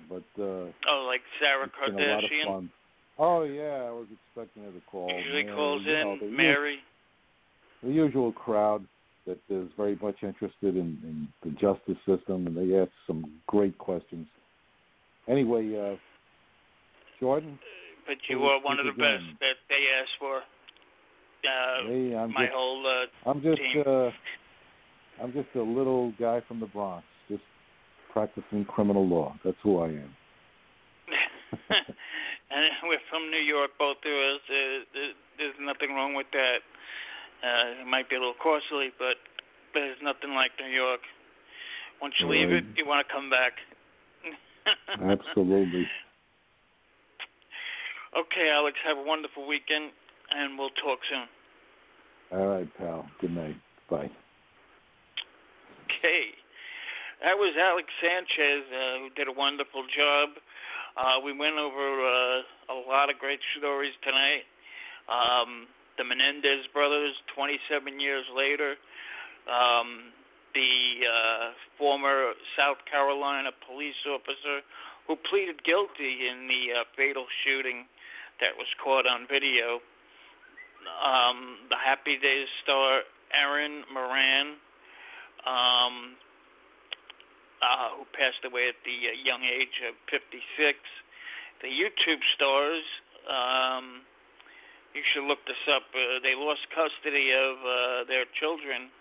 but 0.10 0.24
uh, 0.42 0.68
Oh, 0.90 1.06
like 1.08 1.22
Sarah 1.40 1.66
it's 1.66 1.96
been 1.96 2.04
a 2.04 2.14
lot 2.14 2.24
of 2.24 2.30
Kardashian 2.30 2.46
fun. 2.46 2.70
Oh 3.20 3.44
yeah, 3.44 3.86
I 3.88 3.92
was 3.92 4.08
expecting 4.12 4.64
her 4.64 4.72
to 4.72 4.82
call. 4.90 5.10
usually 5.10 5.44
Mary, 5.44 5.56
calls 5.56 5.82
in. 5.86 5.94
know, 5.94 6.18
the, 6.20 6.28
Mary. 6.32 6.78
the 7.84 7.92
usual 7.92 8.32
crowd 8.32 8.86
that 9.26 9.38
is 9.50 9.70
very 9.78 9.98
much 10.02 10.18
interested 10.24 10.76
in, 10.76 10.98
in 11.04 11.28
the 11.44 11.52
justice 11.52 11.98
system, 12.06 12.48
and 12.48 12.58
they 12.58 12.78
ask 12.78 12.92
some 13.08 13.40
great 13.48 13.78
questions. 13.78 14.28
Anyway, 15.30 15.78
uh, 15.80 15.96
Jordan, 17.20 17.58
But 18.06 18.18
you 18.30 18.40
are 18.44 18.62
one 18.62 18.80
of 18.80 18.86
the 18.86 18.92
speak 18.92 19.00
best 19.00 19.24
that 19.40 19.56
they 19.70 19.86
asked 20.02 20.18
for. 20.20 20.38
Uh, 20.40 21.88
hey, 21.88 22.16
I'm 22.16 22.34
my 22.34 22.46
just, 22.46 22.54
whole 22.54 22.84
uh, 22.86 23.30
I'm 23.30 23.42
just, 23.42 23.58
team. 23.58 23.84
uh, 23.86 24.10
I'm 25.24 25.32
just 25.34 25.48
a 25.56 25.62
little 25.62 26.14
guy 26.20 26.42
from 26.48 26.60
the 26.60 26.66
Bronx, 26.68 27.06
practicing 28.14 28.64
criminal 28.66 29.06
law. 29.06 29.34
That's 29.44 29.58
who 29.64 29.80
I 29.80 29.88
am. 29.88 30.14
and 31.70 32.62
we're 32.86 33.02
from 33.10 33.30
New 33.30 33.42
York, 33.42 33.72
both 33.78 33.98
of 33.98 34.14
us. 34.14 34.42
Uh, 34.48 35.10
there's 35.38 35.58
nothing 35.60 35.96
wrong 35.96 36.14
with 36.14 36.28
that. 36.32 36.62
Uh, 37.44 37.82
it 37.82 37.88
might 37.88 38.08
be 38.10 38.16
a 38.16 38.20
little 38.20 38.38
costly, 38.42 38.94
but 38.98 39.18
there's 39.74 39.98
nothing 40.02 40.34
like 40.34 40.52
New 40.62 40.72
York. 40.72 41.02
Once 42.02 42.14
you 42.20 42.30
leave 42.30 42.52
it, 42.52 42.64
you 42.78 42.86
want 42.86 43.06
to 43.06 43.14
come 43.14 43.30
back. 43.30 43.54
Absolutely. 45.02 45.88
Okay, 48.16 48.50
Alex, 48.54 48.78
have 48.86 48.98
a 48.98 49.04
wonderful 49.04 49.48
weekend, 49.48 49.92
and 50.30 50.58
we'll 50.58 50.70
talk 50.70 51.00
soon. 51.10 52.40
All 52.40 52.48
right, 52.48 52.70
pal. 52.78 53.08
Good 53.20 53.32
night. 53.32 53.56
Bye. 53.90 54.12
Okay. 55.86 56.43
That 57.24 57.40
was 57.40 57.56
Alex 57.56 57.88
Sanchez, 58.04 58.68
uh, 58.68 59.00
who 59.00 59.08
did 59.16 59.32
a 59.32 59.36
wonderful 59.40 59.88
job. 59.96 60.36
Uh, 61.00 61.24
we 61.24 61.32
went 61.32 61.56
over 61.56 61.88
uh, 62.04 62.44
a 62.68 62.76
lot 62.84 63.08
of 63.08 63.16
great 63.16 63.40
stories 63.56 63.96
tonight. 64.04 64.44
Um, 65.08 65.72
the 65.96 66.04
Menendez 66.04 66.68
brothers, 66.76 67.16
27 67.32 67.96
years 67.96 68.28
later. 68.36 68.76
Um, 69.48 70.12
the 70.52 70.76
uh, 71.08 71.46
former 71.80 72.36
South 72.60 72.84
Carolina 72.92 73.56
police 73.72 73.96
officer 74.04 74.60
who 75.08 75.16
pleaded 75.32 75.64
guilty 75.64 76.28
in 76.28 76.52
the 76.52 76.76
uh, 76.76 76.84
fatal 77.00 77.24
shooting 77.48 77.88
that 78.44 78.52
was 78.60 78.68
caught 78.84 79.08
on 79.08 79.32
video. 79.32 79.80
Um, 81.00 81.72
the 81.72 81.80
Happy 81.80 82.20
Days 82.20 82.52
star 82.68 83.08
Erin 83.32 83.88
Moran, 83.96 84.60
um, 85.48 86.20
uh, 87.64 87.96
who 87.96 88.04
passed 88.12 88.44
away 88.44 88.68
at 88.68 88.76
the 88.84 88.98
uh, 89.08 89.16
young 89.24 89.44
age 89.48 89.80
of 89.88 89.96
56. 90.12 90.44
The 91.64 91.72
YouTube 91.72 92.20
stars, 92.36 92.84
um, 93.24 94.04
you 94.92 95.02
should 95.16 95.24
look 95.24 95.40
this 95.48 95.64
up. 95.72 95.88
Uh, 95.96 96.20
they 96.20 96.36
lost 96.36 96.68
custody 96.76 97.32
of 97.32 97.56
uh, 97.64 97.72
their 98.12 98.28
children. 98.36 98.92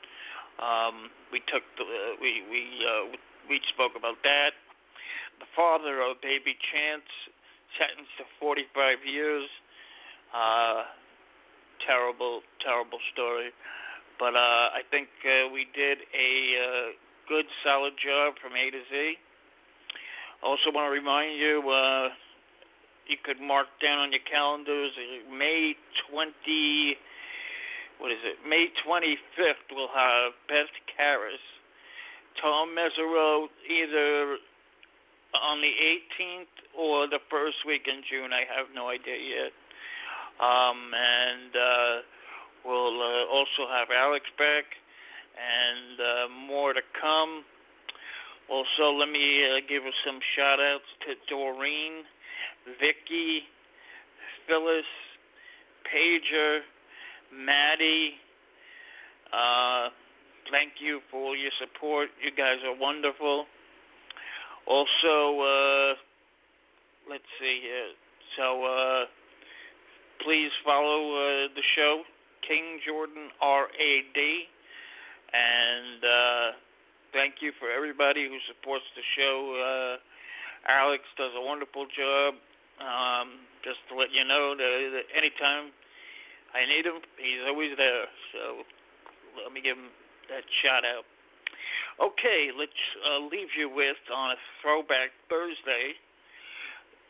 Um, 0.62 1.10
we 1.34 1.42
took 1.50 1.66
the, 1.74 1.82
uh, 1.82 2.14
we 2.22 2.46
we 2.46 2.62
uh, 2.86 3.10
we 3.50 3.58
spoke 3.74 3.98
about 3.98 4.22
that. 4.22 4.54
The 5.42 5.50
father 5.58 5.98
of 6.06 6.22
baby 6.22 6.54
Chance 6.70 7.08
sentenced 7.74 8.14
to 8.22 8.24
45 8.38 9.02
years. 9.02 9.48
Uh, 10.30 10.86
terrible, 11.82 12.46
terrible 12.62 13.02
story. 13.12 13.50
But 14.22 14.38
uh, 14.38 14.70
I 14.70 14.86
think 14.90 15.08
uh, 15.26 15.50
we 15.50 15.66
did 15.74 15.98
a 16.14 16.30
uh, 16.54 16.88
good, 17.28 17.46
solid 17.64 17.94
job 17.98 18.34
from 18.42 18.52
A 18.52 18.70
to 18.70 18.82
Z. 18.90 19.14
Also, 20.42 20.74
want 20.74 20.90
to 20.90 20.94
remind 20.94 21.38
you, 21.38 21.62
uh, 21.70 22.10
you 23.06 23.16
could 23.22 23.40
mark 23.40 23.66
down 23.82 23.98
on 23.98 24.10
your 24.10 24.24
calendars 24.26 24.90
uh, 24.98 25.30
May 25.30 25.74
20. 26.10 26.96
What 27.98 28.10
is 28.10 28.18
it? 28.26 28.42
May 28.42 28.66
25th, 28.82 29.70
we'll 29.70 29.92
have 29.94 30.34
Beth 30.50 30.74
Karas, 30.90 31.42
Tom 32.42 32.74
Mesereau, 32.74 33.46
either 33.70 34.38
on 35.38 35.62
the 35.62 35.70
18th 35.70 36.54
or 36.76 37.06
the 37.06 37.20
first 37.30 37.62
week 37.66 37.86
in 37.86 38.02
June. 38.10 38.32
I 38.32 38.42
have 38.50 38.66
no 38.74 38.88
idea 38.88 39.16
yet. 39.16 39.52
Um, 40.42 40.90
and 40.90 41.52
uh, 41.54 41.94
we'll 42.66 42.98
uh, 42.98 43.30
also 43.30 43.70
have 43.70 43.88
Alex 43.94 44.26
back 44.36 44.64
and 45.36 45.96
uh, 46.00 46.28
more 46.46 46.72
to 46.72 46.80
come. 47.00 47.44
Also, 48.50 48.92
let 48.92 49.08
me 49.08 49.44
uh, 49.44 49.60
give 49.68 49.82
some 50.04 50.18
shout 50.36 50.60
outs 50.60 50.90
to 51.06 51.14
Doreen, 51.30 52.04
Vicky, 52.80 53.48
Phyllis, 54.46 54.88
Pager, 55.88 56.60
Maddie. 57.32 58.14
Uh, 59.32 59.88
thank 60.50 60.72
you 60.80 61.00
for 61.10 61.32
all 61.32 61.36
your 61.36 61.52
support. 61.60 62.08
You 62.22 62.30
guys 62.30 62.60
are 62.66 62.76
wonderful. 62.78 63.46
Also, 64.66 65.40
uh, 65.40 65.94
let's 67.08 67.24
see 67.40 67.60
here. 67.62 67.92
So, 68.36 68.64
uh, 68.64 69.04
please 70.24 70.50
follow 70.64 71.14
uh, 71.16 71.48
the 71.54 71.64
show, 71.74 72.02
King 72.46 72.80
Jordan 72.86 73.28
R.A.D. 73.40 74.51
And 75.32 76.00
uh, 76.04 76.46
thank 77.12 77.40
you 77.40 77.52
for 77.56 77.72
everybody 77.72 78.28
who 78.28 78.36
supports 78.52 78.84
the 78.92 79.04
show. 79.16 79.36
Uh, 79.56 79.94
Alex 80.68 81.02
does 81.16 81.32
a 81.34 81.42
wonderful 81.42 81.88
job. 81.88 82.36
Um, 82.80 83.44
just 83.64 83.78
to 83.88 83.96
let 83.96 84.10
you 84.10 84.26
know 84.26 84.58
that, 84.58 85.04
anytime 85.14 85.70
I 86.52 86.66
need 86.66 86.84
him, 86.84 87.00
he's 87.16 87.44
always 87.46 87.72
there. 87.78 88.06
So 88.34 88.66
let 89.44 89.52
me 89.54 89.62
give 89.62 89.78
him 89.78 89.92
that 90.28 90.44
shout 90.60 90.84
out. 90.84 91.06
Okay, 92.00 92.50
let's 92.52 92.82
uh, 93.04 93.20
leave 93.28 93.52
you 93.56 93.68
with 93.68 94.00
on 94.10 94.32
a 94.32 94.38
throwback 94.60 95.12
Thursday. 95.28 95.94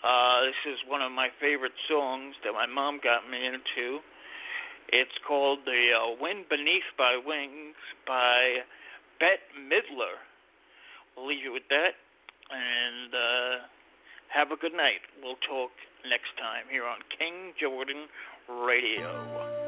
Uh, 0.03 0.51
this 0.51 0.75
is 0.75 0.79
one 0.91 1.01
of 1.01 1.15
my 1.15 1.31
favorite 1.39 1.75
songs 1.87 2.35
that 2.43 2.53
my 2.53 2.67
mom 2.67 2.99
got 2.99 3.31
me 3.31 3.39
into. 3.47 4.03
It's 4.89 5.17
called 5.27 5.61
The 5.65 5.93
uh, 5.95 6.17
Wind 6.21 6.47
Beneath 6.51 6.89
My 6.99 7.21
Wings 7.25 7.77
by 8.07 8.65
Bette 9.19 9.43
Midler. 9.57 10.19
We'll 11.17 11.27
leave 11.27 11.45
you 11.45 11.53
with 11.53 11.69
that 11.71 11.95
and 12.51 13.15
uh, 13.15 13.67
have 14.29 14.51
a 14.51 14.57
good 14.57 14.73
night. 14.73 15.01
We'll 15.23 15.41
talk 15.49 15.71
next 16.09 16.37
time 16.39 16.65
here 16.71 16.85
on 16.85 16.99
King 17.19 17.53
Jordan 17.61 18.07
Radio. 18.49 19.62